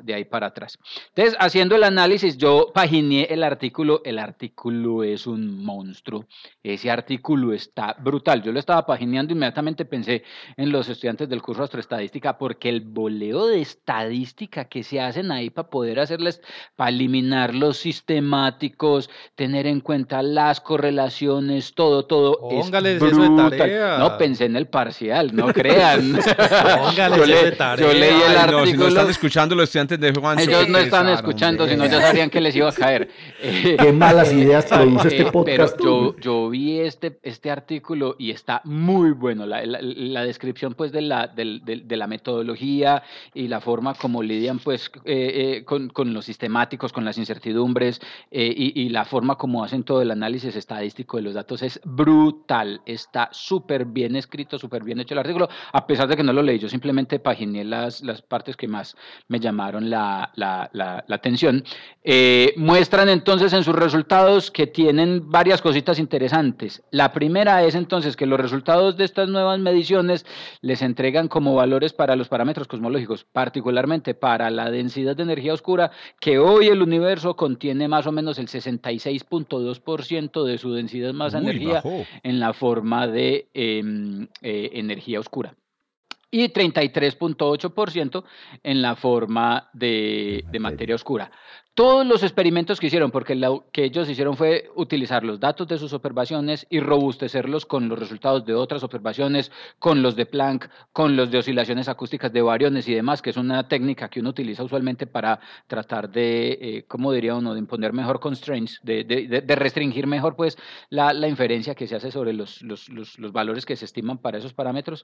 de 0.02 0.14
ahí 0.14 0.26
para 0.26 0.48
atrás. 0.48 0.78
Entonces, 1.10 1.36
haciendo 1.40 1.76
el 1.76 1.84
análisis, 1.84 2.38
yo 2.38 2.72
paginé 2.74 3.24
el 3.30 3.44
artículo. 3.44 4.02
El 4.06 4.20
artículo 4.20 5.04
es 5.04 5.28
un 5.28 5.64
monstruo. 5.64 6.26
Ese 6.64 6.92
artículo 6.92 7.54
está 7.54 7.96
brutal. 8.00 8.44
Yo 8.44 8.52
lo 8.52 8.60
estaba 8.60 8.86
pagineando 8.86 9.34
inmediatamente 9.34 9.86
pensé 9.86 10.24
en 10.58 10.72
los 10.72 10.90
estudiantes 10.90 11.30
del 11.30 11.42
curso 11.42 11.62
de 11.62 11.66
astroestadística 11.66 12.38
porque 12.38 12.70
el 12.70 12.82
boleo 12.82 13.48
de 13.48 13.62
estadística 13.62 14.66
que 14.66 14.84
se 14.84 15.00
hacen 15.00 15.32
ahí 15.32 15.50
para 15.50 15.70
poder 15.70 16.00
hacerles, 16.00 16.42
para 16.76 16.90
eliminar 16.90 17.56
los 17.56 17.78
sistemáticos, 17.78 19.10
tener 19.36 19.68
en 19.68 19.82
cuenta 19.82 20.22
las 20.22 20.62
correlaciones, 20.62 21.74
todo, 21.74 22.06
todo. 22.06 22.40
Póngales 22.40 23.02
es 23.02 23.14
brutal. 23.14 23.48
Eso 23.48 23.50
de 23.50 23.58
tarea. 23.58 23.98
No, 23.98 24.18
pensé 24.18 24.46
en 24.46 24.56
el 24.56 24.68
parcial, 24.68 25.36
no 25.36 25.48
crean. 25.48 26.14
Póngales 26.78 27.28
yo, 27.28 27.44
de 27.44 27.52
tarea. 27.54 27.88
yo 27.88 27.94
leí 27.94 28.22
el 28.22 28.38
artículo. 28.38 28.60
No, 28.60 28.66
si 28.66 28.78
no 28.78 28.88
están 28.88 29.10
escuchando 29.10 29.55
los 29.56 29.70
estudiantes 29.70 30.00
de 30.00 30.14
Juan. 30.14 30.40
Ellos 30.40 30.70
no 30.70 30.78
están 30.78 31.10
escuchando, 31.10 31.68
sino 31.68 31.86
ya 31.86 32.02
sabrían 32.02 32.30
que 32.30 32.42
les 32.42 32.56
iba 32.56 32.70
a 32.70 32.72
caer. 32.74 33.10
Qué 33.42 33.92
malas 33.92 34.32
ideas 34.34 34.66
produce 34.66 35.08
este 35.08 35.32
podcast. 35.32 35.76
Pero 35.78 36.16
yo, 36.16 36.20
yo 36.20 36.50
vi 36.50 36.80
este, 36.80 37.20
este 37.24 37.52
artículo 37.52 38.16
y 38.18 38.32
está 38.32 38.62
muy 38.66 39.12
bueno. 39.12 39.46
La, 39.46 39.66
la, 39.66 39.80
la 39.82 40.24
descripción 40.24 40.74
pues 40.74 40.92
de 40.92 41.02
la, 41.02 41.28
de, 41.28 41.60
de, 41.64 41.78
de, 41.78 41.98
la 41.98 42.08
metodología 42.08 43.04
y 43.34 43.48
la 43.48 43.62
forma 43.62 43.94
como 43.94 44.22
lidian 44.24 44.60
pues 44.60 44.92
eh, 45.06 45.58
eh, 45.58 45.66
con, 45.66 45.90
con, 45.90 46.14
los 46.14 46.26
sistemáticos, 46.26 46.94
con 46.94 47.06
las 47.06 47.18
incertidumbres 47.18 48.02
eh, 48.32 48.54
y, 48.56 48.82
y, 48.82 48.90
la 48.90 49.06
forma 49.06 49.36
como 49.36 49.64
hacen 49.64 49.84
todo 49.84 50.02
el 50.02 50.12
análisis 50.12 50.56
estadístico 50.56 51.18
de 51.18 51.24
los 51.24 51.34
datos 51.34 51.62
es 51.62 51.80
brutal. 51.84 52.82
Está 52.86 53.30
súper 53.32 53.86
bien 53.86 54.16
escrito, 54.16 54.58
súper 54.58 54.84
bien 54.84 55.00
hecho 55.00 55.14
el 55.14 55.20
artículo, 55.20 55.50
a 55.72 55.88
pesar 55.88 56.08
de 56.08 56.16
que 56.16 56.24
no 56.24 56.34
lo 56.34 56.42
leí. 56.42 56.60
Yo 56.60 56.70
simplemente 56.70 57.20
paginé 57.20 57.64
las, 57.64 58.02
las 58.02 58.22
partes 58.22 58.56
que 58.56 58.68
más 58.68 58.96
me 59.28 59.40
llamaron 59.40 59.45
la, 59.52 60.32
la, 60.36 60.70
la, 60.74 61.04
la 61.08 61.16
atención. 61.16 61.64
Eh, 62.04 62.54
muestran 62.58 63.10
entonces 63.10 63.52
en 63.54 63.64
sus 63.64 63.74
resultados 63.76 64.52
que 64.52 64.68
tienen 64.68 65.30
varias 65.32 65.62
cositas 65.62 65.98
interesantes. 65.98 66.84
La 66.92 67.12
primera 67.12 67.64
es 67.64 67.74
entonces 67.74 68.16
que 68.16 68.28
los 68.28 68.40
resultados 68.40 68.96
de 68.96 69.06
estas 69.06 69.28
nuevas 69.28 69.58
mediciones 69.60 70.26
les 70.62 70.82
entregan 70.84 71.28
como 71.28 71.56
valores 71.56 71.94
para 71.94 72.16
los 72.16 72.28
parámetros 72.28 72.68
cosmológicos, 72.68 73.24
particularmente 73.24 74.14
para 74.14 74.52
la 74.52 74.70
densidad 74.70 75.16
de 75.16 75.24
energía 75.24 75.54
oscura, 75.54 75.90
que 76.20 76.38
hoy 76.38 76.68
el 76.68 76.82
universo 76.84 77.36
contiene 77.36 77.88
más 77.88 78.06
o 78.06 78.12
menos 78.12 78.38
el 78.38 78.48
66.2% 78.48 80.44
de 80.44 80.58
su 80.58 80.74
densidad 80.74 81.14
masa 81.14 81.40
Muy 81.40 81.52
energía 81.52 81.74
bajo. 81.76 82.06
en 82.24 82.40
la 82.40 82.54
forma 82.54 83.08
de 83.08 83.48
em, 83.54 84.28
eh, 84.42 84.70
energía 84.74 85.20
oscura 85.20 85.56
y 86.44 86.50
33.8% 86.50 88.24
en 88.64 88.82
la 88.82 88.96
forma 88.96 89.70
de, 89.72 90.44
de 90.52 90.60
materia 90.60 90.96
oscura. 90.96 91.32
Todos 91.76 92.08
los 92.08 92.24
experimentos 92.24 92.80
que 92.80 92.88
hicieron, 92.88 93.12
porque 93.12 93.36
lo 93.36 93.66
que 93.74 93.84
ellos 93.84 94.10
hicieron 94.10 94.38
fue 94.38 94.70
utilizar 94.76 95.26
los 95.26 95.42
datos 95.42 95.68
de 95.68 95.78
sus 95.78 95.92
observaciones 95.92 96.66
y 96.70 96.80
robustecerlos 96.80 97.66
con 97.66 97.90
los 97.90 98.00
resultados 98.00 98.46
de 98.46 98.54
otras 98.54 98.82
observaciones, 98.82 99.52
con 99.78 100.02
los 100.02 100.16
de 100.16 100.26
Planck, 100.26 100.70
con 100.94 101.18
los 101.18 101.32
de 101.32 101.40
oscilaciones 101.40 101.90
acústicas 101.90 102.32
de 102.32 102.42
variones 102.42 102.88
y 102.88 102.94
demás, 102.94 103.22
que 103.22 103.32
es 103.32 103.36
una 103.36 103.68
técnica 103.68 104.08
que 104.08 104.22
uno 104.22 104.30
utiliza 104.30 104.64
usualmente 104.64 105.06
para 105.06 105.38
tratar 105.68 106.10
de, 106.10 106.58
eh, 106.62 106.86
¿cómo 106.88 107.12
diría 107.12 107.36
uno?, 107.36 107.54
de 107.54 107.60
imponer 107.60 107.92
mejor 107.92 108.22
constraints, 108.22 108.80
de 108.82 109.44
restringir 109.58 110.08
mejor 110.08 110.38
pues 110.38 110.58
la, 110.90 111.12
la 111.12 111.28
inferencia 111.28 111.76
que 111.76 111.88
se 111.88 111.98
hace 111.98 112.10
sobre 112.10 112.32
los, 112.32 112.62
los- 112.62 112.88
los- 112.88 113.20
los 113.20 113.34
valores 113.34 113.66
que 113.66 113.76
se 113.76 113.84
estiman 113.84 114.18
para 114.20 114.38
esos 114.38 114.54
parámetros. 114.54 115.04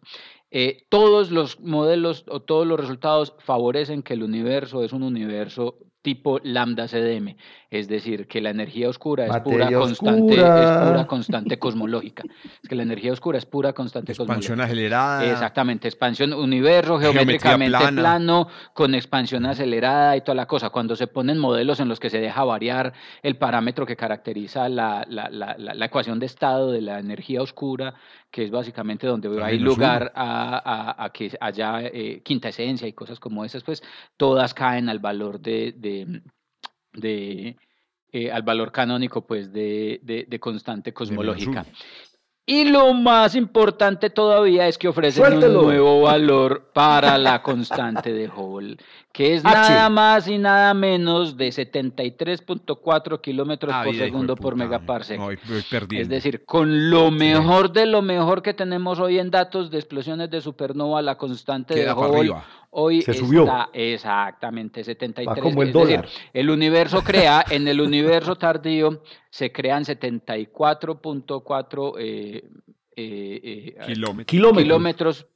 Eh, 0.51 0.85
todos 0.87 1.31
los 1.31 1.59
modelos 1.59 2.23
o 2.29 2.43
todos 2.43 2.65
los 2.65 2.79
resultados 2.79 3.35
favorecen 3.39 4.03
que 4.03 4.13
el 4.13 4.23
universo 4.23 4.85
es 4.85 4.93
un 4.93 5.03
universo 5.03 5.75
tipo 6.01 6.39
lambda 6.43 6.87
CDM, 6.87 7.35
es 7.69 7.87
decir, 7.87 8.27
que 8.27 8.41
la 8.41 8.49
energía 8.49 8.89
oscura 8.89 9.25
es 9.25 9.29
pura 9.43 9.65
Materia 9.65 9.77
constante, 9.79 10.33
oscura. 10.33 10.63
es 10.63 10.89
pura 10.89 11.07
constante 11.07 11.59
cosmológica. 11.59 12.23
Es 12.63 12.67
que 12.69 12.75
la 12.75 12.83
energía 12.83 13.13
oscura 13.13 13.37
es 13.37 13.45
pura 13.45 13.73
constante 13.73 14.11
Expansión 14.13 14.57
cosmológica. 14.57 14.63
acelerada. 14.65 15.31
Exactamente, 15.31 15.87
expansión, 15.87 16.33
universo 16.33 16.97
geométricamente 16.99 17.77
plana. 17.77 18.01
plano, 18.01 18.47
con 18.73 18.95
expansión 18.95 19.45
acelerada 19.45 20.17
y 20.17 20.21
toda 20.21 20.35
la 20.35 20.47
cosa. 20.47 20.69
Cuando 20.71 20.95
se 20.95 21.07
ponen 21.07 21.37
modelos 21.37 21.79
en 21.79 21.87
los 21.87 21.99
que 21.99 22.09
se 22.09 22.19
deja 22.19 22.43
variar 22.43 22.93
el 23.21 23.37
parámetro 23.37 23.85
que 23.85 23.95
caracteriza 23.95 24.67
la, 24.69 25.05
la, 25.07 25.29
la, 25.29 25.55
la- 25.57 25.73
la 25.75 25.85
ecuación 25.85 26.19
de 26.19 26.25
estado 26.25 26.71
de 26.71 26.81
la 26.81 26.97
energía 26.99 27.41
oscura, 27.41 27.93
que 28.31 28.43
es 28.45 28.49
básicamente 28.51 29.05
donde 29.07 29.29
La 29.29 29.47
hay 29.47 29.59
lugar 29.59 30.11
a, 30.15 30.95
a- 30.97 31.03
a 31.05 31.09
que 31.11 31.31
haya 31.39 31.81
eh, 31.83 32.21
quinta 32.23 32.49
esencia 32.49 32.87
y 32.87 32.93
cosas 32.93 33.19
como 33.19 33.45
esas, 33.45 33.61
pues 33.63 33.83
todas 34.17 34.53
caen 34.53 34.89
al 34.89 34.99
valor 34.99 35.39
de, 35.39 35.73
de, 35.77 35.90
de, 36.93 37.57
eh, 38.11 38.31
al 38.31 38.41
valor 38.43 38.71
canónico 38.71 39.25
pues 39.25 39.51
de, 39.53 39.99
de- 40.03 40.25
de 40.27 40.39
constante 40.39 40.93
cosmológica. 40.93 41.65
Y 42.43 42.65
lo 42.65 42.93
más 42.93 43.35
importante 43.35 44.09
todavía 44.09 44.67
es 44.67 44.77
que 44.77 44.87
ofrecen 44.87 45.23
Suéltelo. 45.25 45.59
un 45.59 45.65
nuevo 45.67 46.01
valor 46.01 46.71
para 46.73 47.17
la 47.17 47.41
constante 47.43 48.11
de 48.11 48.27
Hubble, 48.27 48.77
que 49.11 49.35
es 49.35 49.45
H. 49.45 49.53
nada 49.53 49.89
más 49.89 50.27
y 50.27 50.37
nada 50.37 50.73
menos 50.73 51.37
de 51.37 51.49
73.4 51.49 53.21
kilómetros 53.21 53.71
Ah, 53.73 53.83
por 53.83 53.95
segundo 53.95 54.35
por 54.35 54.55
megaparsec. 54.55 55.19
Es 55.91 56.09
decir, 56.09 56.45
con 56.45 56.89
lo 56.89 57.11
mejor 57.11 57.71
de 57.71 57.85
lo 57.85 58.01
mejor 58.01 58.41
que 58.41 58.53
tenemos 58.53 58.99
hoy 58.99 59.19
en 59.19 59.29
datos 59.29 59.69
de 59.69 59.79
explosiones 59.79 60.29
de 60.29 60.41
supernova, 60.41 61.01
la 61.01 61.17
constante 61.17 61.73
Queda 61.73 61.93
de 61.93 61.99
Hubble 61.99 62.33
hoy 62.71 63.01
Se 63.01 63.13
subió. 63.13 63.43
está 63.43 63.69
exactamente 63.73 64.83
73. 64.83 65.27
Va 65.27 65.41
como 65.41 65.61
el 65.61 65.69
es 65.69 65.75
decir, 65.75 66.05
el 66.33 66.49
universo 66.49 67.03
crea, 67.03 67.43
en 67.49 67.67
el 67.67 67.81
universo 67.81 68.35
tardío 68.35 69.03
se 69.29 69.51
crean 69.51 69.83
74.4 69.83 71.93
eh, 71.99 72.43
eh, 72.95 73.41
eh, 73.43 73.75
Kilómetros. 73.85 74.25
Kilómetros. 74.25 75.27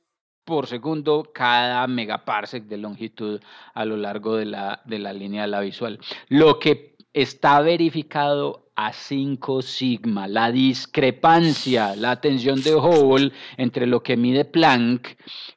Por 0.46 0.68
segundo 0.68 1.32
cada 1.34 1.86
megaparsec 1.88 2.66
de 2.66 2.78
longitud 2.78 3.42
a 3.74 3.84
lo 3.84 3.98
largo 3.98 4.36
de 4.36 4.46
la, 4.46 4.82
de 4.86 5.00
la 5.00 5.12
línea 5.12 5.42
de 5.42 5.48
la 5.50 5.60
visual. 5.60 6.00
Lo 6.30 6.60
que 6.60 6.96
está 7.14 7.62
verificado 7.62 8.66
a 8.76 8.92
5 8.92 9.62
sigma, 9.62 10.28
la 10.28 10.52
discrepancia, 10.52 11.96
la 11.96 12.20
tensión 12.20 12.62
de 12.62 12.76
Hubble 12.76 13.32
entre 13.56 13.88
lo 13.88 14.04
que 14.04 14.18
mide 14.18 14.44
Planck, 14.44 15.16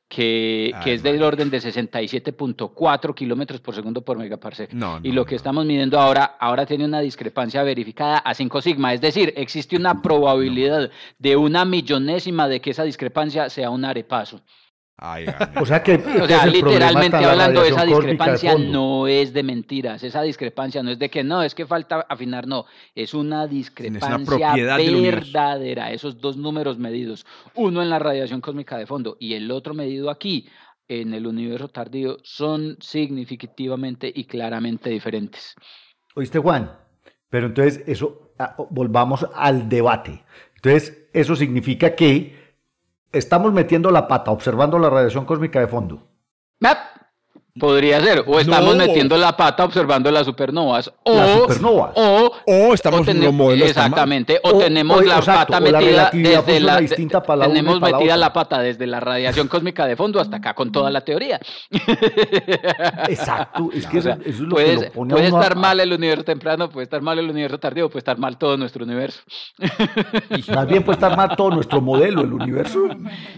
que, 0.09 0.73
que 0.83 0.91
Ay, 0.91 0.93
es 0.93 1.03
del 1.03 1.23
orden 1.23 1.51
de 1.51 1.59
67.4 1.59 3.15
kilómetros 3.15 3.61
por 3.61 3.75
segundo 3.75 4.03
por 4.03 4.19
megaparsec. 4.19 4.73
No, 4.73 5.01
y 5.03 5.09
no, 5.09 5.15
lo 5.17 5.27
que 5.27 5.35
estamos 5.35 5.67
midiendo 5.67 5.99
ahora, 5.99 6.37
ahora 6.39 6.65
tiene 6.65 6.85
una 6.85 7.01
discrepancia 7.01 7.63
verificada 7.65 8.19
a 8.19 8.35
5 8.35 8.63
sigma, 8.63 8.95
es 8.95 9.01
decir, 9.01 9.35
existe 9.37 9.77
una 9.77 10.01
probabilidad 10.01 10.91
de 11.19 11.37
una 11.37 11.65
millonésima 11.65 12.47
de 12.47 12.61
que 12.61 12.71
esa 12.71 12.85
discrepancia 12.85 13.51
sea 13.51 13.71
un 13.71 13.85
arepaso. 13.85 14.41
Ay. 14.99 15.27
O 15.61 15.65
sea 15.65 15.83
que 15.83 15.95
O 15.95 16.27
sea, 16.27 16.47
literalmente 16.47 17.17
hablando, 17.17 17.63
esa 17.63 17.85
discrepancia 17.85 18.57
no 18.59 19.07
es 19.07 19.33
de 19.33 19.43
mentiras, 19.43 20.03
esa 20.03 20.23
discrepancia 20.23 20.83
no 20.83 20.91
es 20.91 20.99
de 20.99 21.09
que 21.09 21.23
no, 21.23 21.43
es 21.43 21.55
que 21.55 21.67
falta 21.67 22.05
afinar, 22.09 22.47
no, 22.47 22.67
es 22.95 23.15
una 23.15 23.47
discrepancia 23.47 24.55
verdadera, 24.55 25.93
esos 25.93 26.21
dos 26.21 26.37
números 26.37 26.79
medidos, 26.79 27.27
uno 27.55 27.83
en 27.83 27.91
la 27.91 27.99
radiación 27.99 28.41
cósmica 28.41 28.77
de 28.77 28.87
fondo 28.87 29.17
y 29.21 29.35
el 29.35 29.51
otro 29.51 29.73
medido 29.73 30.11
aquí 30.11 30.49
en 30.89 31.15
el 31.15 31.27
universo 31.27 31.69
tardío, 31.69 32.17
son 32.23 32.77
significativamente 32.81 34.11
y 34.13 34.25
claramente 34.25 34.91
diferentes. 34.91 35.55
¿Oíste, 36.15 36.39
Juan? 36.39 36.73
Pero 37.29 37.49
entonces, 37.49 37.85
eso, 37.87 38.33
ah, 38.39 38.57
volvamos 38.71 39.27
al 39.35 39.69
debate. 39.69 40.25
Entonces, 40.57 41.09
eso 41.13 41.37
significa 41.37 41.95
que 41.95 42.38
estamos 43.13 43.53
metiendo 43.53 43.91
la 43.91 44.09
pata, 44.09 44.31
observando 44.31 44.79
la 44.79 44.91
radiación 44.91 45.25
cósmica 45.25 45.61
de 45.61 45.69
fondo. 45.69 46.09
¡Map! 46.61 46.79
Podría 47.59 48.01
ser, 48.01 48.25
o 48.27 48.39
estamos 48.41 48.77
No. 48.77 48.87
metiendo 48.87 49.17
la 49.17 49.37
pata 49.37 49.65
observando 49.65 50.11
las 50.11 50.27
supernovas, 50.27 50.93
o, 51.03 51.15
Las 51.17 51.31
supernovas. 51.39 51.93
o, 51.97 52.33
O 52.47 52.75
estamos 52.75 53.01
o 53.01 53.03
en 53.03 53.07
tene- 53.19 53.25
los 53.27 53.35
modelos 53.35 53.69
están 53.69 53.83
mal. 53.85 53.89
exactamente, 53.91 54.41
o, 54.43 54.49
O- 54.51 54.59
tenemos 54.59 54.99
o- 54.99 55.03
la 55.03 55.19
exacto, 55.19 55.53
pata 55.53 55.61
la 55.61 55.79
metida 55.79 55.81
relatividad 55.91 56.45
desde 56.45 56.61
la, 56.61 56.77
distinta 56.81 57.23
para 57.23 57.39
la 57.41 57.47
tenemos 57.49 57.79
para 57.81 57.93
la 57.93 57.99
metida 57.99 58.17
la 58.17 58.33
pata 58.33 58.59
desde 58.61 58.87
la 58.87 59.01
radiación 59.01 59.49
cósmica 59.49 59.87
de 59.87 59.97
fondo 59.97 60.21
hasta 60.21 60.37
acá 60.37 60.55
con 60.55 60.71
toda 60.73 60.91
la 60.91 61.01
teoría. 61.03 61.41
Exacto, 63.09 63.71
es 63.73 63.87
que 63.89 64.03
sea, 64.03 64.15
eso, 64.15 64.23
es 64.25 64.41
lo 64.41 64.51
puedes- 64.51 64.79
que 64.81 64.87
lo 64.87 64.93
pone 64.93 65.13
puede 65.15 65.27
a- 65.27 65.29
estar 65.29 65.57
mal 65.57 65.81
el 65.81 65.93
universo 65.93 66.25
temprano, 66.25 66.69
puede 66.71 66.85
estar 66.85 67.01
mal 67.01 67.19
el 67.19 67.29
universo 67.31 67.59
tardío, 67.59 67.89
puede 67.89 67.99
estar 68.01 68.19
mal 68.19 68.37
todo 68.39 68.57
nuestro 68.57 68.85
universo. 68.85 69.21
Más 70.55 70.67
bien 70.67 70.83
puede 70.83 70.97
estar 70.97 71.17
mal 71.17 71.35
todo 71.37 71.51
nuestro 71.51 71.81
modelo, 71.81 72.23
el 72.23 72.33
universo. 72.33 72.81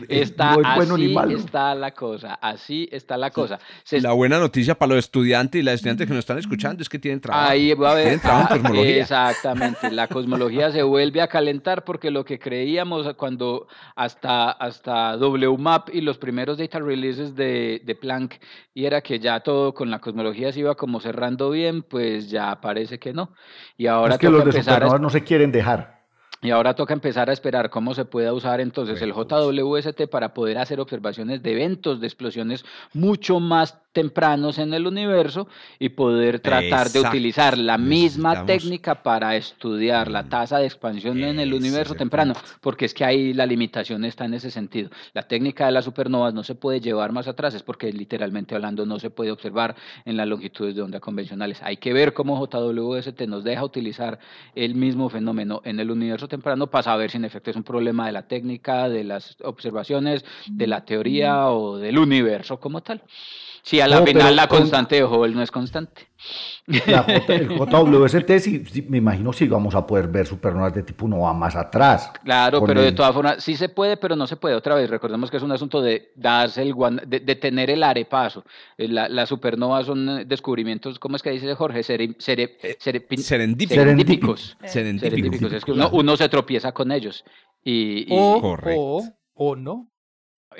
Está, 0.08 0.52
no 0.56 0.60
es 0.62 0.76
bueno 0.76 0.94
así 0.94 1.06
ni 1.06 1.14
malo. 1.14 1.36
está 1.36 1.74
la 1.74 1.90
cosa, 1.92 2.34
así 2.34 2.88
está 2.90 3.16
la 3.16 3.30
cosa. 3.30 3.58
Se 3.84 4.00
La 4.10 4.14
buena 4.14 4.40
noticia 4.40 4.74
para 4.74 4.96
los 4.96 5.04
estudiantes 5.04 5.60
y 5.60 5.62
las 5.62 5.76
estudiantes 5.76 6.08
que 6.08 6.12
nos 6.12 6.18
están 6.18 6.36
escuchando 6.36 6.82
es 6.82 6.88
que 6.88 6.98
tienen 6.98 7.20
trabajo. 7.20 7.48
Ahí 7.48 7.72
va 7.74 7.90
a 7.90 7.92
haber. 7.92 8.04
Tienen 8.06 8.20
trabajo 8.20 8.54
en 8.56 8.62
cosmología. 8.62 9.02
Exactamente. 9.02 9.90
La 9.92 10.08
cosmología 10.08 10.72
se 10.72 10.82
vuelve 10.82 11.22
a 11.22 11.28
calentar 11.28 11.84
porque 11.84 12.10
lo 12.10 12.24
que 12.24 12.40
creíamos 12.40 13.14
cuando 13.14 13.68
hasta, 13.94 14.50
hasta 14.50 15.16
WMAP 15.16 15.90
y 15.94 16.00
los 16.00 16.18
primeros 16.18 16.58
data 16.58 16.80
releases 16.80 17.36
de, 17.36 17.82
de 17.84 17.94
Planck, 17.94 18.34
y 18.74 18.84
era 18.84 19.00
que 19.00 19.20
ya 19.20 19.38
todo 19.38 19.74
con 19.74 19.92
la 19.92 20.00
cosmología 20.00 20.50
se 20.50 20.58
iba 20.58 20.74
como 20.74 20.98
cerrando 20.98 21.50
bien, 21.50 21.82
pues 21.84 22.28
ya 22.28 22.60
parece 22.60 22.98
que 22.98 23.12
no. 23.12 23.32
Y 23.76 23.86
ahora 23.86 24.14
es 24.14 24.18
que 24.18 24.28
los 24.28 24.44
de 24.44 24.72
a 24.72 24.98
no 24.98 25.10
se 25.10 25.22
quieren 25.22 25.52
dejar. 25.52 25.99
Y 26.42 26.50
ahora 26.50 26.74
toca 26.74 26.94
empezar 26.94 27.28
a 27.28 27.32
esperar 27.32 27.68
cómo 27.68 27.94
se 27.94 28.04
pueda 28.04 28.32
usar 28.32 28.60
entonces 28.60 29.00
el 29.02 29.12
JWST 29.12 30.08
para 30.10 30.32
poder 30.32 30.58
hacer 30.58 30.80
observaciones 30.80 31.42
de 31.42 31.52
eventos 31.52 32.00
de 32.00 32.06
explosiones 32.06 32.64
mucho 32.94 33.40
más 33.40 33.78
tempranos 33.92 34.58
en 34.58 34.72
el 34.72 34.86
universo 34.86 35.48
y 35.78 35.90
poder 35.90 36.38
tratar 36.40 36.90
de 36.90 37.00
utilizar 37.00 37.58
la 37.58 37.76
misma 37.76 38.34
Necesitamos- 38.34 38.46
técnica 38.46 39.02
para 39.02 39.36
estudiar 39.36 40.08
la 40.10 40.28
tasa 40.28 40.58
de 40.58 40.66
expansión 40.66 41.22
en 41.22 41.40
el 41.40 41.52
universo 41.52 41.94
temprano, 41.94 42.34
porque 42.60 42.84
es 42.84 42.94
que 42.94 43.04
ahí 43.04 43.32
la 43.34 43.46
limitación 43.46 44.04
está 44.04 44.24
en 44.24 44.34
ese 44.34 44.50
sentido. 44.50 44.90
La 45.12 45.22
técnica 45.24 45.66
de 45.66 45.72
las 45.72 45.84
supernovas 45.84 46.32
no 46.32 46.44
se 46.44 46.54
puede 46.54 46.80
llevar 46.80 47.12
más 47.12 47.26
atrás, 47.26 47.52
es 47.54 47.62
porque 47.64 47.92
literalmente 47.92 48.54
hablando 48.54 48.86
no 48.86 48.98
se 49.00 49.10
puede 49.10 49.32
observar 49.32 49.74
en 50.04 50.16
las 50.16 50.28
longitudes 50.28 50.76
de 50.76 50.82
onda 50.82 51.00
convencionales. 51.00 51.60
Hay 51.62 51.78
que 51.78 51.92
ver 51.92 52.14
cómo 52.14 52.38
JWST 52.46 53.22
nos 53.26 53.42
deja 53.42 53.64
utilizar 53.64 54.20
el 54.54 54.76
mismo 54.76 55.08
fenómeno 55.10 55.62
en 55.64 55.80
el 55.80 55.90
universo 55.90 56.28
temprano 56.30 56.68
para 56.68 56.84
saber 56.84 57.10
si 57.10 57.18
en 57.18 57.26
efecto 57.26 57.50
es 57.50 57.56
un 57.56 57.62
problema 57.62 58.06
de 58.06 58.12
la 58.12 58.26
técnica, 58.26 58.88
de 58.88 59.04
las 59.04 59.36
observaciones, 59.42 60.24
de 60.46 60.66
la 60.66 60.84
teoría 60.86 61.50
o 61.50 61.76
del 61.76 61.98
universo 61.98 62.58
como 62.58 62.80
tal. 62.80 63.02
Si 63.62 63.80
a 63.80 63.86
la 63.86 64.00
No, 64.00 64.06
final 64.06 64.22
pero 64.22 64.34
la 64.34 64.46
con- 64.48 64.58
constante 64.60 64.96
de 64.96 65.04
Hubble 65.04 65.34
no 65.34 65.42
es 65.42 65.50
constante. 65.50 66.08
La 66.86 67.02
J- 67.02 67.34
el 67.34 67.48
JWST, 67.58 68.38
sí, 68.38 68.64
sí, 68.70 68.82
me 68.88 68.98
imagino 68.98 69.32
si 69.32 69.48
vamos 69.48 69.74
a 69.74 69.86
poder 69.86 70.08
ver 70.08 70.26
supernovas 70.26 70.72
de 70.74 70.82
tipo 70.82 71.04
1 71.06 71.28
a 71.28 71.34
más 71.34 71.56
atrás. 71.56 72.10
Claro, 72.24 72.64
pero 72.64 72.80
de 72.82 72.92
todas 72.92 73.12
formas, 73.14 73.42
sí 73.42 73.56
se 73.56 73.68
puede, 73.68 73.96
pero 73.96 74.16
no 74.16 74.26
se 74.26 74.36
puede. 74.36 74.54
Otra 74.54 74.74
vez, 74.74 74.88
recordemos 74.88 75.30
que 75.30 75.36
es 75.38 75.42
un 75.42 75.52
asunto 75.52 75.80
de 75.82 76.12
darse 76.16 76.62
el 76.62 76.74
guan- 76.74 77.02
de, 77.06 77.20
de 77.20 77.36
tener 77.36 77.70
el 77.70 77.82
arepaso. 77.82 78.44
Eh, 78.78 78.88
La- 78.88 79.08
Las 79.08 79.28
supernovas 79.28 79.86
son 79.86 80.08
eh, 80.20 80.24
descubrimientos, 80.24 80.98
¿cómo 80.98 81.16
es 81.16 81.22
que 81.22 81.30
dice 81.30 81.54
Jorge? 81.54 81.80
Sere- 81.82 82.16
sere- 82.18 82.56
sere- 82.78 83.06
serendípicos. 83.18 83.26
serendípicos. 83.68 84.56
Serendípico. 84.64 85.10
Serendípicos. 85.10 85.52
Es 85.52 85.64
que 85.64 85.72
uno, 85.72 85.90
uno 85.92 86.16
se 86.16 86.28
tropieza 86.28 86.72
con 86.72 86.92
ellos. 86.92 87.24
Y, 87.64 88.02
y- 88.02 88.06
O, 88.10 88.40
Correcto. 88.40 88.80
o, 88.80 89.02
o 89.34 89.56
no. 89.56 89.89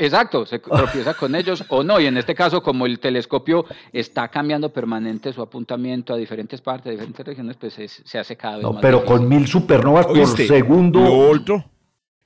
Exacto, 0.00 0.46
se 0.46 0.58
tropieza 0.60 1.14
con 1.14 1.34
ellos 1.34 1.62
o 1.68 1.82
no. 1.84 2.00
Y 2.00 2.06
en 2.06 2.16
este 2.16 2.34
caso, 2.34 2.62
como 2.62 2.86
el 2.86 2.98
telescopio 2.98 3.64
está 3.92 4.28
cambiando 4.28 4.70
permanente 4.72 5.32
su 5.32 5.42
apuntamiento 5.42 6.14
a 6.14 6.16
diferentes 6.16 6.60
partes, 6.60 6.88
a 6.88 6.90
diferentes 6.92 7.24
regiones, 7.26 7.56
pues 7.56 7.78
es- 7.78 8.02
se 8.04 8.18
hace 8.18 8.36
cada 8.36 8.56
vez 8.56 8.62
No, 8.64 8.72
más 8.72 8.80
pero 8.82 8.98
difícil. 9.00 9.18
con 9.18 9.28
mil 9.28 9.46
supernovas 9.46 10.06
por 10.06 10.26
segundo. 10.26 11.00
Lo 11.00 11.30
otro, 11.30 11.64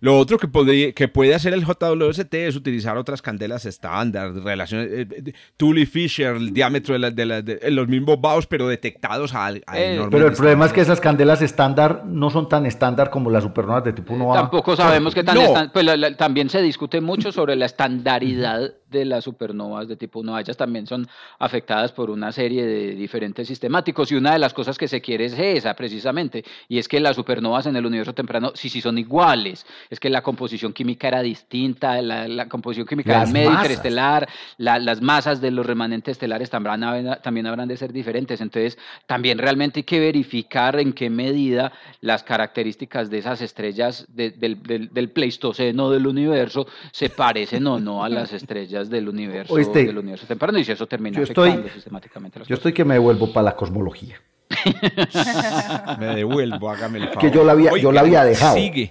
lo 0.04 0.18
otro 0.18 0.36
que, 0.38 0.48
podría- 0.48 0.92
que 0.92 1.08
puede 1.08 1.34
hacer 1.34 1.54
el 1.54 1.64
JWST 1.64 2.34
es 2.34 2.56
utilizar 2.56 2.98
otras 2.98 3.22
candelas 3.22 3.64
estándar, 3.64 4.34
relaciones, 4.34 4.88
eh, 4.90 5.06
eh, 5.10 5.32
Tully 5.56 5.86
Fisher, 5.86 6.36
el 6.36 6.52
diámetro 6.52 6.92
de, 6.92 6.98
la- 6.98 7.10
de 7.10 7.24
la- 7.24 7.40
de- 7.40 7.70
los 7.70 7.88
mismos 7.88 8.20
baos, 8.20 8.46
pero 8.46 8.68
detectados 8.68 9.34
a, 9.34 9.46
a 9.46 9.52
Eh, 9.56 9.94
enormes 9.94 10.10
Pero 10.12 10.26
el 10.28 10.34
problema 10.34 10.66
es 10.66 10.72
que 10.74 10.82
esas 10.82 11.00
candelas 11.00 11.40
estándar 11.40 12.02
no 12.04 12.28
son 12.28 12.50
tan 12.50 12.66
estándar 12.66 13.08
como 13.08 13.30
las 13.30 13.42
supernovas 13.44 13.82
de 13.84 13.94
tipo 13.94 14.12
1A. 14.14 14.34
Tampoco 14.34 14.76
sabemos 14.76 15.14
qué 15.14 15.24
tan 15.24 15.36
No. 15.36 15.70
pues 15.72 15.84
la- 15.86 16.14
también 16.16 16.50
se 16.50 16.60
discute 16.60 17.00
mucho 17.00 17.32
sobre 17.32 17.56
la 17.56 17.64
estandaridad 17.64 18.74
de 18.94 19.04
las 19.04 19.24
supernovas 19.24 19.88
de 19.88 19.96
tipo 19.96 20.20
1. 20.20 20.38
Ellas 20.38 20.56
también 20.56 20.86
son 20.86 21.06
afectadas 21.38 21.92
por 21.92 22.10
una 22.10 22.32
serie 22.32 22.64
de 22.64 22.94
diferentes 22.94 23.46
sistemáticos 23.48 24.10
y 24.10 24.14
una 24.14 24.32
de 24.32 24.38
las 24.38 24.54
cosas 24.54 24.78
que 24.78 24.88
se 24.88 25.00
quiere 25.00 25.26
es 25.26 25.34
esa 25.38 25.74
precisamente, 25.74 26.44
y 26.68 26.78
es 26.78 26.88
que 26.88 27.00
las 27.00 27.16
supernovas 27.16 27.66
en 27.66 27.76
el 27.76 27.84
universo 27.86 28.14
temprano 28.14 28.52
sí 28.54 28.68
sí 28.68 28.80
son 28.80 28.96
iguales, 28.98 29.66
es 29.90 30.00
que 30.00 30.08
la 30.10 30.22
composición 30.22 30.72
química 30.72 31.08
era 31.08 31.20
distinta, 31.22 32.00
la, 32.00 32.26
la 32.28 32.48
composición 32.48 32.86
química 32.86 33.18
Las 33.18 33.32
masas. 33.32 33.54
interestelar, 33.64 34.28
la- 34.58 34.78
las 34.78 35.00
masas 35.02 35.40
de 35.40 35.50
los 35.50 35.66
remanentes 35.66 36.12
estelares 36.12 36.48
también, 36.50 36.82
habrán- 36.84 37.20
también 37.22 37.46
habrán 37.46 37.68
de 37.68 37.76
ser 37.76 37.92
diferentes, 37.92 38.40
entonces 38.40 38.78
también 39.06 39.38
realmente 39.38 39.80
hay 39.80 39.84
que 39.84 40.00
verificar 40.00 40.78
en 40.80 40.92
qué 40.92 41.10
medida 41.10 41.72
las 42.00 42.22
características 42.22 43.10
de 43.10 43.18
esas 43.18 43.40
estrellas 43.40 44.06
de- 44.08 44.30
del, 44.30 44.62
del- 44.62 44.88
del 44.92 45.10
Pleistoceno 45.10 45.90
del 45.90 46.06
universo 46.06 46.66
se 46.92 47.10
parecen 47.10 47.66
o 47.66 47.78
no 47.80 48.04
a 48.04 48.08
las 48.08 48.32
estrellas 48.32 48.83
del 48.90 49.08
universo, 49.08 49.52
Oíste, 49.54 49.84
del 49.84 49.98
universo 49.98 50.26
temprano 50.26 50.58
y 50.58 50.64
si 50.64 50.72
eso 50.72 50.86
termina 50.86 51.16
yo 51.18 51.24
estoy- 51.24 51.50
afectando 51.50 51.74
sistemáticamente 51.74 52.38
las 52.40 52.48
Yo 52.48 52.52
cosas. 52.54 52.60
estoy 52.60 52.72
que 52.72 52.84
me 52.84 52.94
devuelvo 52.94 53.32
para 53.32 53.44
la 53.44 53.56
cosmología. 53.56 54.20
Me 55.98 56.06
devuelvo, 56.14 56.70
hágame 56.70 56.98
el 56.98 57.08
favor. 57.08 57.20
Que 57.20 57.30
yo 57.30 57.44
la 57.44 57.52
había- 57.52 57.76
yo 57.80 57.90
la 57.92 58.00
había 58.02 58.24
dejado. 58.24 58.54
Sigue, 58.56 58.88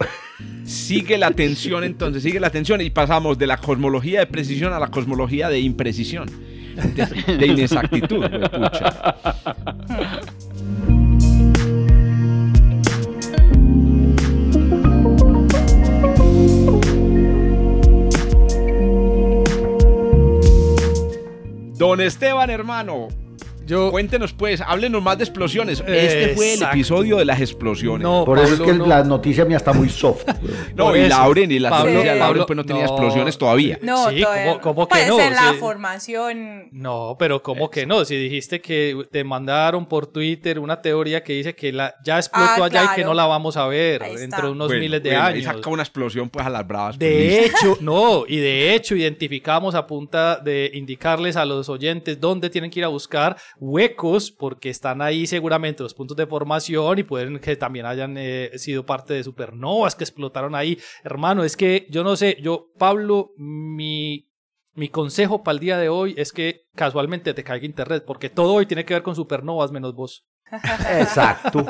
sigue 0.65 1.17
la 1.17 1.31
tensión 1.31 1.83
entonces, 1.83 2.23
sigue 2.23 2.39
la 2.39 2.49
tensión 2.49 2.81
y 2.81 2.89
pasamos 2.89 3.37
de 3.37 3.47
la 3.47 3.57
cosmología 3.57 4.19
de 4.19 4.27
precisión 4.27 4.73
a 4.73 4.79
la 4.79 4.87
cosmología 4.87 5.49
de 5.49 5.59
imprecisión, 5.59 6.27
de, 6.75 7.35
de 7.37 7.47
inexactitud. 7.47 8.19
me 8.29 8.39
Don 21.77 21.99
Esteban, 22.01 22.49
hermano, 22.49 23.07
Yo, 23.65 23.91
cuéntenos 23.91 24.33
pues, 24.33 24.61
háblenos 24.61 25.01
más 25.01 25.17
de 25.17 25.23
explosiones. 25.23 25.83
Este 25.87 26.35
fue 26.35 26.53
el 26.55 26.63
episodio 26.63 27.17
de 27.17 27.25
las 27.25 27.39
explosiones. 27.39 28.01
No, 28.03 28.25
Por 28.25 28.39
eso 28.39 28.55
es 28.55 28.59
que 28.61 28.73
no. 28.73 28.85
la 28.85 29.03
noticia 29.03 29.45
mía 29.45 29.57
está 29.57 29.73
muy 29.73 29.89
soft. 29.89 30.23
No, 30.75 30.95
y. 30.95 31.07
Lauren 31.07 31.51
y 31.51 31.59
la 31.59 31.69
Pablo- 31.69 31.91
de 31.91 31.97
Lauren 32.05 32.19
Pablo- 32.19 32.45
pues 32.47 32.57
no 32.57 32.65
tenía 32.65 32.83
no. 32.85 32.89
explosiones 32.89 33.37
todavía. 33.37 33.77
No, 33.81 34.09
Sí, 34.09 34.21
todavía 34.21 34.43
¿cómo- 34.45 34.55
no. 34.55 34.61
cómo 34.61 34.87
que 34.87 34.95
Pues 34.95 35.07
no? 35.07 35.19
en 35.19 35.33
la 35.33 35.51
Sí. 35.51 35.57
formación. 35.59 36.69
No, 36.71 37.15
pero 37.19 37.41
¿cómo 37.43 37.69
que 37.69 37.85
no? 37.85 38.03
Si 38.05 38.15
dijiste 38.15 38.59
que 38.61 39.07
te 39.11 39.23
mandaron 39.23 39.85
por 39.85 40.07
Twitter 40.07 40.59
una 40.59 40.81
teoría 40.81 41.23
que 41.23 41.33
dice 41.33 41.55
que 41.55 41.71
la, 41.71 41.93
ya 42.03 42.17
explotó 42.17 42.63
Ah, 42.63 42.65
allá 42.65 42.89
y 42.91 42.95
que 42.95 43.03
no 43.03 43.13
la 43.13 43.25
vamos 43.25 43.55
a 43.57 43.67
ver 43.67 44.01
dentro 44.17 44.47
de 44.47 44.51
unos 44.51 44.67
Bueno, 44.67 44.81
miles 44.81 45.03
de 45.03 45.09
bueno, 45.11 45.25
años. 45.25 45.39
Y 45.39 45.43
saca 45.43 45.69
una 45.69 45.83
explosión 45.83 46.29
pues 46.29 46.45
a 46.45 46.49
las 46.49 46.67
bravas. 46.67 46.97
pues, 46.97 47.09
De 47.09 47.41
listo. 47.43 47.57
hecho, 47.73 47.77
no, 47.81 48.23
y 48.27 48.37
de 48.37 48.73
hecho 48.73 48.95
identificamos 48.95 49.75
a 49.75 49.85
punta 49.87 50.37
de 50.37 50.71
indicarles 50.73 51.35
a 51.35 51.45
los 51.45 51.69
oyentes 51.69 52.19
dónde 52.19 52.49
tienen 52.49 52.71
que 52.71 52.79
ir 52.79 52.85
a 52.85 52.89
buscar 52.89 53.37
huecos, 53.59 54.31
porque 54.31 54.69
están 54.69 55.01
ahí 55.01 55.27
seguramente 55.27 55.83
los 55.83 55.93
puntos 55.93 56.17
de 56.17 56.27
formación 56.27 56.99
y 56.99 57.03
pueden 57.03 57.39
que 57.39 57.55
también 57.55 57.85
hayan 57.85 58.15
eh, 58.17 58.51
sido 58.55 58.85
parte 58.85 59.13
de 59.13 59.23
supernovas 59.23 59.95
que 59.95 60.03
explotaron 60.03 60.55
ahí. 60.55 60.77
Hermano, 61.03 61.43
es 61.43 61.57
que 61.57 61.87
yo 61.89 62.03
no 62.03 62.15
sé, 62.15 62.37
yo, 62.41 62.71
Pablo, 62.77 63.31
mi, 63.37 64.29
mi 64.73 64.89
consejo 64.89 65.43
para 65.43 65.53
el 65.53 65.59
día 65.59 65.77
de 65.77 65.89
hoy 65.89 66.15
es 66.17 66.31
que 66.31 66.67
casualmente 66.75 67.33
te 67.33 67.43
caiga 67.43 67.65
internet, 67.65 68.03
porque 68.05 68.29
todo 68.29 68.53
hoy 68.53 68.65
tiene 68.65 68.85
que 68.85 68.93
ver 68.93 69.03
con 69.03 69.15
supernovas 69.15 69.71
menos 69.71 69.93
vos. 69.95 70.25
Exacto. 70.99 71.65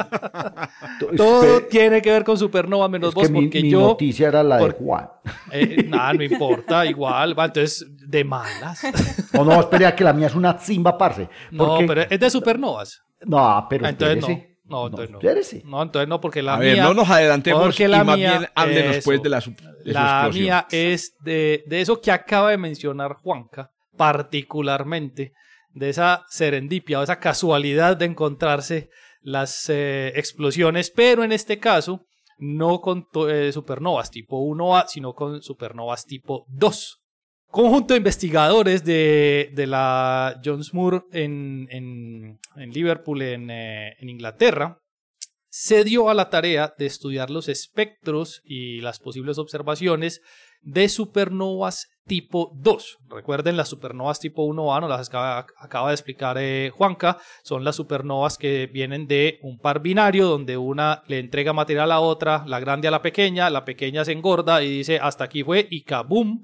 Todo 1.18 1.64
tiene 1.64 2.02
que 2.02 2.12
ver 2.12 2.24
con 2.24 2.38
supernovas 2.38 2.90
menos 2.90 3.10
es 3.10 3.16
vos, 3.16 3.30
mi, 3.30 3.44
porque 3.44 3.62
mi 3.62 3.72
yo... 3.72 3.82
noticia 3.82 4.28
era 4.28 4.44
la 4.44 4.58
de 4.58 4.72
Juan. 4.72 5.10
Eh, 5.52 5.84
nada, 5.88 6.14
no 6.14 6.24
importa, 6.24 6.86
igual, 6.86 7.38
va, 7.38 7.46
entonces, 7.46 7.86
de 8.14 8.24
malas. 8.24 8.82
No, 9.34 9.44
no, 9.44 9.60
espera, 9.60 9.96
que 9.96 10.04
la 10.04 10.14
mía 10.14 10.28
es 10.28 10.36
una 10.36 10.54
zimba, 10.60 10.96
parce. 10.98 11.28
No, 11.52 11.66
Porque- 11.70 11.86
pero 11.88 12.02
es 12.04 12.20
de 12.20 12.30
supernovas. 12.30 13.02
No, 13.26 13.66
pero 13.70 13.86
Ah, 13.86 13.90
entonces 13.90 14.18
no. 14.22 14.28
espérese. 14.28 14.54
No, 14.66 14.86
entonces 14.88 15.10
no. 15.12 15.18
espérese. 15.18 15.62
No, 15.66 15.82
entonces 15.82 16.08
no, 16.08 16.22
porque 16.22 16.42
la 16.44 16.54
a 16.54 16.58
mía. 16.58 16.74
ver, 16.76 16.84
no 16.84 16.94
nos 16.94 17.10
adelantemos 17.10 17.64
porque 17.64 17.84
y 17.86 17.88
la 17.88 18.04
más 18.04 18.18
mía- 18.18 18.38
bien 18.38 18.50
háblenos 18.56 18.96
eso. 18.98 19.06
pues 19.06 19.24
de 19.24 19.30
la, 19.30 19.40
de 19.40 19.92
la 19.94 20.30
mía 20.32 20.68
es 20.72 21.16
de, 21.22 21.64
de 21.66 21.82
eso 21.82 22.00
que 22.00 22.12
acaba 22.12 22.52
de 22.52 22.58
mencionar 22.58 23.16
Juanca, 23.16 23.72
particularmente, 23.98 25.34
de 25.74 25.90
esa 25.90 26.24
serendipia 26.30 27.00
o 27.00 27.04
esa 27.04 27.20
casualidad 27.20 27.98
de 27.98 28.06
encontrarse 28.06 28.90
las 29.22 29.70
eh, 29.70 30.12
explosiones, 30.16 30.92
pero 30.92 31.24
en 31.24 31.32
este 31.32 31.58
caso 31.60 32.02
no 32.38 32.80
con 32.82 33.08
eh, 33.30 33.52
supernovas 33.52 34.12
tipo 34.12 34.40
1A, 34.44 34.86
sino 34.88 35.14
con 35.14 35.42
supernovas 35.42 36.06
tipo 36.06 36.46
2. 36.50 37.00
Conjunto 37.54 37.94
de 37.94 38.00
investigadores 38.00 38.84
de, 38.84 39.52
de 39.54 39.68
la 39.68 40.42
Jones 40.44 40.74
Moore 40.74 41.02
en, 41.12 41.68
en- 41.70 42.40
en 42.56 42.70
Liverpool, 42.72 43.22
en, 43.22 43.52
eh, 43.52 43.94
en 44.00 44.10
Inglaterra, 44.10 44.80
se 45.52 45.84
dio 45.84 46.10
a 46.10 46.16
la 46.16 46.32
tarea 46.32 46.74
de 46.80 46.88
estudiar 46.88 47.30
los 47.30 47.48
espectros 47.50 48.42
y 48.44 48.82
las 48.82 48.98
posibles 48.98 49.38
observaciones 49.38 50.22
de 50.64 50.90
supernovas 50.90 51.90
tipo 52.08 52.52
2. 52.56 52.98
Recuerden, 53.08 53.56
las 53.56 53.70
supernovas 53.70 54.20
tipo 54.20 54.44
1A, 54.48 54.82
nos 54.82 54.90
las 54.90 55.10
acaba, 55.10 55.46
acaba 55.60 55.90
de 55.90 55.94
explicar 55.94 56.38
eh, 56.40 56.72
Juanca, 56.74 57.20
son 57.44 57.64
las 57.64 57.76
supernovas 57.76 58.40
que 58.40 58.66
vienen 58.66 59.06
de 59.06 59.38
un 59.44 59.60
par 59.60 59.80
binario 59.80 60.26
donde 60.26 60.58
una 60.58 61.04
le 61.08 61.20
entrega 61.20 61.54
material 61.54 61.92
a 61.92 62.00
otra, 62.00 62.44
la 62.48 62.60
grande 62.60 62.88
a 62.88 62.92
la 62.92 63.04
pequeña, 63.04 63.52
la 63.52 63.64
pequeña 63.64 64.04
se 64.06 64.14
engorda 64.14 64.64
y 64.64 64.70
dice 64.78 64.98
hasta 65.00 65.26
aquí 65.26 65.44
fue 65.44 65.68
y 65.70 65.84
kaboom. 65.84 66.42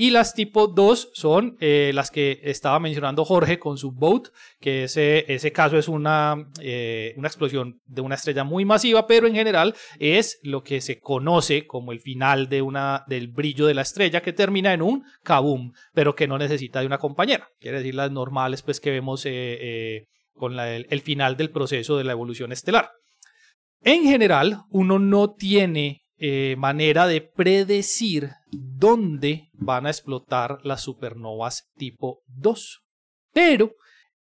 Y 0.00 0.10
las 0.10 0.32
tipo 0.32 0.68
2 0.68 1.10
son 1.12 1.56
eh, 1.58 1.90
las 1.92 2.12
que 2.12 2.38
estaba 2.44 2.78
mencionando 2.78 3.24
Jorge 3.24 3.58
con 3.58 3.78
su 3.78 3.90
boat, 3.90 4.28
que 4.60 4.84
ese, 4.84 5.24
ese 5.26 5.50
caso 5.50 5.76
es 5.76 5.88
una, 5.88 6.36
eh, 6.60 7.14
una 7.16 7.26
explosión 7.26 7.80
de 7.84 8.00
una 8.02 8.14
estrella 8.14 8.44
muy 8.44 8.64
masiva, 8.64 9.08
pero 9.08 9.26
en 9.26 9.34
general 9.34 9.74
es 9.98 10.38
lo 10.44 10.62
que 10.62 10.80
se 10.80 11.00
conoce 11.00 11.66
como 11.66 11.90
el 11.90 11.98
final 11.98 12.48
de 12.48 12.62
una, 12.62 13.02
del 13.08 13.26
brillo 13.26 13.66
de 13.66 13.74
la 13.74 13.82
estrella 13.82 14.22
que 14.22 14.32
termina 14.32 14.72
en 14.72 14.82
un 14.82 15.02
kaboom, 15.24 15.72
pero 15.92 16.14
que 16.14 16.28
no 16.28 16.38
necesita 16.38 16.78
de 16.78 16.86
una 16.86 16.98
compañera. 16.98 17.48
Quiere 17.58 17.78
decir 17.78 17.96
las 17.96 18.12
normales 18.12 18.62
pues, 18.62 18.78
que 18.78 18.92
vemos 18.92 19.22
eh, 19.26 20.04
con 20.32 20.54
la- 20.54 20.76
el 20.76 21.00
final 21.00 21.36
del 21.36 21.50
proceso 21.50 21.98
de 21.98 22.04
la 22.04 22.12
evolución 22.12 22.52
estelar. 22.52 22.88
En 23.82 24.04
general, 24.04 24.58
uno 24.70 25.00
no 25.00 25.34
tiene 25.34 26.02
eh, 26.18 26.56
manera 26.58 27.06
de 27.06 27.20
predecir 27.20 28.30
dónde 28.50 29.48
van 29.52 29.86
a 29.86 29.90
explotar 29.90 30.58
las 30.64 30.82
supernovas 30.82 31.68
tipo 31.76 32.22
2. 32.26 32.80
Pero 33.32 33.72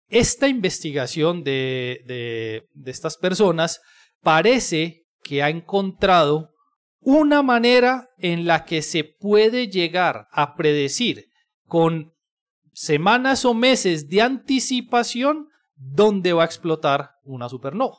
esta 0.07 0.47
investigación 0.47 1.43
de, 1.43 2.01
de- 2.05 2.67
de 2.73 2.91
estas 2.91 3.17
personas 3.17 3.81
parece 4.21 5.05
que 5.23 5.43
ha 5.43 5.49
encontrado 5.49 6.51
una 6.99 7.41
manera 7.41 8.09
en 8.17 8.45
la 8.47 8.65
que 8.65 8.81
se 8.81 9.03
puede 9.03 9.67
llegar 9.67 10.27
a 10.31 10.55
predecir 10.55 11.25
con 11.65 12.13
semanas 12.73 13.43
o 13.45 13.53
meses 13.53 14.07
de 14.07 14.21
anticipación 14.21 15.47
dónde 15.75 16.33
va 16.33 16.43
a 16.43 16.45
explotar 16.45 17.11
una 17.23 17.49
supernova 17.49 17.97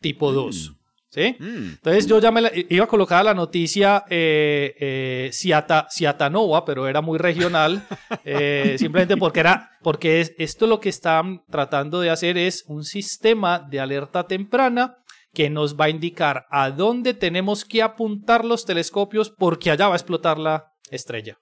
tipo 0.00 0.32
2. 0.32 0.72
¿Sí? 1.12 1.34
Mm. 1.40 1.70
Entonces 1.72 2.06
yo 2.06 2.20
ya 2.20 2.30
me 2.30 2.40
la- 2.40 2.52
iba 2.54 2.84
a 2.84 2.88
colocar 2.88 3.24
la 3.24 3.34
noticia 3.34 4.04
eh, 4.08 4.74
eh, 4.78 5.30
Ciata- 5.32 5.88
Ciatanova, 5.90 6.64
pero 6.64 6.86
era 6.86 7.00
muy 7.00 7.18
regional, 7.18 7.84
eh, 8.24 8.76
simplemente 8.78 9.16
porque 9.16 9.40
era, 9.40 9.70
porque 9.82 10.20
es, 10.20 10.32
esto 10.38 10.68
lo 10.68 10.78
que 10.78 10.88
están 10.88 11.42
tratando 11.50 12.00
de 12.00 12.10
hacer 12.10 12.38
es 12.38 12.62
un 12.68 12.84
sistema 12.84 13.58
de 13.58 13.80
alerta 13.80 14.28
temprana 14.28 14.98
que 15.34 15.50
nos 15.50 15.74
va 15.76 15.86
a 15.86 15.90
indicar 15.90 16.46
a 16.50 16.70
dónde 16.70 17.12
tenemos 17.14 17.64
que 17.64 17.82
apuntar 17.82 18.44
los 18.44 18.64
telescopios 18.64 19.30
porque 19.30 19.72
allá 19.72 19.88
va 19.88 19.94
a 19.94 19.96
explotar 19.96 20.38
la 20.38 20.66
estrella. 20.92 21.38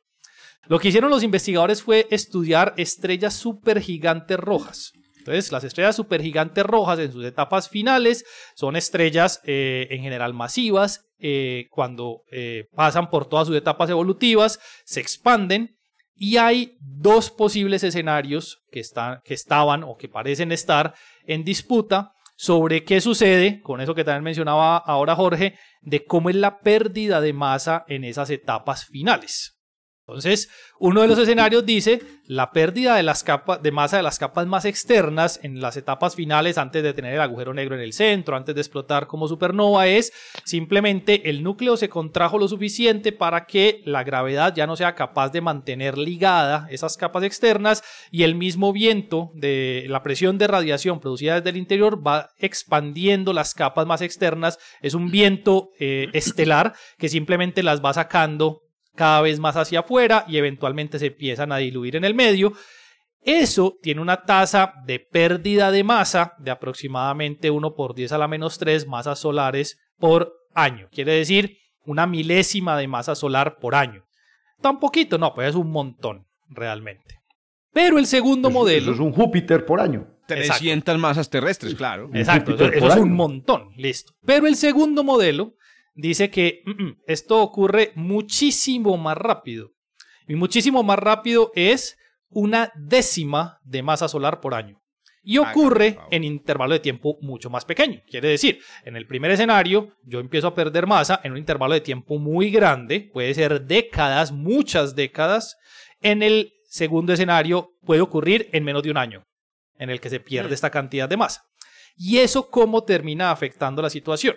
Lo 0.66 0.78
que 0.78 0.88
hicieron 0.88 1.10
los 1.10 1.22
investigadores 1.22 1.82
fue 1.82 2.06
estudiar 2.10 2.72
estrellas 2.78 3.34
supergigantes 3.34 4.38
rojas. 4.38 4.92
Entonces, 5.28 5.52
las 5.52 5.64
estrellas 5.64 5.96
supergigantes 5.96 6.64
rojas 6.64 6.98
en 6.98 7.12
sus 7.12 7.24
etapas 7.24 7.68
finales 7.68 8.24
son 8.54 8.76
estrellas 8.76 9.40
eh, 9.44 9.86
en 9.90 10.02
general 10.02 10.34
masivas. 10.34 11.04
eh, 11.20 11.66
cuando 11.70 12.22
eh, 12.30 12.68
pasan 12.76 13.10
por 13.10 13.26
todas 13.26 13.48
sus 13.48 13.56
etapas 13.56 13.90
evolutivas, 13.90 14.60
se 14.84 15.00
expanden 15.00 15.76
y 16.14 16.36
hay 16.36 16.76
dos 16.80 17.30
posibles 17.30 17.82
escenarios 17.82 18.62
que, 18.70 18.80
están, 18.80 19.20
que 19.24 19.34
estaban 19.34 19.82
o 19.82 19.96
que 19.96 20.08
parecen 20.08 20.52
estar 20.52 20.94
en 21.26 21.44
disputa 21.44 22.12
sobre 22.36 22.84
qué 22.84 23.00
sucede, 23.00 23.60
con 23.62 23.80
eso 23.80 23.96
que 23.96 24.04
también 24.04 24.22
mencionaba 24.22 24.76
ahora 24.76 25.16
Jorge, 25.16 25.58
de 25.82 26.04
cómo 26.04 26.30
es 26.30 26.36
la 26.36 26.60
pérdida 26.60 27.20
de 27.20 27.32
masa 27.32 27.84
en 27.88 28.04
esas 28.04 28.30
etapas 28.30 28.86
finales. 28.86 29.57
Entonces, 30.08 30.48
uno 30.78 31.02
de 31.02 31.08
los 31.08 31.18
escenarios 31.18 31.66
dice 31.66 32.00
la 32.24 32.50
pérdida 32.50 32.96
de, 32.96 33.02
las 33.02 33.22
capas, 33.22 33.62
de 33.62 33.70
masa 33.72 33.98
de 33.98 34.02
las 34.02 34.18
capas 34.18 34.46
más 34.46 34.64
externas 34.64 35.38
en 35.42 35.60
las 35.60 35.76
etapas 35.76 36.14
finales 36.14 36.56
antes 36.56 36.82
de 36.82 36.94
tener 36.94 37.12
el 37.12 37.20
agujero 37.20 37.52
negro 37.52 37.74
en 37.74 37.82
el 37.82 37.92
centro, 37.92 38.34
antes 38.34 38.54
de 38.54 38.62
explotar 38.62 39.06
como 39.06 39.28
supernova, 39.28 39.86
es 39.86 40.12
simplemente 40.44 41.28
el 41.28 41.42
núcleo 41.42 41.76
se 41.76 41.90
contrajo 41.90 42.38
lo 42.38 42.48
suficiente 42.48 43.12
para 43.12 43.44
que 43.44 43.82
la 43.84 44.02
gravedad 44.02 44.54
ya 44.54 44.66
no 44.66 44.76
sea 44.76 44.94
capaz 44.94 45.28
de 45.30 45.42
mantener 45.42 45.98
ligada 45.98 46.66
esas 46.70 46.96
capas 46.96 47.22
externas 47.22 47.82
y 48.10 48.22
el 48.22 48.34
mismo 48.34 48.72
viento 48.72 49.30
de 49.34 49.84
la 49.88 50.02
presión 50.02 50.38
de 50.38 50.46
radiación 50.46 51.00
producida 51.00 51.34
desde 51.34 51.50
el 51.50 51.58
interior 51.58 52.06
va 52.06 52.30
expandiendo 52.38 53.34
las 53.34 53.52
capas 53.52 53.86
más 53.86 54.00
externas. 54.00 54.58
Es 54.80 54.94
un 54.94 55.10
viento 55.10 55.68
eh, 55.78 56.08
estelar 56.14 56.72
que 56.96 57.10
simplemente 57.10 57.62
las 57.62 57.84
va 57.84 57.92
sacando 57.92 58.67
cada 58.98 59.22
vez 59.22 59.38
más 59.38 59.56
hacia 59.56 59.80
afuera 59.80 60.24
y 60.28 60.36
eventualmente 60.36 60.98
se 60.98 61.06
empiezan 61.06 61.52
a 61.52 61.56
diluir 61.58 61.96
en 61.96 62.04
el 62.04 62.14
medio. 62.14 62.52
Eso 63.22 63.76
tiene 63.80 64.00
una 64.00 64.24
tasa 64.24 64.74
de 64.84 64.98
pérdida 65.00 65.70
de 65.70 65.84
masa 65.84 66.34
de 66.38 66.50
aproximadamente 66.50 67.50
1 67.50 67.74
por 67.74 67.94
10 67.94 68.12
a 68.12 68.18
la 68.18 68.28
menos 68.28 68.58
3 68.58 68.86
masas 68.86 69.18
solares 69.20 69.78
por 69.98 70.32
año. 70.54 70.88
Quiere 70.90 71.12
decir 71.12 71.56
una 71.84 72.06
milésima 72.06 72.76
de 72.76 72.88
masa 72.88 73.14
solar 73.14 73.58
por 73.60 73.74
año. 73.74 74.04
Tan 74.60 74.78
poquito, 74.80 75.16
no, 75.16 75.32
pues 75.34 75.50
es 75.50 75.54
un 75.54 75.70
montón 75.70 76.26
realmente. 76.48 77.20
Pero 77.72 77.98
el 77.98 78.06
segundo 78.06 78.48
Eso- 78.48 78.58
modelo... 78.58 78.82
Eso 78.82 78.92
es 78.92 78.98
un 79.00 79.12
Júpiter 79.12 79.64
por 79.64 79.80
año. 79.80 80.06
300 80.26 80.98
masas 80.98 81.30
terrestres, 81.30 81.74
claro. 81.74 82.10
Exacto, 82.12 82.52
eso, 82.54 82.88
es 82.88 82.96
un 82.96 83.14
montón, 83.14 83.70
listo. 83.76 84.12
Pero 84.26 84.46
el 84.46 84.56
segundo 84.56 85.02
modelo 85.02 85.54
dice 85.98 86.30
que 86.30 86.62
mm, 86.64 86.82
mm, 86.82 86.96
esto 87.06 87.42
ocurre 87.42 87.92
muchísimo 87.94 88.96
más 88.96 89.16
rápido. 89.16 89.72
Y 90.26 90.36
muchísimo 90.36 90.82
más 90.82 90.98
rápido 90.98 91.50
es 91.54 91.96
una 92.30 92.72
décima 92.76 93.58
de 93.64 93.82
masa 93.82 94.08
solar 94.08 94.40
por 94.40 94.54
año. 94.54 94.80
Y 95.22 95.36
Hágame 95.36 95.50
ocurre 95.50 95.98
en 96.10 96.24
intervalo 96.24 96.74
de 96.74 96.80
tiempo 96.80 97.18
mucho 97.20 97.50
más 97.50 97.64
pequeño. 97.64 98.00
Quiere 98.08 98.28
decir, 98.28 98.60
en 98.84 98.96
el 98.96 99.06
primer 99.06 99.30
escenario 99.32 99.92
yo 100.04 100.20
empiezo 100.20 100.46
a 100.46 100.54
perder 100.54 100.86
masa 100.86 101.20
en 101.24 101.32
un 101.32 101.38
intervalo 101.38 101.74
de 101.74 101.80
tiempo 101.80 102.18
muy 102.18 102.50
grande, 102.50 103.10
puede 103.12 103.34
ser 103.34 103.62
décadas, 103.62 104.30
muchas 104.30 104.94
décadas. 104.94 105.56
En 106.00 106.22
el 106.22 106.52
segundo 106.68 107.12
escenario 107.12 107.72
puede 107.84 108.00
ocurrir 108.00 108.48
en 108.52 108.64
menos 108.64 108.82
de 108.82 108.90
un 108.90 108.96
año, 108.96 109.24
en 109.76 109.90
el 109.90 110.00
que 110.00 110.10
se 110.10 110.20
pierde 110.20 110.54
esta 110.54 110.70
cantidad 110.70 111.08
de 111.08 111.16
masa. 111.16 111.42
¿Y 111.96 112.18
eso 112.18 112.48
cómo 112.48 112.84
termina 112.84 113.32
afectando 113.32 113.82
la 113.82 113.90
situación? 113.90 114.36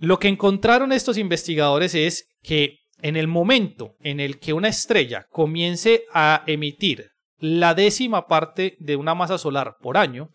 Lo 0.00 0.18
que 0.18 0.28
encontraron 0.28 0.92
estos 0.92 1.18
investigadores 1.18 1.94
es 1.94 2.26
que 2.42 2.78
en 3.02 3.16
el 3.16 3.28
momento 3.28 3.96
en 4.00 4.18
el 4.18 4.38
que 4.38 4.54
una 4.54 4.68
estrella 4.68 5.26
comience 5.30 6.04
a 6.14 6.42
emitir 6.46 7.10
la 7.38 7.74
décima 7.74 8.26
parte 8.26 8.78
de 8.80 8.96
una 8.96 9.14
masa 9.14 9.36
solar 9.36 9.76
por 9.78 9.98
año, 9.98 10.30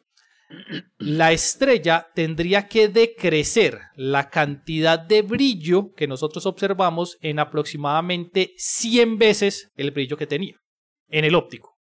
la 0.99 1.31
estrella 1.31 2.07
tendría 2.13 2.67
que 2.67 2.89
decrecer 2.89 3.79
la 3.95 4.29
cantidad 4.29 4.99
de 4.99 5.23
brillo 5.23 5.93
que 5.93 6.07
nosotros 6.07 6.45
observamos 6.45 7.17
en 7.21 7.39
aproximadamente 7.39 8.53
100 8.57 9.17
veces 9.17 9.71
el 9.75 9.89
brillo 9.89 10.15
que 10.15 10.27
tenía 10.27 10.57
en 11.07 11.25
el 11.25 11.33
óptico. 11.33 11.74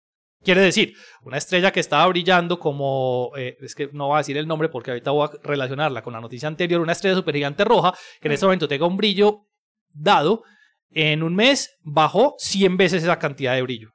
Quiere 0.45 0.61
decir, 0.61 0.95
una 1.23 1.39
estrella 1.39 1.73
que 1.73 1.81
estaba 1.81 2.07
brillando 2.07 2.59
como, 2.59 3.33
eh, 3.37 3.57
es 3.61 3.75
que 3.75 3.89
no 3.93 4.09
voy 4.09 4.17
a 4.17 4.19
decir 4.19 4.37
el 4.37 4.47
nombre 4.47 4.69
porque 4.69 4.91
ahorita 4.91 5.11
voy 5.11 5.27
a 5.27 5.31
relacionarla 5.43 6.03
con 6.03 6.13
la 6.13 6.21
noticia 6.21 6.49
anterior, 6.49 6.83
una 6.83 6.93
estrella 6.93 7.17
supergigante 7.17 7.65
roja 7.65 7.95
que 8.21 8.29
en 8.29 8.33
este 8.33 8.45
momento 8.45 8.69
tenga 8.69 8.87
un 8.87 8.97
brillo 8.99 9.47
dado, 9.95 10.43
en 10.91 11.23
un 11.23 11.35
mes 11.35 11.79
bajó 11.83 12.35
100 12.39 12.77
veces 12.77 13.03
esa 13.03 13.19
cantidad 13.19 13.55
de 13.55 13.63
brillo. 13.63 13.94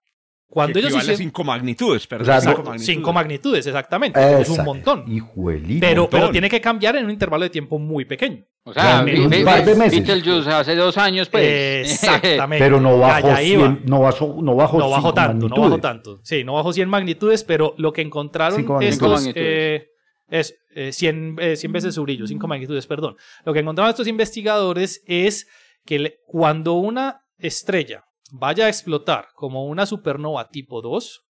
Cuando 0.52 0.74
Que 0.74 0.80
ellos 0.80 0.96
hicieron 0.98 1.18
cinco 1.18 1.44
magnitudes, 1.44 2.08
perdón. 2.08 2.24
O 2.24 2.26
sea, 2.26 2.42
cinco 2.42 2.58
no- 2.58 2.64
magnitudes. 2.70 2.86
cinco 2.96 3.14
magnitudes, 3.14 3.68
exactamente, 3.68 4.42
es 4.42 4.50
un 4.50 4.66
montón. 4.66 5.04
Hijuelito. 5.08 5.80
Pero, 5.80 6.02
montón. 6.04 6.20
pero 6.20 6.32
tiene 6.32 6.50
que 6.50 6.60
cambiar 6.60 6.96
en 6.96 7.06
un 7.06 7.12
intervalo 7.12 7.44
de 7.44 7.52
tiempo 7.52 7.78
muy 7.78 8.06
pequeño. 8.06 8.44
O 8.64 8.74
sea, 8.74 9.04
un 9.06 9.46
par 9.46 9.64
de 9.64 9.76
meses. 9.76 10.06
Beetlejuice 10.06 10.50
hace 10.50 10.76
dos 10.76 10.98
años, 10.98 11.30
pues. 11.30 11.92
Exactamente. 11.92 12.64
Pero 12.66 12.82
no 12.82 12.98
bajó, 12.98 13.28
Allá 13.28 13.42
iba. 13.44 13.68
100, 13.68 13.82
no 13.86 14.00
bajó, 14.02 14.38
no 14.42 14.56
bajó, 14.56 14.80
no 14.80 14.90
bajó 14.90 15.14
tanto, 15.14 15.34
no 15.34 15.50
magnitudes. 15.56 15.70
bajó 15.70 15.82
tanto. 15.82 16.20
Sí, 16.24 16.44
no 16.44 16.54
bajó 16.54 16.74
100 16.74 16.90
magnitudes, 16.90 17.44
pero 17.44 17.76
lo 17.78 17.94
que 17.94 18.02
encontraron 18.02 18.66
estos 18.82 19.30
eh, 19.36 19.88
es 20.30 20.56
eh, 20.76 20.92
100, 20.92 21.36
eh, 21.40 21.56
100 21.58 21.72
veces 21.72 21.96
su 21.96 22.04
brillo, 22.04 22.26
5 22.28 22.48
magnitudes, 22.48 22.86
perdón. 22.88 23.16
Lo 23.46 23.54
que 23.54 23.60
encontraron 23.60 23.90
estos 23.92 24.08
investigadores 24.08 25.04
es 25.08 25.48
que 25.86 26.00
le- 26.00 26.16
cuando 26.28 26.74
una 26.74 27.22
estrella 27.38 28.04
vaya 28.32 28.66
a 28.66 28.70
explotar 28.70 29.28
como 29.36 29.66
una 29.66 29.86
supernova 29.86 30.50
tipo 30.50 30.82
2, 30.82 31.22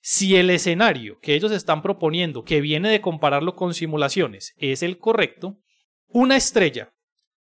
si 0.00 0.36
el 0.36 0.50
escenario 0.50 1.18
que 1.20 1.34
ellos 1.34 1.52
están 1.52 1.82
proponiendo, 1.82 2.44
que 2.44 2.60
viene 2.60 2.88
de 2.88 3.00
compararlo 3.00 3.56
con 3.56 3.74
simulaciones, 3.74 4.54
es 4.56 4.82
el 4.82 4.98
correcto, 4.98 5.58
una 6.08 6.36
estrella 6.36 6.92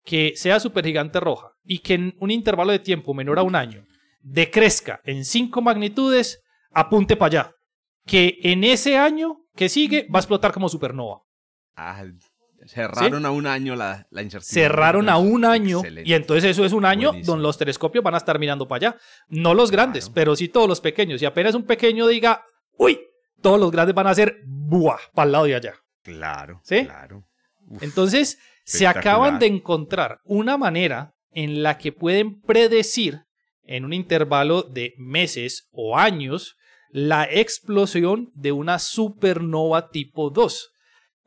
que 0.05 0.35
sea 0.37 0.61
supergigante 0.61 1.21
roja 1.21 1.53
y 1.65 1.79
que 1.79 1.95
en 1.95 2.17
un 2.21 2.31
intervalo 2.31 2.73
de 2.73 2.79
tiempo 2.79 3.15
menor 3.15 3.39
a 3.39 3.43
un 3.43 3.57
año 3.57 3.87
decrezca 4.21 5.01
en 5.05 5.25
5 5.25 5.61
magnitudes, 5.63 6.43
apunte 6.71 7.17
para 7.17 7.27
allá. 7.27 7.55
Que 8.07 8.39
en 8.43 8.65
ese 8.65 8.97
año 8.97 9.39
que 9.55 9.69
sigue 9.69 10.07
va 10.13 10.19
a 10.19 10.23
explotar 10.23 10.53
como 10.53 10.69
supernova. 10.69 11.23
Cerraron 12.67 13.25
a 13.27 13.31
un 13.31 13.47
año 13.47 13.75
la, 13.77 14.07
la 14.11 14.23
incertidumbre. 14.23 14.63
Cerraron 14.63 15.09
a 15.09 15.17
un 15.19 15.45
año 15.45 15.79
Excelente. 15.79 16.09
y 16.11 16.15
entonces 16.15 16.45
eso 16.51 16.65
es 16.65 16.73
un 16.73 16.85
año 16.85 17.09
Buenísimo. 17.09 17.33
donde 17.35 17.43
los 17.45 17.59
telescopios 17.59 18.05
van 18.05 18.15
a 18.15 18.19
estar 18.19 18.39
mirando 18.39 18.67
para 18.69 18.91
allá. 18.91 18.99
No 19.29 19.55
los 19.55 19.71
grandes, 19.71 20.05
Claro. 20.05 20.15
pero 20.15 20.37
sí 20.37 20.49
todos 20.49 20.69
los 20.69 20.81
pequeños. 20.81 21.21
Y 21.23 21.27
apenas 21.27 21.55
un 21.55 21.65
pequeño 21.65 22.07
diga, 22.07 22.45
uy, 22.77 23.01
todos 23.41 23.59
los 23.59 23.71
grandes 23.71 23.95
van 23.95 24.07
a 24.07 24.15
ser, 24.15 24.37
buah, 24.47 24.99
para 25.15 25.27
el 25.27 25.33
lado 25.33 25.45
de 25.47 25.55
allá. 25.55 25.75
Claro, 26.03 26.61
¿Sí? 26.65 26.85
claro. 26.85 27.25
Uf, 27.69 27.83
Entonces, 27.83 28.39
se 28.65 28.87
acaban 28.87 29.39
de 29.39 29.47
encontrar 29.47 30.19
una 30.25 30.57
manera 30.59 31.15
en 31.33 31.63
la 31.63 31.79
que 31.79 31.93
pueden 31.93 32.41
predecir 32.41 33.21
en 33.65 33.85
un 33.85 33.93
intervalo 33.93 34.63
de 34.63 34.95
meses 34.99 35.69
o 35.73 35.97
años 35.97 36.57
la 36.93 37.25
explosión 37.31 38.31
de 38.35 38.51
una 38.53 38.79
supernova 38.81 39.91
tipo 39.91 40.31
2 40.31 40.71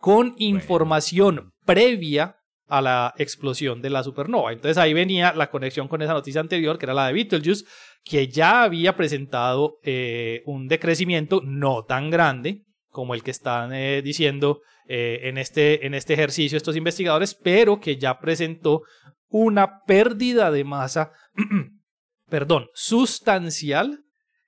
con 0.03 0.35
información 0.37 1.53
previa 1.65 2.35
a 2.67 2.81
la 2.81 3.13
explosión 3.17 3.81
de 3.81 3.89
la 3.89 4.03
supernova. 4.03 4.51
Entonces 4.51 4.77
ahí 4.77 4.93
venía 4.93 5.31
la 5.31 5.49
conexión 5.49 5.87
con 5.87 6.01
esa 6.01 6.11
noticia 6.11 6.41
anterior, 6.41 6.77
que 6.77 6.87
era 6.87 6.93
la 6.93 7.07
de 7.07 7.13
Betelgeuse, 7.13 7.63
que 8.03 8.27
ya 8.27 8.63
había 8.63 8.97
presentado 8.97 9.77
eh, 9.81 10.41
un 10.45 10.67
decrecimiento 10.67 11.39
no 11.45 11.85
tan 11.85 12.09
grande 12.09 12.65
como 12.89 13.13
el 13.13 13.23
que 13.23 13.31
están 13.31 13.71
eh, 13.71 14.01
diciendo 14.01 14.59
eh, 14.89 15.21
en, 15.23 15.37
este, 15.37 15.85
en 15.85 15.93
este 15.93 16.15
ejercicio 16.15 16.57
estos 16.57 16.75
investigadores, 16.75 17.33
pero 17.33 17.79
que 17.79 17.95
ya 17.95 18.19
presentó 18.19 18.81
una 19.29 19.83
pérdida 19.85 20.51
de 20.51 20.65
masa, 20.65 21.13
perdón, 22.29 22.67
sustancial 22.73 24.03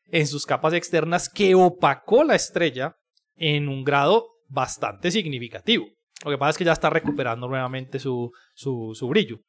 en 0.08 0.28
sus 0.28 0.46
capas 0.46 0.74
externas 0.74 1.30
que 1.30 1.56
opacó 1.56 2.26
la 2.26 2.36
estrella 2.36 2.98
en 3.38 3.70
un 3.70 3.86
grado 3.86 4.35
bastante 4.48 5.12
significativo. 5.12 5.88
Lo 6.24 6.32
que 6.32 6.38
pasa 6.38 6.52
es 6.52 6.58
que 6.58 6.66
ya 6.66 6.72
está 6.72 6.90
recuperando 6.90 7.48
nuevamente 7.48 8.00
su, 8.00 8.32
su, 8.54 8.94
su 8.96 9.08
brillo. 9.08 9.40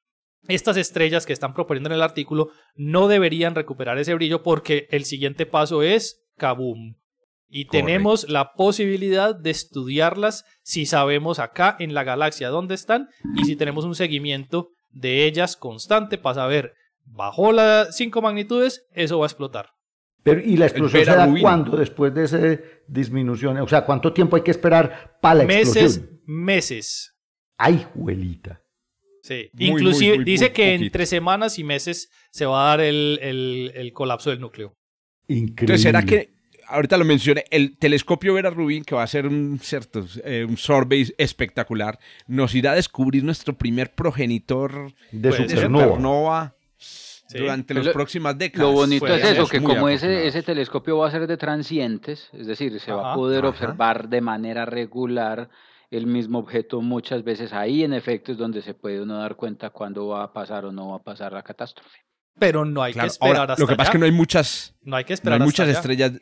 Estas 0.49 0.77
estrellas 0.77 1.27
que 1.27 1.33
están 1.33 1.55
proponiendo 1.55 1.89
en 1.89 1.95
el 1.95 2.03
artículo 2.03 2.51
no 2.75 3.09
deberían 3.09 3.55
recuperar 3.55 3.99
ese 3.99 4.15
brillo 4.15 4.43
porque 4.43 4.87
el 4.91 5.05
siguiente 5.05 5.47
paso 5.47 5.83
es 5.83 6.25
kaboom. 6.37 6.97
Y 7.49 7.67
tenemos 7.67 8.29
la 8.29 8.53
posibilidad 8.55 9.35
de 9.35 9.51
estudiarlas 9.51 10.45
si 10.63 10.85
sabemos 10.85 11.39
acá 11.39 11.77
en 11.79 11.95
la 11.95 12.03
galaxia 12.03 12.49
dónde 12.49 12.75
están 12.75 13.09
y 13.37 13.45
si 13.45 13.55
tenemos 13.55 13.85
un 13.85 13.95
seguimiento 13.95 14.71
de 14.91 15.27
ellas 15.27 15.57
constante 15.57 16.19
para 16.19 16.35
saber, 16.35 16.75
bajo 17.05 17.53
las 17.53 17.97
5 17.97 18.21
magnitudes, 18.21 18.85
eso 18.93 19.19
va 19.19 19.27
a 19.27 19.29
explotar. 19.29 19.76
Pero, 20.27 20.41
¿Y 20.41 20.57
la 20.57 20.67
explosión 20.67 21.05
se 21.05 21.11
da 21.11 21.33
cuándo 21.41 21.77
después 21.77 22.13
de 22.13 22.25
esa 22.25 22.39
disminución? 22.89 23.57
O 23.59 23.69
sea, 23.69 23.85
¿cuánto 23.87 24.13
tiempo 24.13 24.35
hay 24.35 24.43
que 24.43 24.51
esperar 24.51 25.19
para 25.23 25.37
la 25.37 25.45
Meses, 25.45 25.77
explosión? 25.97 26.21
meses. 26.27 27.15
Ay, 27.57 27.87
juelita. 27.95 28.61
Sí. 29.23 29.51
Muy, 29.53 29.67
Inclusive 29.69 30.09
muy, 30.11 30.19
muy, 30.19 30.25
dice 30.25 30.47
muy 30.47 30.53
que 30.53 30.65
poquito. 30.73 30.85
entre 30.85 31.07
semanas 31.07 31.59
y 31.61 31.65
meses 31.65 32.11
se 32.33 32.45
va 32.45 32.67
a 32.67 32.69
dar 32.71 32.81
el, 32.81 33.19
el- 33.23 33.73
el 33.77 33.93
colapso 33.93 34.31
del 34.31 34.41
núcleo. 34.41 34.75
Increíble. 35.29 35.55
Entonces, 35.61 35.83
¿será 35.83 36.03
que, 36.03 36.31
ahorita 36.67 36.97
lo 36.99 37.05
mencioné, 37.05 37.45
el 37.51 37.79
telescopio 37.79 38.35
Vera 38.35 38.51
Rubin, 38.51 38.83
que 38.85 38.97
va 38.97 39.05
a 39.05 39.07
ser 39.07 39.29
un, 39.29 39.61
cierto, 39.63 40.05
eh, 40.25 40.45
un 40.49 40.57
survey 40.57 41.07
espectacular, 41.19 42.01
nos 42.27 42.53
irá 42.57 42.73
a 42.73 42.75
descubrir 42.75 43.23
nuestro 43.23 43.57
primer 43.57 43.95
progenitor 43.95 44.93
de 45.13 45.29
Puede 45.29 45.43
de 45.43 45.49
ser. 45.51 45.59
supernova? 45.67 46.56
Sí. 47.29 47.39
durante 47.39 47.75
Lo- 47.75 47.83
las 47.83 47.93
próximas 47.93 48.39
décadas? 48.39 48.69
Lo 48.69 48.73
bonito 48.73 49.07
es 49.07 49.25
eso, 49.25 49.47
que 49.49 49.61
como 49.63 49.89
ese, 49.89 50.43
telescopio 50.43 50.99
va 50.99 51.09
a 51.09 51.11
ser 51.11 51.27
de 51.27 51.37
transientes, 51.37 52.29
es 52.33 52.47
decir, 52.47 52.79
se 52.81 52.93
va 52.93 53.13
a 53.13 53.15
poder 53.15 53.41
Ajá. 53.41 53.49
observar 53.49 54.09
de 54.09 54.21
manera 54.21 54.65
regular 54.65 55.49
el 55.91 56.07
mismo 56.07 56.39
objeto 56.41 56.81
muchas 56.81 57.23
veces 57.25 57.53
ahí 57.53 57.85
en 57.85 57.93
efecto 57.93 58.33
es 58.33 58.39
donde 58.39 58.61
se 58.63 58.75
puede 58.75 59.01
uno 59.01 59.19
dar 59.19 59.37
cuenta 59.37 59.71
cuándo 59.71 60.09
va 60.09 60.25
a 60.25 60.33
pasar 60.33 60.65
o 60.65 60.73
no 60.73 60.91
va 60.91 60.97
a 60.97 61.03
pasar 61.03 61.33
la 61.33 61.43
catástrofe. 61.43 61.99
Pero 62.39 62.65
no 62.65 62.83
hay 62.83 62.93
Claro, 62.93 63.07
que 63.07 63.13
esperar 63.13 63.37
ahora, 63.37 63.53
hasta 63.55 63.63
lo 63.63 63.69
que 63.69 63.77
pasa 63.77 63.89
es 63.91 63.93
que 63.93 63.99
no 63.99 64.05
hay 64.05 64.13
muchas, 64.13 64.75
No 64.83 64.97
hay 64.97 65.05
que 65.05 65.13
no 65.13 65.15
esperar 65.15 65.35
hay 65.35 65.39
hasta 65.39 65.45
muchas 65.47 65.69
allá. 65.69 65.79
estrellas 65.79 66.13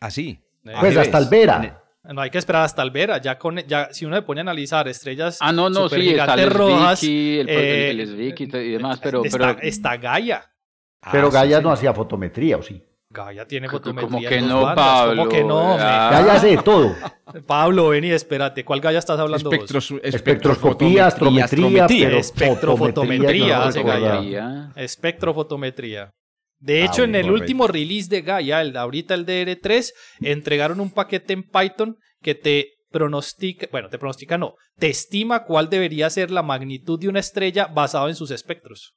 así. 0.00 0.28
Eh, 0.30 0.40
Pues 0.62 0.76
¿A 0.76 0.90
qué 0.90 0.98
hasta 1.00 1.18
el 1.18 1.28
Vera. 1.28 1.82
No 2.12 2.20
hay 2.22 2.30
que 2.30 2.38
esperar 2.38 2.62
hasta 2.62 2.82
el 2.82 2.90
Vera. 2.90 3.18
Ya 3.18 3.38
con, 3.38 3.58
ya, 3.58 3.88
si 3.92 4.04
uno 4.06 4.16
se 4.16 4.22
pone 4.22 4.40
a 4.40 4.42
analizar 4.42 4.88
estrellas 4.88 5.38
Ah, 5.40 5.52
no, 5.52 5.68
no, 5.68 5.88
sí, 5.88 6.08
está 6.10 6.34
el 6.34 6.50
rojas, 6.50 7.02
el, 7.02 7.46
eh, 7.48 7.90
el, 7.90 8.00
el 8.00 8.20
y, 8.20 8.46
demás, 8.72 8.98
pero, 9.02 9.24
está, 9.24 9.38
pero 9.56 9.58
está 9.62 9.96
Gaia. 9.96 10.50
Pero 11.12 11.28
Ah, 11.28 11.30
Gaia 11.30 11.58
sí. 11.58 11.62
no 11.62 11.70
hacía 11.70 11.92
fotometría, 11.92 12.56
¿o 12.56 12.62
sí? 12.62 12.82
Gaia 13.10 13.46
tiene 13.46 13.68
Como 13.68 13.78
fotometría. 13.78 14.28
que 14.28 14.34
en 14.36 14.48
dos 14.48 14.50
no, 14.50 14.62
bandas. 14.62 14.84
Pablo, 14.86 15.16
¿Cómo 15.22 15.28
que 15.30 15.44
no? 15.44 15.58
hombre? 15.72 15.84
ah. 15.86 16.08
Gaia 16.12 16.32
hace 16.34 16.46
de 16.48 16.56
todo. 16.58 16.94
Pablo, 17.46 17.88
ven 17.88 18.04
y 18.04 18.10
espérate. 18.10 18.64
¿Cuál 18.64 18.80
Gaia 18.80 18.98
estás 18.98 19.18
hablando 19.18 19.50
vos? 19.50 19.58
Espectros- 19.58 20.00
Espectroscopía, 20.02 21.06
astrometría, 21.06 21.86
pero 21.86 22.18
Espectrofotometría, 22.18 23.58
fotometría, 23.58 23.64
hace 23.66 23.78
yo 23.80 23.84
no 23.84 23.90
Gaia. 23.92 24.00
recordaba. 24.10 24.22
Gaia. 24.24 24.72
Espectrofotometría. 24.76 26.10
De 26.60 26.82
Ah, 26.82 26.86
hecho, 26.86 27.04
en 27.04 27.14
el 27.14 27.30
último 27.30 27.66
release 27.68 28.08
de 28.08 28.22
Gaia, 28.22 28.60
el 28.60 28.72
de 28.72 28.78
ahorita 28.80 29.14
el 29.14 29.24
DR3, 29.24 29.92
entregaron 30.20 30.80
un 30.80 30.90
paquete 30.90 31.32
en 31.32 31.44
Python 31.44 31.96
que 32.20 32.34
te 32.34 32.72
pronostica, 32.90 33.68
bueno, 33.70 33.88
te 33.88 33.98
pronostica 33.98 34.38
no, 34.38 34.54
te 34.78 34.88
estima 34.88 35.44
cuál 35.44 35.68
debería 35.70 36.08
ser 36.10 36.30
la 36.30 36.42
magnitud 36.42 36.98
de 36.98 37.08
una 37.08 37.20
estrella 37.20 37.66
basado 37.66 38.08
en 38.08 38.14
sus 38.16 38.30
espectros. 38.30 38.94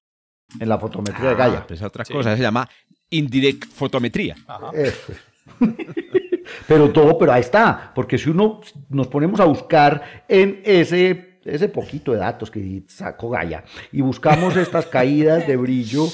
En 0.60 0.70
la 0.70 0.80
fotometría 0.80 1.30
de 1.30 1.36
Ah, 1.36 1.38
Gaia. 1.38 1.68
pues 1.68 1.82
otra 1.82 2.04
Sí. 2.06 2.14
cosa, 2.14 2.36
se 2.36 2.42
llama 2.42 2.68
indirect 3.10 3.66
fotometría. 3.66 4.36
Ajá. 4.48 4.72
Eso. 4.74 5.14
pero 6.68 6.92
todo, 6.92 7.18
pero 7.18 7.32
ahí 7.34 7.42
está, 7.42 7.92
porque 7.94 8.18
si 8.18 8.30
uno 8.30 8.62
nos 8.90 9.08
ponemos 9.08 9.40
a 9.40 9.46
buscar 9.46 10.24
en 10.28 10.62
ese, 10.66 11.40
ese 11.46 11.70
poquito 11.70 12.12
de 12.14 12.20
datos 12.20 12.50
que 12.52 12.84
sacó 12.88 13.30
Gaia 13.30 13.64
y 13.92 14.02
buscamos 14.02 14.56
estas 14.58 14.86
caídas 14.88 15.48
de 15.48 15.58
brillo, 15.58 16.08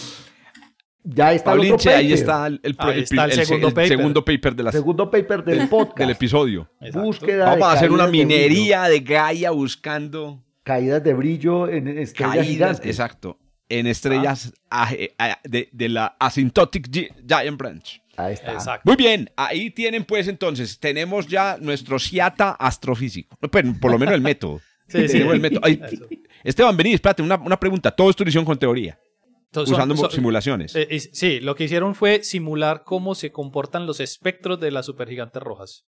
ya 1.09 1.33
está 1.33 1.53
el 1.53 1.71
otro 1.71 1.91
ahí 1.91 2.11
está 2.13 2.47
el, 2.47 2.59
el- 2.63 2.75
Ahí 2.79 2.99
está 3.01 3.25
el 3.25 3.31
el- 3.31 3.45
segundo 3.45 3.67
el 3.69 3.73
paper. 3.73 3.87
segundo 3.87 4.25
paper 4.25 4.55
de 4.55 4.63
la- 4.63 4.71
segundo 4.71 5.09
paper 5.11 5.43
del 5.43 5.67
podcast. 5.69 5.97
del 5.99 6.09
episodio. 6.11 6.69
Exacto. 6.81 7.01
Búsqueda 7.01 7.45
Vamos 7.45 7.59
de 7.59 7.63
a 7.65 7.71
hacer 7.71 7.91
una 7.91 8.03
caídas 8.05 8.11
de 8.11 8.25
minería 8.25 8.83
de 8.83 8.99
Gaia 8.99 9.51
buscando 9.51 10.43
Caídas 10.63 11.03
de 11.03 11.13
brillo 11.13 11.69
en 11.69 11.87
estrellas 11.87 12.33
caídas, 12.35 12.47
gigantes. 12.47 12.85
exacto, 12.85 13.39
en 13.69 13.87
estrellas 13.87 14.53
a- 14.69 14.89
a- 15.17 15.39
de, 15.45 15.69
de 15.71 15.89
la 15.89 16.15
Asymptotic 16.19 16.89
Gi- 16.91 17.09
Giant 17.27 17.57
Branch. 17.57 18.01
Ahí 18.17 18.33
está. 18.33 18.53
Exacto. 18.53 18.81
Muy 18.83 18.95
bien, 18.97 19.29
ahí 19.37 19.69
tienen 19.71 20.03
pues 20.03 20.27
entonces, 20.27 20.79
tenemos 20.79 21.27
ya 21.27 21.57
nuestro 21.61 21.99
SIATA 21.99 22.51
astrofísico, 22.51 23.37
Bueno, 23.51 23.75
por 23.79 23.91
lo 23.91 23.99
menos 23.99 24.13
el 24.15 24.21
método. 24.21 24.59
Sí, 24.89 25.05
sí. 25.09 25.17
El 25.17 25.41
método. 25.41 25.59
Ay. 25.63 25.81
Esteban, 26.45 26.77
vení, 26.77 26.93
espérate, 26.93 27.21
una, 27.21 27.35
una 27.35 27.59
pregunta. 27.59 27.91
Todo 27.91 28.09
esto 28.09 28.23
lo 28.23 28.29
hicieron 28.29 28.45
con 28.45 28.57
teoría, 28.57 28.97
Entonces, 29.51 29.73
usando 29.73 29.95
son- 29.95 30.11
simulaciones. 30.11 30.75
eh, 30.75 30.87
y- 30.91 30.99
sí, 30.99 31.39
lo 31.39 31.55
que 31.55 31.63
hicieron 31.65 31.95
fue 31.95 32.23
simular 32.23 32.83
cómo 32.85 33.15
se 33.15 33.31
comportan 33.31 33.85
los 33.85 33.99
espectros 33.99 34.59
de 34.59 34.71
las 34.71 34.85
supergigantes 34.85 35.41
rojas. 35.41 35.85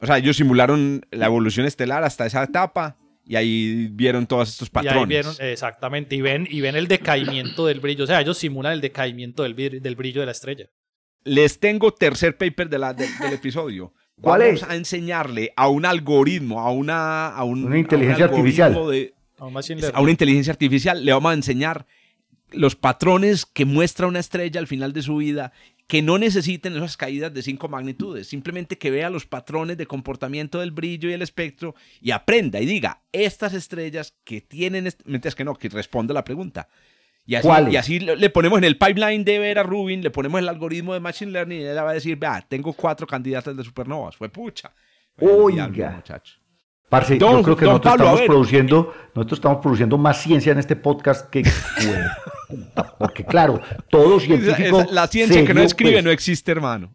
O 0.00 0.06
sea, 0.06 0.18
ellos 0.18 0.36
simularon 0.36 1.06
la 1.10 1.26
evolución 1.26 1.66
estelar 1.66 2.02
hasta 2.02 2.26
esa 2.26 2.42
etapa 2.42 2.96
y 3.24 3.36
ahí 3.36 3.88
vieron 3.92 4.26
todos 4.26 4.48
estos 4.50 4.68
Y 4.68 4.70
patrones. 4.72 5.00
ahí 5.02 5.06
vieron, 5.06 5.34
exactamente, 5.40 6.16
y 6.16 6.20
ven, 6.20 6.46
y 6.50 6.60
ven 6.60 6.76
el 6.76 6.88
decaimiento 6.88 7.66
del 7.66 7.80
brillo. 7.80 8.04
O 8.04 8.06
sea, 8.06 8.20
ellos 8.20 8.36
simulan 8.38 8.72
el 8.72 8.80
decaimiento 8.80 9.42
del, 9.44 9.54
del 9.54 9.96
brillo 9.96 10.20
de 10.20 10.26
la 10.26 10.32
estrella. 10.32 10.66
Les 11.24 11.58
tengo 11.60 11.92
tercer 11.94 12.36
paper 12.36 12.68
de 12.68 12.78
la- 12.78 12.92
del- 12.92 13.16
del 13.18 13.32
episodio. 13.34 13.92
¿Cuál 14.20 14.40
Vamos 14.42 14.62
es? 14.62 14.68
a 14.68 14.76
enseñarle 14.76 15.52
a 15.56 15.68
un 15.68 15.86
algoritmo, 15.86 16.60
a 16.60 16.70
una, 16.70 17.28
a 17.28 17.44
un- 17.44 17.64
Una 17.64 17.78
inteligencia 17.78 18.26
a 18.26 18.28
un 18.28 18.34
algoritmo 18.34 18.64
artificial. 18.64 18.90
de- 18.90 19.14
A 19.92 19.98
un 19.98 20.02
una 20.04 20.10
inteligencia 20.10 20.52
artificial, 20.52 21.04
le 21.04 21.12
vamos 21.12 21.30
a 21.30 21.34
enseñar 21.34 21.86
los 22.56 22.76
patrones 22.76 23.46
que 23.46 23.64
muestra 23.64 24.06
una 24.06 24.20
estrella 24.20 24.60
al 24.60 24.66
final 24.66 24.92
de 24.92 25.02
su 25.02 25.16
vida, 25.16 25.52
que 25.86 26.00
no 26.00 26.16
necesiten 26.18 26.74
esas 26.76 26.96
caídas 26.96 27.34
de 27.34 27.42
cinco 27.42 27.68
magnitudes, 27.68 28.26
simplemente 28.28 28.78
que 28.78 28.90
vea 28.90 29.10
los 29.10 29.26
patrones 29.26 29.76
de 29.76 29.86
comportamiento 29.86 30.60
del 30.60 30.70
brillo 30.70 31.10
y 31.10 31.12
el 31.12 31.20
espectro 31.22 31.74
y 32.00 32.10
aprenda 32.12 32.58
y 32.60 32.66
diga, 32.66 33.02
estas 33.12 33.52
estrellas 33.52 34.14
que 34.24 34.40
tienen, 34.40 34.88
mientras 35.04 35.34
que 35.34 35.44
no, 35.44 35.54
que 35.54 35.68
responda 35.68 36.14
la 36.14 36.24
pregunta. 36.24 36.68
Y 37.26 37.36
así, 37.36 37.48
y 37.70 37.76
así 37.76 38.00
le 38.00 38.30
ponemos 38.30 38.58
en 38.58 38.64
el 38.64 38.76
pipeline 38.76 39.24
de 39.24 39.38
Vera 39.38 39.62
Rubin, 39.62 40.02
le 40.02 40.10
ponemos 40.10 40.40
el 40.40 40.48
algoritmo 40.48 40.92
de 40.94 41.00
Machine 41.00 41.32
Learning 41.32 41.60
y 41.60 41.64
ella 41.66 41.82
va 41.82 41.90
a 41.90 41.94
decir, 41.94 42.16
vea, 42.18 42.44
tengo 42.46 42.72
cuatro 42.74 43.06
candidatas 43.06 43.56
de 43.56 43.64
supernovas. 43.64 44.14
Fue 44.16 44.28
pucha. 44.28 44.72
Fue 45.16 45.30
Oiga. 45.32 45.68
diablo, 45.68 45.96
muchacho. 45.96 46.34
Parce, 46.90 47.16
Don- 47.16 47.36
yo 47.38 47.42
creo 47.42 47.56
que 47.56 47.64
nosotros 47.64 47.92
Pablo, 47.92 48.04
estamos 48.10 48.26
produciendo, 48.26 48.94
nosotros 49.14 49.38
estamos 49.38 49.62
produciendo 49.62 49.96
más 49.96 50.20
ciencia 50.22 50.52
en 50.52 50.58
este 50.58 50.76
podcast 50.76 51.30
que 51.30 51.42
porque 52.98 53.24
claro, 53.24 53.60
todo 53.90 54.16
Esa- 54.18 54.26
científico 54.26 54.80
esa- 54.80 54.92
la 54.92 55.06
ciencia 55.06 55.36
que 55.42 55.48
no 55.48 55.60
serio, 55.60 55.66
escribe 55.66 55.92
pues, 55.92 56.04
no 56.04 56.10
existe, 56.10 56.52
hermano. 56.52 56.94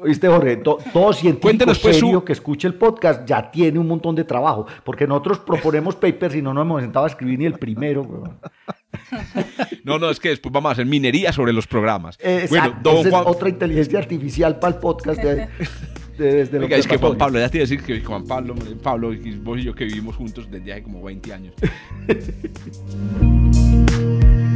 ¿Oíste, 0.00 0.28
Jorge? 0.28 0.58
To- 0.58 0.78
todo 0.92 1.12
científico 1.12 1.64
pues, 1.64 1.78
serio 1.78 2.18
su- 2.20 2.24
que 2.24 2.32
escuche 2.32 2.68
el 2.68 2.74
podcast 2.74 3.28
ya 3.28 3.50
tiene 3.50 3.80
un 3.80 3.88
montón 3.88 4.14
de 4.14 4.22
trabajo, 4.22 4.66
porque 4.84 5.08
nosotros 5.08 5.40
proponemos 5.40 5.96
papers 5.96 6.36
y 6.36 6.42
no 6.42 6.54
nos 6.54 6.62
hemos 6.62 6.82
sentado 6.82 7.04
a 7.04 7.08
escribir 7.08 7.38
ni 7.40 7.46
el 7.46 7.54
primero. 7.54 8.02
weón. 8.02 8.38
No, 9.84 9.98
no, 9.98 10.08
es 10.08 10.18
que 10.20 10.28
después 10.30 10.52
vamos 10.52 10.70
a 10.70 10.72
hacer 10.72 10.86
minería 10.86 11.32
sobre 11.32 11.52
los 11.52 11.66
programas. 11.66 12.16
Eh, 12.20 12.46
bueno, 12.48 12.64
exacto, 12.66 12.90
don 12.90 12.98
esa 13.00 13.10
Juan, 13.10 13.22
es 13.22 13.28
otra 13.36 13.48
inteligencia 13.48 13.98
artificial 13.98 14.58
para 14.60 14.74
el 14.74 14.80
podcast 14.80 15.20
de, 15.22 15.34
de- 15.36 15.48
desde 16.36 16.58
Oiga, 16.60 16.76
es 16.76 16.86
que 16.86 16.96
Juan. 16.96 17.18
Pablo, 17.18 17.38
ya 17.40 17.48
te 17.48 17.58
iba 17.58 17.62
a 17.64 17.68
decir 17.68 17.82
que 17.82 18.00
Juan 18.02 18.24
Pablo, 18.24 18.54
Pablo, 18.82 19.10
vos 19.42 19.58
y 19.58 19.62
yo 19.64 19.74
que 19.74 19.84
vivimos 19.84 20.14
juntos 20.16 20.48
desde 20.50 20.72
hace 20.72 20.82
como 20.84 21.02
20 21.02 21.32
años. 21.32 21.54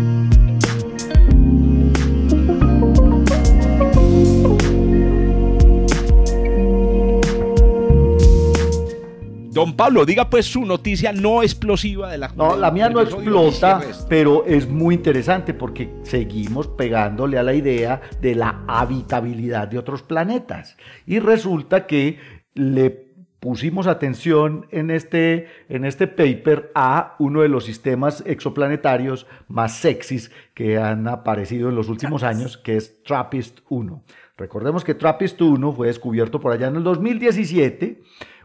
Don 9.51 9.75
Pablo, 9.75 10.07
diga 10.07 10.31
pues 10.31 10.47
su 10.47 10.65
noticia 10.65 11.13
no 11.13 11.43
explosiva 11.43 12.09
de 12.09 12.19
la 12.19 12.29
No, 12.37 12.57
la 12.57 12.71
mía 12.71 12.89
no 12.89 13.01
explota, 13.01 13.81
pero 14.09 14.45
es 14.47 14.69
muy 14.69 14.95
interesante 14.95 15.55
porque 15.55 15.93
seguimos 16.05 16.69
pegándole 16.69 17.37
a 17.37 17.43
la 17.43 17.53
idea 17.53 18.01
de 18.21 18.37
la 18.37 18.63
habitabilidad 18.69 19.67
de 19.67 19.79
otros 19.79 20.03
planetas. 20.03 20.77
Y 21.05 21.19
resulta 21.19 21.89
que 21.89 22.21
le 22.55 23.11
pusimos 23.41 23.89
atención 23.89 24.67
en 24.71 24.93
este, 24.93 25.49
en 25.69 25.85
este 25.85 26.07
paper 26.07 26.71
a 26.77 27.17
uno 27.19 27.41
de 27.41 27.49
los 27.49 27.65
sistemas 27.65 28.23
exoplanetarios 28.27 29.27
más 29.49 29.79
sexys 29.79 30.31
que 30.55 30.79
han 30.79 31.09
aparecido 31.09 31.71
en 31.71 31.75
los 31.75 31.89
últimos 31.89 32.23
años, 32.23 32.57
que 32.57 32.77
es 32.77 33.03
TRAPPIST-1. 33.03 34.03
Recordemos 34.37 34.85
que 34.85 34.97
TRAPPIST-1 34.97 35.75
fue 35.75 35.89
descubierto 35.89 36.39
por 36.39 36.53
allá 36.53 36.69
en 36.69 36.77
el 36.77 36.85
2017 36.85 38.03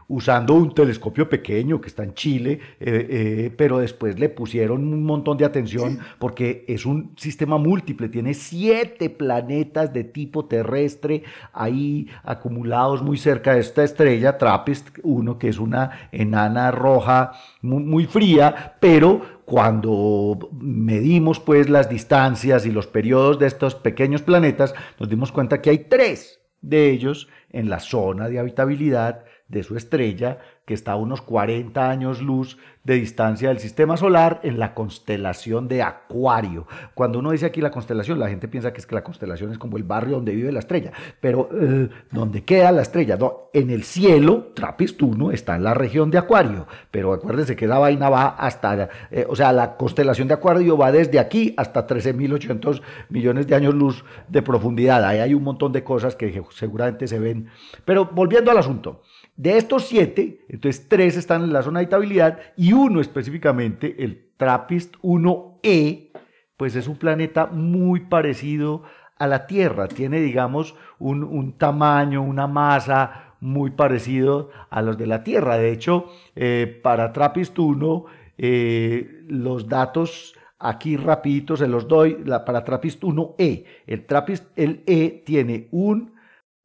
usando 0.08 0.54
un 0.54 0.72
telescopio 0.72 1.28
pequeño 1.28 1.80
que 1.80 1.88
está 1.88 2.04
en 2.04 2.14
Chile, 2.14 2.60
eh, 2.78 3.06
eh, 3.10 3.54
pero 3.56 3.78
después 3.78 4.18
le 4.18 4.28
pusieron 4.28 4.92
un 4.92 5.02
montón 5.02 5.36
de 5.36 5.44
atención 5.44 5.98
porque 6.18 6.64
es 6.68 6.86
un 6.86 7.12
sistema 7.16 7.58
múltiple, 7.58 8.08
tiene 8.08 8.34
siete 8.34 9.10
planetas 9.10 9.92
de 9.92 10.04
tipo 10.04 10.44
terrestre 10.44 11.24
ahí 11.52 12.08
acumulados 12.22 13.02
muy 13.02 13.16
cerca 13.18 13.54
de 13.54 13.60
esta 13.60 13.82
estrella, 13.82 14.38
TRAPPIST 14.38 14.98
1, 15.02 15.38
que 15.38 15.48
es 15.48 15.58
una 15.58 16.08
enana 16.12 16.70
roja 16.70 17.32
muy, 17.62 17.82
muy 17.82 18.06
fría, 18.06 18.76
pero 18.80 19.36
cuando 19.44 20.50
medimos 20.52 21.40
pues 21.40 21.68
las 21.68 21.88
distancias 21.88 22.66
y 22.66 22.70
los 22.70 22.86
periodos 22.86 23.38
de 23.38 23.46
estos 23.46 23.74
pequeños 23.74 24.22
planetas, 24.22 24.74
nos 24.98 25.08
dimos 25.08 25.32
cuenta 25.32 25.60
que 25.60 25.70
hay 25.70 25.78
tres 25.78 26.40
de 26.62 26.90
ellos 26.90 27.28
en 27.50 27.70
la 27.70 27.78
zona 27.78 28.28
de 28.28 28.38
habitabilidad 28.38 29.24
de 29.48 29.62
su 29.62 29.76
estrella, 29.76 30.38
que 30.64 30.74
está 30.74 30.92
a 30.92 30.96
unos 30.96 31.22
40 31.22 31.88
años 31.88 32.20
luz 32.20 32.58
de 32.82 32.94
distancia 32.94 33.48
del 33.48 33.58
sistema 33.58 33.96
solar 33.96 34.40
en 34.42 34.58
la 34.58 34.74
constelación 34.74 35.68
de 35.68 35.82
Acuario. 35.82 36.66
Cuando 36.94 37.20
uno 37.20 37.30
dice 37.30 37.46
aquí 37.46 37.60
la 37.60 37.70
constelación, 37.70 38.18
la 38.18 38.28
gente 38.28 38.48
piensa 38.48 38.72
que 38.72 38.80
es 38.80 38.86
que 38.86 38.96
la 38.96 39.04
constelación 39.04 39.52
es 39.52 39.58
como 39.58 39.76
el 39.76 39.84
barrio 39.84 40.16
donde 40.16 40.34
vive 40.34 40.50
la 40.50 40.58
estrella, 40.58 40.92
pero 41.20 41.48
eh, 41.52 41.88
donde 42.10 42.42
queda 42.42 42.72
la 42.72 42.82
estrella, 42.82 43.16
no, 43.16 43.50
en 43.52 43.70
el 43.70 43.84
cielo, 43.84 44.52
Trappist 44.54 45.00
1 45.00 45.30
está 45.30 45.54
en 45.54 45.62
la 45.64 45.74
región 45.74 46.10
de 46.10 46.18
Acuario, 46.18 46.66
pero 46.90 47.12
acuérdense 47.12 47.54
que 47.54 47.66
esa 47.66 47.78
vaina 47.78 48.08
va 48.08 48.28
hasta, 48.28 48.88
eh, 49.10 49.26
o 49.28 49.36
sea, 49.36 49.52
la 49.52 49.76
constelación 49.76 50.26
de 50.26 50.34
Acuario 50.34 50.76
va 50.76 50.90
desde 50.90 51.20
aquí 51.20 51.54
hasta 51.56 51.86
13.800 51.86 52.82
millones 53.08 53.46
de 53.46 53.54
años 53.54 53.74
luz 53.74 54.04
de 54.28 54.42
profundidad. 54.42 55.04
Ahí 55.04 55.20
hay 55.20 55.34
un 55.34 55.44
montón 55.44 55.72
de 55.72 55.84
cosas 55.84 56.16
que 56.16 56.42
seguramente 56.50 57.06
se 57.06 57.18
ven. 57.18 57.48
Pero 57.84 58.06
volviendo 58.06 58.50
al 58.50 58.58
asunto. 58.58 59.02
De 59.36 59.58
estos 59.58 59.86
siete, 59.86 60.40
entonces 60.48 60.88
tres 60.88 61.16
están 61.16 61.42
en 61.42 61.52
la 61.52 61.62
zona 61.62 61.80
de 61.80 61.84
habitabilidad 61.84 62.38
y 62.56 62.72
uno 62.72 63.02
específicamente, 63.02 64.02
el 64.02 64.30
TRAPPIST 64.38 64.96
1e, 65.02 66.10
pues 66.56 66.74
es 66.74 66.88
un 66.88 66.96
planeta 66.96 67.46
muy 67.46 68.00
parecido 68.00 68.82
a 69.18 69.26
la 69.26 69.46
Tierra. 69.46 69.88
Tiene, 69.88 70.20
digamos, 70.20 70.74
un, 70.98 71.52
tamaño, 71.58 72.22
una 72.22 72.46
masa 72.46 73.34
muy 73.40 73.72
parecido 73.72 74.50
a 74.70 74.80
los 74.80 74.96
de 74.96 75.06
la 75.06 75.22
Tierra. 75.22 75.58
De 75.58 75.70
hecho, 75.70 76.06
eh, 76.34 76.80
para 76.82 77.12
TRAPPIST 77.12 77.58
1, 77.58 78.04
eh, 78.38 79.22
los 79.28 79.68
datos 79.68 80.34
aquí 80.58 80.96
rapidito 80.96 81.58
se 81.58 81.68
los 81.68 81.86
doy. 81.86 82.14
para 82.46 82.64
TRAPPIST 82.64 83.02
1e, 83.02 83.64
el 83.86 84.06
TRAPPIST 84.06 84.58
el 84.58 84.82
E 84.86 85.22
tiene 85.26 85.68
un 85.72 86.15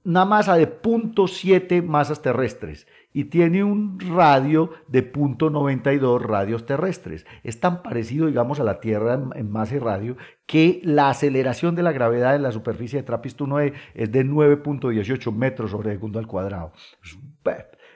una 0.03 0.25
masa 0.25 0.55
de 0.55 0.81
0.7 0.81 1.83
masas 1.83 2.21
terrestres 2.21 2.87
y 3.13 3.25
tiene 3.25 3.63
un 3.63 3.99
radio 3.99 4.71
de 4.87 5.11
0.92 5.11 6.21
radios 6.21 6.65
terrestres. 6.65 7.25
Es 7.43 7.59
tan 7.59 7.83
parecido, 7.83 8.27
digamos, 8.27 8.59
a 8.59 8.63
la 8.63 8.79
Tierra 8.79 9.19
en, 9.35 9.51
masa 9.51 9.75
y 9.75 9.79
radio 9.79 10.17
que 10.45 10.81
la 10.83 11.09
aceleración 11.09 11.75
de 11.75 11.83
la 11.83 11.91
gravedad 11.91 12.35
en 12.35 12.43
la 12.43 12.51
superficie 12.51 12.99
de 12.99 13.03
TRAPPIST 13.03 13.41
1e 13.41 13.73
es 13.93 14.11
de 14.11 14.25
9.18 14.25 15.33
metros 15.33 15.71
sobre 15.71 15.91
segundo 15.91 16.19
al 16.19 16.27
cuadrado. 16.27 16.71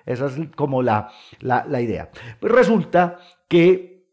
Esa 0.05 0.27
es 0.27 0.37
como 0.55 0.83
la, 0.83 1.09
la, 1.39 1.65
la 1.67 1.81
idea. 1.81 2.11
Pues 2.39 2.51
resulta 2.51 3.17
que 3.47 4.05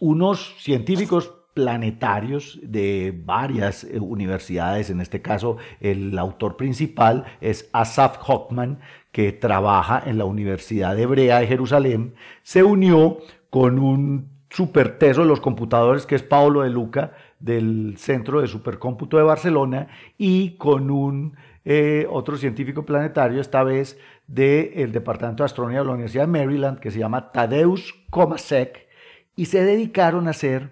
unos 0.00 0.54
científicos 0.58 1.34
planetarios 1.54 2.58
de 2.62 3.18
varias 3.24 3.84
eh, 3.84 3.98
universidades. 4.00 4.90
En 4.90 5.00
este 5.00 5.22
caso, 5.22 5.56
el 5.80 6.18
autor 6.18 6.56
principal 6.56 7.24
es 7.40 7.70
Asaf 7.72 8.18
Hockman, 8.18 8.80
que 9.12 9.32
trabaja 9.32 10.02
en 10.04 10.18
la 10.18 10.24
Universidad 10.24 10.98
Hebrea 10.98 11.38
de 11.38 11.46
Jerusalén. 11.46 12.14
Se 12.42 12.64
unió 12.64 13.18
con 13.48 13.78
un 13.78 14.34
superteso 14.50 15.22
de 15.22 15.28
los 15.28 15.40
computadores, 15.40 16.06
que 16.06 16.16
es 16.16 16.22
Paulo 16.22 16.62
de 16.62 16.70
Luca, 16.70 17.12
del 17.38 17.94
Centro 17.96 18.40
de 18.40 18.48
Supercómputo 18.48 19.16
de 19.16 19.22
Barcelona, 19.22 19.88
y 20.18 20.56
con 20.56 20.90
un 20.90 21.36
eh, 21.64 22.06
otro 22.10 22.36
científico 22.36 22.84
planetario, 22.84 23.40
esta 23.40 23.62
vez 23.62 23.98
del 24.26 24.92
Departamento 24.92 25.42
de 25.42 25.46
Astronomía 25.46 25.80
de 25.80 25.86
la 25.86 25.92
Universidad 25.92 26.24
de 26.24 26.38
Maryland, 26.38 26.78
que 26.78 26.90
se 26.90 26.98
llama 26.98 27.32
Tadeusz 27.32 27.94
Komasek, 28.10 28.86
y 29.36 29.46
se 29.46 29.64
dedicaron 29.64 30.28
a 30.28 30.30
hacer 30.30 30.70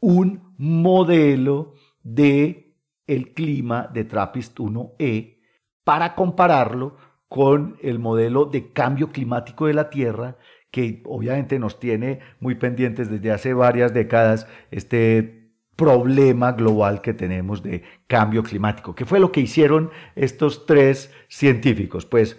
un 0.00 0.54
modelo 0.58 1.74
de 2.02 2.76
el 3.06 3.34
clima 3.34 3.88
de 3.92 4.04
TRAPPIST 4.04 4.58
1E 4.58 5.38
para 5.84 6.14
compararlo 6.14 6.96
con 7.28 7.76
el 7.82 7.98
modelo 7.98 8.46
de 8.46 8.72
cambio 8.72 9.10
climático 9.10 9.66
de 9.66 9.74
la 9.74 9.90
Tierra 9.90 10.36
que 10.70 11.02
obviamente 11.04 11.58
nos 11.58 11.78
tiene 11.78 12.20
muy 12.40 12.56
pendientes 12.56 13.10
desde 13.10 13.30
hace 13.30 13.54
varias 13.54 13.94
décadas 13.94 14.48
este 14.70 15.52
problema 15.76 16.52
global 16.52 17.00
que 17.00 17.14
tenemos 17.14 17.62
de 17.62 17.82
cambio 18.06 18.42
climático. 18.42 18.94
¿Qué 18.94 19.04
fue 19.04 19.20
lo 19.20 19.32
que 19.32 19.40
hicieron 19.40 19.90
estos 20.14 20.66
tres 20.66 21.12
científicos? 21.28 22.06
Pues 22.06 22.38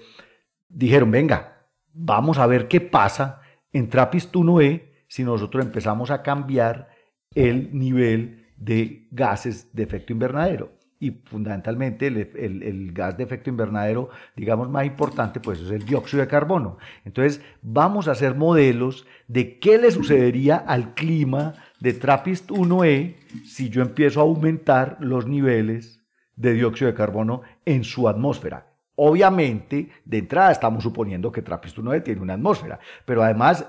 dijeron, 0.67 1.11
venga, 1.11 1.69
vamos 1.93 2.37
a 2.37 2.47
ver 2.47 2.67
qué 2.67 2.81
pasa 2.81 3.41
en 3.71 3.89
TRAPPIST 3.89 4.33
1E 4.35 4.91
si 5.07 5.23
nosotros 5.23 5.63
empezamos 5.63 6.11
a 6.11 6.21
cambiar 6.21 6.89
el 7.33 7.77
nivel 7.77 8.45
de 8.57 9.07
gases 9.11 9.73
de 9.73 9.83
efecto 9.83 10.13
invernadero. 10.13 10.71
Y 10.97 11.11
fundamentalmente 11.11 12.07
el, 12.07 12.91
gas 12.93 13.17
de 13.17 13.25
efecto 13.25 13.49
invernadero, 13.49 14.09
digamos, 14.35 14.69
más 14.69 14.85
importante, 14.85 15.41
pues 15.41 15.59
es 15.59 15.69
el 15.69 15.83
dióxido 15.85 16.21
de 16.21 16.29
carbono. 16.29 16.77
Entonces, 17.03 17.41
vamos 17.61 18.07
a 18.07 18.11
hacer 18.11 18.33
modelos 18.33 19.05
de 19.27 19.59
qué 19.59 19.77
le 19.77 19.91
sucedería 19.91 20.55
al 20.55 20.93
clima 20.93 21.53
de 21.81 21.93
TRAPPIST 21.93 22.49
1E 22.49 23.15
si 23.43 23.69
yo 23.69 23.81
empiezo 23.81 24.21
a 24.21 24.23
aumentar 24.23 24.97
los 25.01 25.27
niveles 25.27 26.01
de 26.37 26.53
dióxido 26.53 26.89
de 26.89 26.97
carbono 26.97 27.41
en 27.65 27.83
su 27.83 28.07
atmósfera. 28.07 28.67
Obviamente, 28.95 29.89
de 30.05 30.17
entrada 30.19 30.53
estamos 30.53 30.81
suponiendo 30.81 31.31
que 31.31 31.41
TRAPPIST 31.41 31.77
1E 31.77 32.03
tiene 32.03 32.21
una 32.21 32.35
atmósfera, 32.35 32.79
pero 33.05 33.21
además 33.21 33.65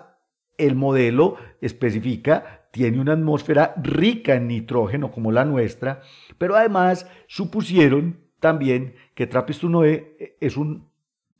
el 0.57 0.75
modelo 0.75 1.37
especifica 1.61 2.56
tiene 2.77 3.01
una 3.01 3.15
atmósfera 3.15 3.73
rica 3.83 4.35
en 4.35 4.49
nitrógeno 4.49 5.11
como 5.11 5.33
la 5.33 5.47
nuestra, 5.47 6.03
pero 6.37 6.57
además 6.57 7.11
supusieron 7.27 8.21
también 8.39 8.97
que 9.15 9.27
Trappist 9.27 9.63
1e 9.63 10.35
es 10.39 10.59
un 10.59 10.91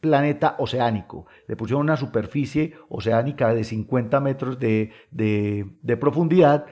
planeta 0.01 0.57
oceánico. 0.59 1.27
Le 1.47 1.55
pusieron 1.55 1.83
una 1.83 1.99
superficie 1.99 2.73
oceánica 2.89 3.53
de 3.53 3.65
50 3.65 4.19
metros 4.21 4.59
de, 4.59 4.93
de 5.11 5.97
profundidad 5.99 6.65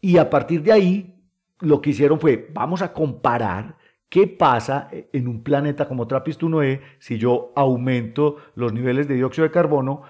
y 0.00 0.16
a 0.16 0.30
partir 0.30 0.62
de 0.62 0.72
ahí 0.72 1.20
lo 1.60 1.82
que 1.82 1.90
hicieron 1.90 2.18
fue, 2.18 2.48
vamos 2.54 2.80
a 2.80 2.94
comparar 2.94 3.76
qué 4.08 4.26
pasa 4.26 4.88
en 5.12 5.28
un 5.28 5.42
planeta 5.42 5.86
como 5.86 6.06
Trappist 6.06 6.40
1e 6.40 6.80
si 7.00 7.18
yo 7.18 7.52
aumento 7.54 8.36
los 8.54 8.72
niveles 8.72 9.08
de 9.08 9.16
dióxido 9.16 9.46
de 9.46 9.52
carbono 9.52 10.04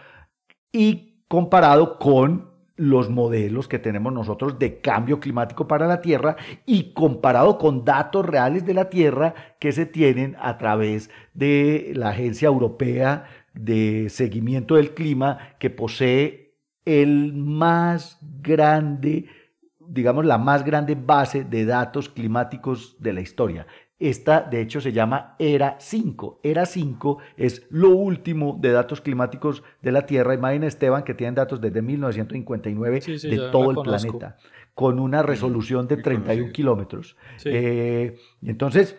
y 0.71 1.25
comparado 1.27 1.99
con 1.99 2.56
los 2.77 3.09
modelos 3.11 3.69
que 3.69 3.79
tenemos 3.79 4.13
nosotros 4.13 4.59
de 4.59 4.81
cambio 4.81 5.19
climático 5.19 5.67
para 5.67 5.87
la 5.87 6.01
Tierra 6.01 6.37
y 6.67 6.93
comparado 6.93 7.59
con 7.59 7.85
datos 7.85 8.25
reales 8.25 8.67
de 8.67 8.75
la 8.75 8.91
Tierra 8.91 9.35
que 9.59 9.73
se 9.73 9.87
tienen 9.87 10.37
a 10.41 10.59
través 10.59 11.11
de 11.35 11.93
la 11.95 12.11
Agencia 12.11 12.49
Europea 12.49 13.25
de 13.55 14.09
Seguimiento 14.11 14.75
del 14.75 14.93
Clima 14.93 15.39
que 15.59 15.71
posee 15.71 16.55
el 16.85 17.33
más 17.35 18.19
grande 18.43 19.27
digamos, 19.89 20.25
la 20.25 20.39
más 20.39 20.65
grande 20.65 20.95
base 20.95 21.45
de 21.45 21.65
datos 21.65 22.09
climáticos 22.09 22.97
de 22.99 23.13
la 23.13 23.21
historia. 23.21 23.67
Esta, 23.99 24.43
de 24.43 24.61
hecho, 24.61 24.81
se 24.81 24.93
llama 24.93 25.37
ERA 25.39 25.77
5. 25.79 26.41
ERA 26.43 26.67
5 26.67 27.19
es 27.37 27.67
lo 27.71 27.91
último 27.91 28.59
de 28.61 28.71
datos 28.71 29.01
climáticos 29.01 29.63
de 29.81 29.93
la 29.93 30.05
Tierra. 30.05 30.35
Imagina, 30.35 30.67
Esteban, 30.67 31.03
que 31.03 31.15
tienen 31.15 31.35
datos 31.35 31.63
desde 31.63 31.81
1959 31.81 33.01
de 33.01 33.39
todo 33.51 33.71
el 33.71 33.77
planeta, 33.79 34.37
con 34.75 34.99
una 34.99 35.23
resolución 35.23 35.89
de 35.89 35.97
31 35.97 36.53
kilómetros. 36.53 37.17
Eh, 37.47 38.19
entonces, 38.43 38.99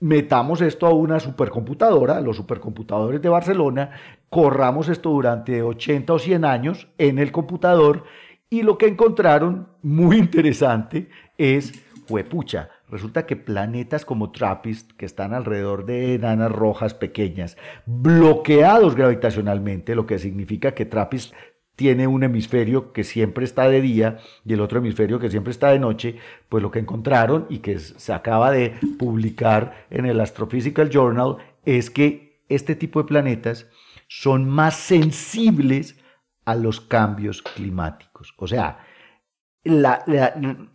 metamos 0.00 0.60
esto 0.62 0.86
a 0.86 0.92
una 0.92 1.20
supercomputadora, 1.20 2.20
los 2.20 2.36
supercomputadores 2.36 3.22
de 3.22 3.28
Barcelona, 3.28 3.90
corramos 4.28 4.88
esto 4.88 5.10
durante 5.10 5.62
80 5.62 6.12
o 6.12 6.18
100 6.18 6.44
años 6.44 6.88
en 6.98 7.20
el 7.20 7.30
computador 7.30 8.04
y 8.50 8.62
lo 8.62 8.78
que 8.78 8.86
encontraron, 8.86 9.68
muy 9.82 10.18
interesante, 10.18 11.08
es, 11.38 11.72
huepucha, 12.08 12.70
Resulta 12.94 13.26
que 13.26 13.34
planetas 13.34 14.04
como 14.04 14.30
TRAPPIST, 14.30 14.92
que 14.92 15.04
están 15.04 15.34
alrededor 15.34 15.84
de 15.84 16.14
enanas 16.14 16.52
rojas 16.52 16.94
pequeñas, 16.94 17.56
bloqueados 17.86 18.94
gravitacionalmente, 18.94 19.96
lo 19.96 20.06
que 20.06 20.20
significa 20.20 20.74
que 20.74 20.84
TRAPPIST 20.84 21.34
tiene 21.74 22.06
un 22.06 22.22
hemisferio 22.22 22.92
que 22.92 23.02
siempre 23.02 23.44
está 23.44 23.68
de 23.68 23.80
día 23.80 24.18
y 24.44 24.52
el 24.52 24.60
otro 24.60 24.78
hemisferio 24.78 25.18
que 25.18 25.28
siempre 25.28 25.50
está 25.50 25.70
de 25.70 25.80
noche, 25.80 26.18
pues 26.48 26.62
lo 26.62 26.70
que 26.70 26.78
encontraron 26.78 27.46
y 27.50 27.58
que 27.58 27.80
se 27.80 28.12
acaba 28.12 28.52
de 28.52 28.74
publicar 28.96 29.86
en 29.90 30.06
el 30.06 30.20
Astrophysical 30.20 30.88
Journal 30.88 31.38
es 31.64 31.90
que 31.90 32.44
este 32.48 32.76
tipo 32.76 33.02
de 33.02 33.08
planetas 33.08 33.66
son 34.06 34.48
más 34.48 34.76
sensibles 34.76 35.98
a 36.44 36.54
los 36.54 36.80
cambios 36.80 37.42
climáticos. 37.42 38.32
O 38.36 38.46
sea, 38.46 38.86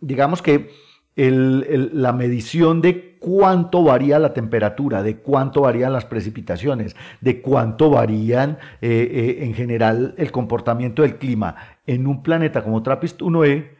digamos 0.02 0.42
que 0.42 0.89
la 1.28 2.12
medición 2.12 2.80
de 2.80 3.18
cuánto 3.18 3.84
varía 3.84 4.18
la 4.18 4.32
temperatura, 4.32 5.02
de 5.02 5.18
cuánto 5.18 5.62
varían 5.62 5.92
las 5.92 6.06
precipitaciones, 6.06 6.96
de 7.20 7.42
cuánto 7.42 7.90
varían 7.90 8.58
eh, 8.80 8.88
eh, 8.90 9.44
en 9.44 9.54
general 9.54 10.14
el 10.16 10.32
comportamiento 10.32 11.02
del 11.02 11.18
clima 11.18 11.54
en 11.86 12.06
un 12.06 12.22
planeta 12.22 12.62
como 12.62 12.82
TRAPPIST 12.82 13.20
1e 13.20 13.70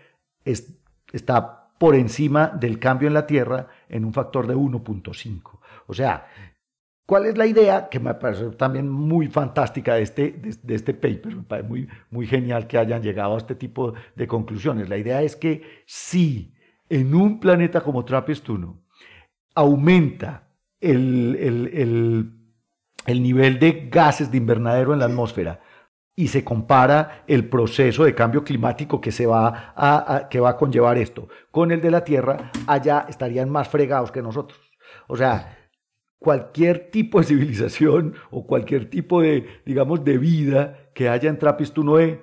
está 1.13 1.71
por 1.79 1.95
encima 1.95 2.49
del 2.49 2.79
cambio 2.79 3.09
en 3.09 3.15
la 3.15 3.27
Tierra 3.27 3.69
en 3.89 4.05
un 4.05 4.13
factor 4.13 4.47
de 4.47 4.55
1.5. 4.55 5.59
O 5.87 5.95
sea, 5.95 6.27
¿Cuál 7.07 7.27
es 7.27 7.37
la 7.37 7.45
idea? 7.45 7.89
Que 7.89 7.99
me 7.99 8.15
parece 8.15 8.51
también 8.51 8.89
muy 8.89 9.27
fantástica 9.27 9.97
de 9.97 10.03
este, 10.03 10.31
de, 10.31 10.75
este 10.77 10.95
paper, 10.95 11.35
me 11.35 11.43
parece 11.43 11.69
muy, 11.69 11.89
muy 12.09 12.25
genial 12.25 12.69
que 12.69 12.79
hayan 12.79 13.03
llegado 13.03 13.35
a 13.35 13.39
este 13.39 13.57
tipo 13.57 13.95
de 14.15 14.29
conclusiones. 14.29 14.89
La 14.89 14.97
idea 14.97 15.21
es 15.21 15.35
que 15.35 15.83
si 15.87 16.55
en 16.91 17.15
un 17.15 17.41
planeta 17.41 17.81
como 17.81 18.05
Trappist-1 18.05 18.79
aumenta 19.55 20.49
el, 20.81 21.37
el, 21.41 21.71
el, 21.73 22.33
el 23.07 23.23
nivel 23.23 23.59
de 23.59 23.89
gases 23.91 24.31
de 24.31 24.37
invernadero 24.37 24.93
en 24.93 24.99
la 24.99 25.07
atmósfera, 25.07 25.61
y 26.17 26.29
se 26.29 26.45
compara 26.45 27.25
el 27.27 27.49
proceso 27.49 28.05
de 28.05 28.15
cambio 28.15 28.45
climático 28.45 29.01
que, 29.01 29.11
se 29.11 29.25
va 29.25 29.73
a, 29.75 30.17
a, 30.17 30.29
que 30.29 30.39
va 30.39 30.51
a 30.51 30.57
conllevar 30.59 30.99
esto. 30.99 31.29
Con 31.51 31.73
el 31.73 31.81
de 31.81 31.91
la 31.91 32.05
Tierra, 32.05 32.51
allá 32.67 33.07
estarían 33.09 33.49
más 33.49 33.69
fregados 33.69 34.13
que 34.13 34.21
nosotros. 34.21 34.61
O 35.09 35.17
sea, 35.17 35.71
cualquier 36.19 36.91
tipo 36.91 37.21
de 37.21 37.27
civilización 37.27 38.17
o 38.31 38.47
cualquier 38.47 38.91
tipo 38.91 39.23
de, 39.23 39.63
digamos, 39.65 40.05
de 40.05 40.19
vida 40.19 40.91
que 40.95 41.09
haya 41.09 41.31
en 41.31 41.39
Trappist-1e, 41.39 42.21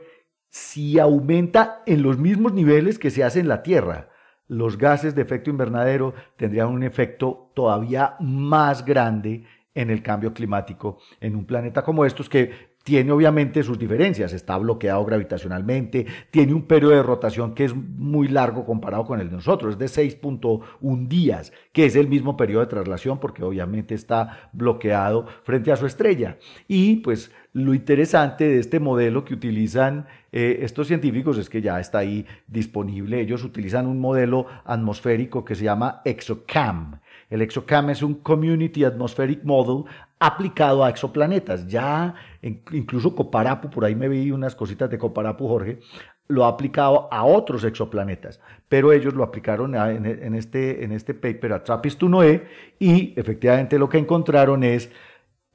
si 0.52 1.00
aumenta 1.00 1.82
en 1.88 2.04
los 2.04 2.20
mismos 2.20 2.54
niveles 2.54 3.00
que 3.00 3.10
se 3.10 3.24
hace 3.24 3.40
en 3.40 3.48
la 3.48 3.64
Tierra, 3.64 4.10
los 4.48 4.78
gases 4.78 5.16
de 5.16 5.22
efecto 5.22 5.50
invernadero 5.50 6.14
tendrían 6.36 6.70
un 6.70 6.84
efecto 6.84 7.52
todavía 7.54 8.16
más 8.20 8.86
grande 8.86 9.44
en 9.74 9.90
el 9.90 10.02
cambio 10.02 10.34
climático 10.34 11.00
en 11.20 11.36
un 11.36 11.46
planeta 11.46 11.84
como 11.84 12.06
estos 12.06 12.30
que 12.30 12.67
tiene 12.88 13.12
obviamente 13.12 13.64
sus 13.64 13.78
diferencias, 13.78 14.32
está 14.32 14.58
bloqueado 14.58 15.04
gravitacionalmente, 15.04 16.06
tiene 16.32 16.54
un 16.54 16.62
periodo 16.62 16.94
de 16.94 17.04
rotación 17.04 17.54
que 17.54 17.66
es 17.66 17.76
muy 17.76 18.30
largo 18.30 18.64
comparado 18.64 19.04
con 19.04 19.20
el 19.20 19.30
de 19.30 19.36
nosotros, 19.36 19.74
es 19.74 19.78
de 19.78 19.88
6.1 19.88 21.08
días, 21.10 21.52
que 21.74 21.84
es 21.84 21.98
el 21.98 22.08
mismo 22.08 22.38
periodo 22.38 22.62
de 22.62 22.68
traslación 22.68 23.20
porque 23.20 23.44
obviamente 23.44 23.94
está 23.94 24.50
bloqueado 24.54 25.28
frente 25.44 25.70
a 25.74 25.76
su 25.76 25.86
estrella. 25.86 26.38
Y 26.70 27.02
pues 27.02 27.30
lo 27.52 27.74
interesante 27.74 28.46
de 28.46 28.60
este 28.60 28.80
modelo 28.80 29.26
que 29.26 29.34
utilizan 29.34 30.08
eh, 30.32 30.60
estos 30.62 30.88
científicos 30.88 31.38
es 31.38 31.50
que 31.50 31.62
ya 31.62 31.82
está 31.82 31.98
ahí 31.98 32.26
disponible, 32.48 33.20
ellos 33.20 33.44
utilizan 33.44 33.86
un 33.86 34.00
modelo 34.00 34.46
atmosférico 34.64 35.44
que 35.44 35.56
se 35.56 35.66
llama 35.66 36.02
ExoCam. 36.06 37.02
El 37.30 37.42
ExoCam 37.42 37.90
es 37.90 38.02
un 38.02 38.14
Community 38.16 38.86
Atmospheric 38.86 39.44
Model 39.44 39.84
aplicado 40.20 40.84
a 40.84 40.90
exoplanetas. 40.90 41.68
Ya 41.68 42.16
incluso 42.42 43.16
Coparapu, 43.16 43.70
por 43.70 43.86
ahí 43.86 43.96
me 43.96 44.10
vi 44.10 44.32
unas 44.32 44.56
cositas 44.56 44.90
de 44.90 44.98
Coparapu, 44.98 45.48
Jorge, 45.48 45.80
lo 46.28 46.46
ha 46.46 46.50
aplicado 46.50 47.08
a 47.12 47.24
otros 47.24 47.64
exoplanetas, 47.64 48.42
pero 48.68 48.92
ellos 48.92 49.14
lo 49.14 49.24
aplicaron 49.24 49.76
en, 49.76 50.06
en, 50.06 50.36
este, 50.36 50.84
en 50.84 50.92
este 50.92 51.14
paper 51.14 51.54
a 51.54 51.64
TRAPPIST-1e 51.64 52.44
y 52.80 53.14
efectivamente 53.18 53.80
lo 53.80 53.88
que 53.88 53.98
encontraron 53.98 54.64
es 54.64 54.92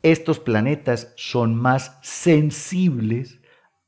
estos 0.03 0.41
planetas 0.41 1.13
son 1.17 1.55
más 1.55 1.99
sensibles 2.03 3.41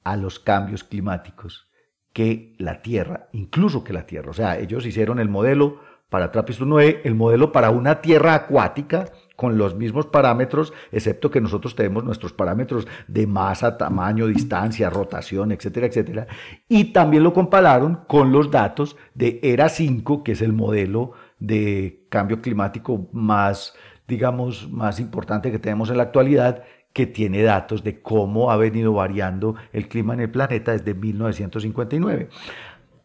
a 0.05 0.17
los 0.17 0.39
cambios 0.39 0.85
climáticos 0.85 1.69
que 2.13 2.55
la 2.59 2.83
Tierra, 2.83 3.29
incluso 3.33 3.83
que 3.83 3.93
la 3.93 4.07
Tierra. 4.07 4.31
O 4.31 4.35
sea, 4.35 4.59
ellos 4.59 4.87
hicieron 4.87 5.19
el 5.19 5.29
modelo 5.29 5.81
para 6.09 6.31
TRAPPIST-1e, 6.31 7.01
el 7.05 7.15
modelo 7.15 7.51
para 7.51 7.71
una 7.71 8.01
Tierra 8.01 8.35
acuática, 8.35 9.11
con 9.37 9.59
los 9.59 9.75
mismos 9.75 10.07
parámetros, 10.07 10.73
excepto 10.93 11.31
que 11.31 11.41
nosotros 11.41 11.75
tenemos 11.75 12.05
nuestros 12.05 12.33
parámetros 12.33 12.87
de 13.09 13.27
masa, 13.27 13.77
tamaño, 13.77 14.27
distancia, 14.27 14.91
rotación, 14.91 15.53
etcétera, 15.53 15.87
etcétera. 15.87 16.27
Y 16.69 16.93
también 16.93 17.25
lo 17.25 17.33
compararon 17.33 18.01
con 18.07 18.33
los 18.33 18.51
datos 18.51 18.97
de 19.15 19.41
ERA 19.43 19.69
5, 19.69 20.23
que 20.23 20.33
es 20.33 20.43
el 20.43 20.53
modelo 20.53 21.13
de 21.39 22.07
cambio 22.11 22.41
climático 22.41 23.09
más, 23.13 23.75
digamos, 24.07 24.71
más 24.71 25.01
importante 25.01 25.51
que 25.51 25.59
tenemos 25.59 25.91
en 25.91 25.97
la 25.97 26.05
actualidad, 26.05 26.63
que 26.93 27.07
tiene 27.07 27.43
datos 27.43 27.83
de 27.83 28.01
cómo 28.01 28.53
ha 28.53 28.57
venido 28.57 28.93
variando 28.93 29.57
el 29.73 29.89
clima 29.89 30.15
en 30.15 30.21
el 30.21 30.31
planeta 30.31 30.71
desde 30.71 30.95
1959. 30.95 32.29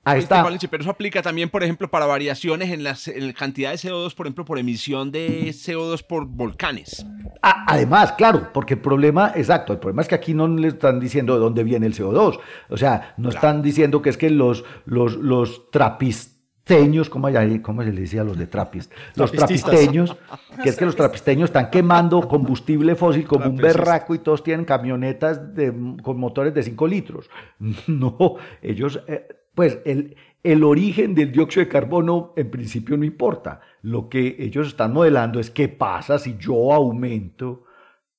Ahí 0.04 0.20
está. 0.20 0.46
Pero 0.70 0.82
eso 0.82 0.90
aplica 0.90 1.22
también, 1.22 1.50
por 1.50 1.64
ejemplo, 1.64 1.90
para 1.90 2.06
variaciones 2.06 2.72
en, 2.72 2.84
las, 2.84 3.08
en 3.08 3.28
la 3.28 3.34
cantidad 3.34 3.72
de 3.72 3.78
CO2, 3.78 4.16
por 4.16 4.26
ejemplo, 4.26 4.46
por 4.46 4.58
emisión 4.58 5.12
de 5.12 5.50
CO2 5.50 6.04
por 6.04 6.26
volcanes. 6.26 7.06
Ah, 7.42 7.66
además, 7.68 8.14
claro, 8.14 8.50
porque 8.54 8.76
el 8.76 8.80
problema, 8.80 9.34
exacto, 9.36 9.74
el 9.74 9.80
problema 9.80 10.02
es 10.02 10.08
que 10.08 10.16
aquí 10.16 10.34
no 10.34 10.48
le 10.48 10.70
están 10.70 11.00
diciendo 11.00 11.34
de 11.34 11.40
dónde 11.40 11.64
viene 11.64 11.86
el 11.86 11.94
CO2. 11.94 12.40
O 12.70 12.78
sea, 12.78 13.14
no 13.18 13.30
claro. 13.30 13.36
están 13.36 13.62
diciendo 13.62 14.02
que 14.02 14.10
es 14.10 14.18
que 14.18 14.30
los, 14.30 14.64
los, 14.86 15.16
los 15.18 15.70
trapisteños, 15.70 17.10
¿cómo, 17.10 17.28
¿cómo, 17.62 17.84
se 17.84 17.92
le 17.92 18.02
decía 18.02 18.22
a 18.22 18.24
los 18.24 18.38
de 18.38 18.48
trapist? 18.48 18.92
Los 19.16 19.32
trapisteños, 19.32 20.16
que 20.64 20.70
es 20.70 20.78
que 20.78 20.86
los 20.86 20.96
trapisteños 20.98 21.50
están 21.50 21.70
quemando 21.70 22.26
combustible 22.28 22.96
fósil 22.96 23.28
como 23.28 23.46
un 23.46 23.58
berraco 23.58 24.16
y 24.16 24.20
todos 24.20 24.44
tienen 24.44 24.66
camionetas 24.66 25.54
de, 25.54 25.74
con 26.02 26.18
motores 26.18 26.54
de 26.54 26.64
5 26.64 26.88
litros. 26.88 27.30
No, 27.88 28.36
ellos... 28.62 29.02
Eh, 29.08 29.28
pues 29.60 29.80
el, 29.84 30.16
el, 30.42 30.64
origen 30.64 31.14
del 31.14 31.34
dióxido 31.34 31.66
de 31.66 31.70
carbono 31.70 32.32
en 32.38 32.50
principio 32.50 32.96
no 32.96 33.04
importa. 33.04 33.60
Lo 33.82 34.08
que 34.08 34.38
ellos 34.40 34.68
están 34.68 34.94
modelando 34.94 35.38
es 35.38 35.52
qué 35.52 35.68
pasa 35.68 36.18
si 36.18 36.38
yo 36.38 36.72
aumento 36.72 37.66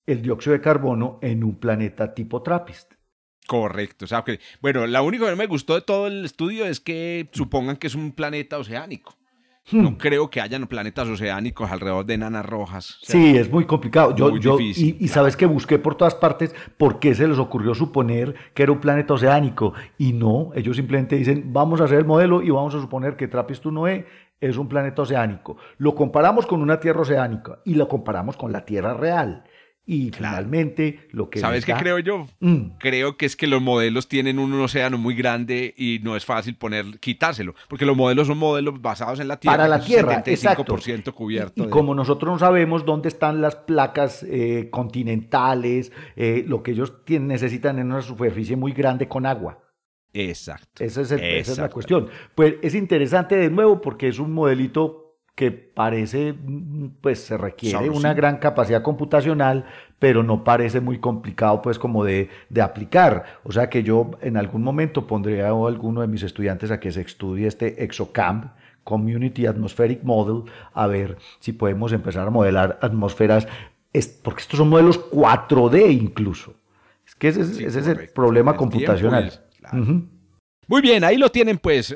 el 0.05 0.21
dióxido 0.21 0.53
de 0.53 0.61
carbono 0.61 1.19
en 1.23 1.43
un 1.43 1.59
planeta 1.59 2.13
tipo 2.13 2.43
TRAPPIST. 2.43 2.93
Correcto. 3.47 4.05
O 4.05 4.09
sea, 4.09 4.23
que, 4.23 4.39
bueno, 4.61 4.87
lo 4.87 5.03
único 5.03 5.25
que 5.25 5.35
me 5.35 5.47
gustó 5.47 5.77
de 5.77 5.81
todo 5.81 6.09
el 6.09 6.27
estudio 6.27 6.67
es 6.67 6.79
que 6.79 7.31
supongan 7.33 7.79
que 7.79 7.87
es 7.87 7.95
un 7.95 8.13
planeta 8.13 8.59
oceánico. 8.59 9.17
No 9.73 9.99
creo 9.99 10.31
que 10.31 10.41
hayan 10.41 10.67
planetas 10.67 11.09
oceánicos 11.09 11.71
alrededor 11.71 12.05
de 12.05 12.15
enanas 12.15 12.47
rojas. 12.47 12.99
O 13.03 13.07
sea, 13.07 13.21
sí, 13.21 13.37
es 13.37 13.51
muy 13.51 13.65
complicado. 13.65 14.15
Yo, 14.15 14.31
muy 14.31 14.41
yo, 14.41 14.57
difícil, 14.57 14.97
y, 15.01 15.05
y 15.05 15.09
sabes 15.09 15.37
que 15.37 15.47
busqué 15.47 15.79
por 15.79 15.95
todas 15.95 16.15
partes 16.15 16.55
por 16.77 16.99
qué 16.99 17.15
se 17.15 17.27
les 17.27 17.39
ocurrió 17.39 17.75
suponer 17.75 18.35
que 18.55 18.63
era 18.63 18.73
un 18.73 18.81
planeta 18.81 19.15
oceánico. 19.15 19.75
Y 19.99 20.13
no, 20.13 20.51
ellos 20.55 20.77
simplemente 20.77 21.17
dicen, 21.17 21.53
vamos 21.53 21.81
a 21.81 21.85
hacer 21.85 21.99
el 21.99 22.05
modelo 22.05 22.43
y 22.43 22.51
vamos 22.51 22.75
a 22.75 22.81
suponer 22.81 23.17
que 23.17 23.31
Trappist-1e 23.31 24.07
es 24.41 24.57
un 24.57 24.69
planeta 24.69 25.03
oceánico. 25.03 25.57
Lo 25.79 25.95
comparamos 25.95 26.47
con 26.47 26.63
una 26.63 26.81
Tierra 26.81 27.03
oceánica 27.03 27.59
y 27.65 27.75
lo 27.75 27.89
comparamos 27.89 28.37
con 28.37 28.53
la 28.53 28.65
Tierra 28.65 28.95
real. 28.95 29.45
Y 29.87 30.11
claro. 30.11 30.37
finalmente 30.37 31.09
lo 31.11 31.31
que... 31.31 31.41
¿Sabes 31.41 31.65
qué 31.65 31.75
creo 31.75 31.99
yo? 31.99 32.27
Mm. 32.39 32.77
Creo 32.79 33.17
que 33.17 33.27
es 33.27 33.35
que 33.35 33.47
los 33.47 33.61
modelos 33.61 34.07
tienen 34.09 34.39
un 34.39 34.53
océano 34.61 34.99
muy 34.99 35.15
grande 35.15 35.75
y 35.77 36.01
no 36.03 36.17
es 36.17 36.25
fácil 36.25 36.55
poner, 36.55 37.01
quitárselo, 37.01 37.55
porque 37.69 37.87
los 37.87 37.97
modelos 37.97 38.29
son 38.29 38.39
modelos 38.39 38.81
basados 38.81 39.19
en 39.21 39.29
la 39.29 39.39
Tierra. 39.39 39.57
Para 39.57 39.69
la 39.69 39.81
Tierra, 39.81 40.23
75% 40.23 40.29
exacto. 40.29 41.15
cubierto. 41.15 41.55
Y, 41.57 41.63
y 41.63 41.65
de... 41.65 41.71
como 41.71 41.95
nosotros 41.95 42.31
no 42.31 42.39
sabemos 42.39 42.85
dónde 42.85 43.09
están 43.09 43.41
las 43.41 43.57
placas 43.57 44.23
eh, 44.23 44.69
continentales, 44.71 45.93
eh, 46.15 46.45
lo 46.47 46.63
que 46.63 46.73
ellos 46.73 47.05
tienen, 47.05 47.29
necesitan 47.29 47.79
en 47.79 47.87
una 47.87 48.03
superficie 48.03 48.57
muy 48.57 48.73
grande 48.73 49.09
con 49.09 49.27
agua. 49.27 49.59
Exacto. 50.13 50.85
Esa 50.85 51.03
es, 51.03 51.11
el, 51.13 51.21
esa 51.21 51.53
es 51.53 51.59
la 51.59 51.69
cuestión. 51.69 52.09
Pues 52.35 52.55
es 52.63 52.75
interesante 52.75 53.37
de 53.37 53.51
nuevo 53.51 53.81
porque 53.81 54.09
es 54.09 54.19
un 54.19 54.33
modelito 54.33 55.10
que 55.41 55.53
parece, 55.53 56.35
pues 57.01 57.21
se 57.21 57.39
requiere 57.39 57.79
Sabroso. 57.79 57.99
una 57.99 58.13
gran 58.13 58.37
capacidad 58.37 58.83
computacional, 58.83 59.65
pero 59.99 60.23
no 60.23 60.45
parece 60.45 60.83
muy 60.83 60.99
complicado 60.99 61.63
pues 61.63 61.79
como 61.79 62.05
de, 62.05 62.29
de, 62.51 62.61
aplicar. 62.61 63.25
O 63.43 63.51
sea 63.51 63.71
que 63.71 63.83
yo 63.83 64.11
en 64.21 64.37
algún 64.37 64.63
momento 64.63 65.07
pondré 65.07 65.41
a 65.41 65.49
alguno 65.49 66.03
de 66.03 66.09
mis 66.09 66.23
estudiantes 66.25 66.71
a 66.71 66.79
que 66.79 66.93
se 66.93 67.01
estudie 67.01 67.47
este 67.47 67.83
ExoCamp, 67.83 68.53
Community 68.85 69.47
Atmospheric 69.47 70.03
Model, 70.03 70.53
a 70.75 70.87
ver 70.87 71.17
si 71.39 71.55
podemos 71.55 71.95
empezar 71.95 72.27
a 72.27 72.31
modelar 72.31 72.79
atmósferas, 72.83 73.49
porque 74.23 74.43
estos 74.43 74.59
son 74.59 74.69
modelos 74.69 75.01
4D 75.11 75.91
incluso. 75.91 76.53
Es 77.07 77.15
que 77.15 77.29
ese, 77.29 77.47
sí, 77.47 77.65
ese 77.65 77.81
es 77.81 77.87
el 77.87 78.11
problema 78.11 78.51
el 78.51 78.59
computacional. 78.59 79.31
Tiempo, 79.31 79.47
claro. 79.59 79.79
uh 79.79 79.87
-huh. 79.87 80.07
Muy 80.71 80.83
bien, 80.83 81.03
ahí 81.03 81.17
lo 81.17 81.33
tienen 81.33 81.59
pues. 81.59 81.93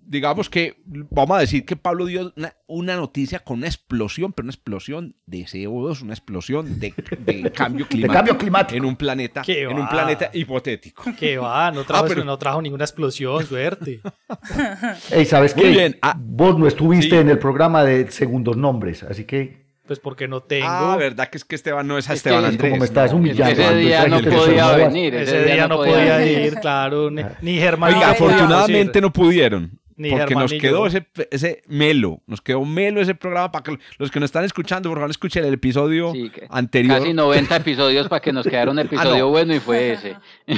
Digamos 0.00 0.48
que 0.48 0.80
vamos 0.86 1.36
a 1.36 1.40
decir 1.40 1.66
que 1.66 1.76
Pablo 1.76 2.06
dio 2.06 2.32
una, 2.34 2.54
una 2.66 2.96
noticia 2.96 3.40
con 3.40 3.58
una 3.58 3.66
explosión, 3.66 4.32
pero 4.32 4.46
una 4.46 4.52
explosión 4.52 5.16
de 5.26 5.40
CO2, 5.40 6.00
una 6.00 6.14
explosión 6.14 6.80
de, 6.80 6.94
de 7.18 7.52
cambio, 7.54 7.86
climático 7.86 8.12
de 8.12 8.16
cambio 8.16 8.38
climático 8.38 8.76
en 8.78 8.84
un 8.86 8.96
planeta, 8.96 9.42
en 9.46 9.78
un 9.78 9.86
planeta 9.86 10.30
hipotético. 10.32 11.04
Que 11.18 11.36
va, 11.36 11.70
no 11.70 11.84
trajo, 11.84 12.06
ah, 12.06 12.08
pero... 12.08 12.24
no 12.24 12.38
trajo 12.38 12.62
ninguna 12.62 12.84
explosión, 12.84 13.44
suerte. 13.44 14.00
Ey, 15.10 15.26
¿sabes 15.26 15.52
qué? 15.52 15.68
Bien. 15.68 15.98
Ah, 16.00 16.16
Vos 16.18 16.58
no 16.58 16.66
estuviste 16.66 17.16
sí. 17.16 17.20
en 17.20 17.28
el 17.28 17.38
programa 17.38 17.84
de 17.84 18.10
segundos 18.10 18.56
nombres, 18.56 19.02
así 19.02 19.24
que 19.24 19.65
pues 19.86 20.00
porque 20.00 20.28
no 20.28 20.42
tengo. 20.42 20.66
Ah, 20.68 20.96
verdad 20.96 21.28
que 21.28 21.38
es 21.38 21.44
que 21.44 21.54
Esteban 21.54 21.86
no 21.86 21.98
es 21.98 22.10
a 22.10 22.12
es 22.12 22.18
Esteban 22.18 22.44
Andrés. 22.44 22.70
Como 22.70 22.80
me 22.80 22.86
estás 22.86 23.12
humillando. 23.12 23.52
Ese 23.52 23.74
día 23.76 24.06
no 24.06 24.20
podía 24.20 24.72
venir. 24.72 25.14
Ese, 25.14 25.44
día, 25.44 25.54
día 25.54 25.68
no 25.68 25.76
podía 25.76 26.26
ir, 26.26 26.54
claro. 26.56 27.10
Ni, 27.10 27.22
ni 27.40 27.58
Germán. 27.58 27.94
Oiga, 27.94 28.10
afortunadamente 28.10 29.00
no 29.00 29.12
pudieron. 29.12 29.78
Ni 29.98 30.10
porque 30.10 30.26
Germán 30.26 30.44
nos 30.44 30.52
ni 30.52 30.58
quedó 30.60 30.86
yo. 30.88 30.98
ese, 30.98 31.06
ese 31.30 31.62
melo, 31.68 32.20
nos 32.26 32.40
quedó 32.42 32.64
melo 32.64 33.00
ese 33.00 33.14
programa 33.14 33.50
para 33.50 33.62
que 33.62 33.78
los 33.98 34.10
que 34.10 34.20
nos 34.20 34.28
están 34.28 34.44
escuchando, 34.44 34.90
por 34.90 34.98
favor, 34.98 35.10
escuchen 35.10 35.44
el 35.44 35.54
episodio 35.54 36.12
Sí, 36.12 36.28
que 36.30 36.46
anterior. 36.50 36.98
Casi 36.98 37.14
90 37.14 37.56
episodios 37.56 38.08
para 38.08 38.20
que 38.20 38.32
nos 38.32 38.46
quedara 38.46 38.70
un 38.70 38.78
episodio 38.78 39.14
Ah, 39.14 39.18
no. 39.18 39.28
bueno 39.30 39.54
y 39.54 39.60
fue 39.60 39.92
ese. 39.92 40.16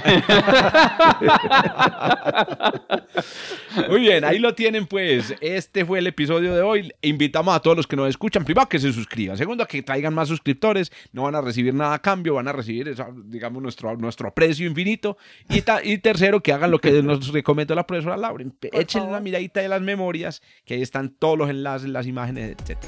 Muy 3.89 4.01
bien, 4.01 4.25
ahí 4.25 4.39
lo 4.39 4.55
tienen 4.55 4.87
pues. 4.87 5.35
Este 5.41 5.85
fue 5.85 5.99
el 6.01 6.07
episodio 6.07 6.55
de 6.55 6.63
hoy. 6.63 6.93
Invitamos 7.03 7.55
a 7.55 7.61
todos 7.61 7.77
los 7.77 7.87
que 7.87 7.97
nos 7.97 8.09
escuchan, 8.09 8.45
primero 8.45 8.63
a 8.63 8.69
que 8.69 8.79
se 8.79 8.93
suscriban, 8.93 9.37
segundo 9.37 9.63
a 9.63 9.67
que 9.69 9.83
traigan 9.83 10.15
más 10.15 10.29
suscriptores, 10.29 10.91
no 11.13 11.23
van 11.23 11.35
a 11.35 11.41
recibir 11.41 11.75
nada 11.75 11.95
a 11.95 11.99
cambio, 12.01 12.35
van 12.35 12.49
a 12.49 12.53
recibir, 12.53 12.95
digamos, 13.27 13.63
nuestro, 13.63 13.97
nuestro 13.97 14.33
precio 14.35 14.67
infinito. 14.67 15.17
Y, 15.49 15.63
ta- 15.63 15.83
y 15.85 15.99
tercero, 15.99 16.41
que 16.43 16.53
hagan 16.53 16.71
lo 16.71 16.81
que 16.81 17.03
nos 17.03 17.29
recomendó 17.33 17.75
la 17.75 17.87
profesora 17.87 18.17
Lauren. 18.17 18.55
Echen 18.73 19.03
una 19.03 19.21
miradita 19.29 19.61
de 19.61 19.69
las 19.69 19.81
memorias, 19.81 20.43
que 20.65 20.75
ahí 20.75 20.83
están 20.83 21.11
todos 21.11 21.39
los 21.39 21.51
enlaces, 21.51 21.89
las 21.89 22.07
imágenes, 22.07 22.57
etc. 22.59 22.79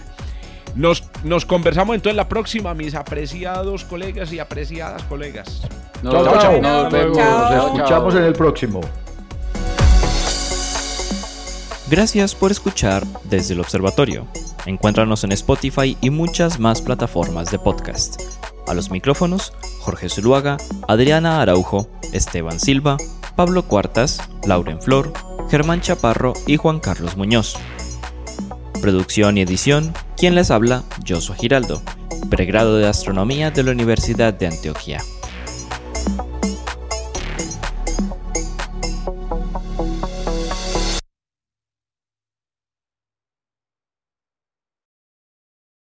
Nos, 0.75 1.05
nos 1.25 1.45
conversamos 1.45 1.95
entonces 1.97 2.17
la 2.17 2.29
próxima, 2.29 2.75
mis 2.75 2.95
apreciados 2.95 3.85
colegas 3.85 4.33
y 4.33 4.39
apreciadas 4.39 5.03
colegas. 5.05 5.63
Nos, 6.03 6.15
Chao, 6.15 6.39
chao. 6.41 6.61
nos 6.61 6.93
vemos. 6.93 7.17
Chao. 7.17 7.57
Nos 7.57 7.65
escuchamos 7.67 8.15
en 8.15 8.25
el 8.25 8.33
próximo. 8.33 8.81
Gracias 11.91 12.35
por 12.37 12.53
escuchar 12.53 13.05
desde 13.25 13.55
el 13.55 13.61
observatorio. 13.61 14.29
Encuéntranos 14.65 15.25
en 15.25 15.33
Spotify 15.33 15.97
y 16.01 16.11
muchas 16.11 16.61
más 16.61 16.81
plataformas 16.81 17.51
de 17.51 17.59
podcast. 17.59 18.23
A 18.69 18.75
los 18.75 18.91
micrófonos, 18.93 19.53
Jorge 19.81 20.09
Zuluaga, 20.09 20.57
Adriana 20.87 21.43
Araujo, 21.43 21.89
Esteban 22.13 22.61
Silva, 22.61 22.97
Pablo 23.35 23.65
Cuartas, 23.65 24.21
Lauren 24.47 24.81
Flor, 24.81 25.13
Germán 25.51 25.81
Chaparro 25.81 26.35
y 26.47 26.57
Juan 26.57 26.79
Carlos 26.79 27.17
Muñoz. 27.17 27.57
Producción 28.81 29.37
y 29.37 29.41
edición, 29.41 29.93
quien 30.17 30.37
les 30.37 30.53
habla, 30.53 30.85
Joshua 31.07 31.35
Giraldo, 31.35 31.83
pregrado 32.31 32.77
de 32.77 32.87
Astronomía 32.87 33.51
de 33.51 33.65
la 33.65 33.73
Universidad 33.73 34.33
de 34.33 34.47
Antioquia. 34.47 35.03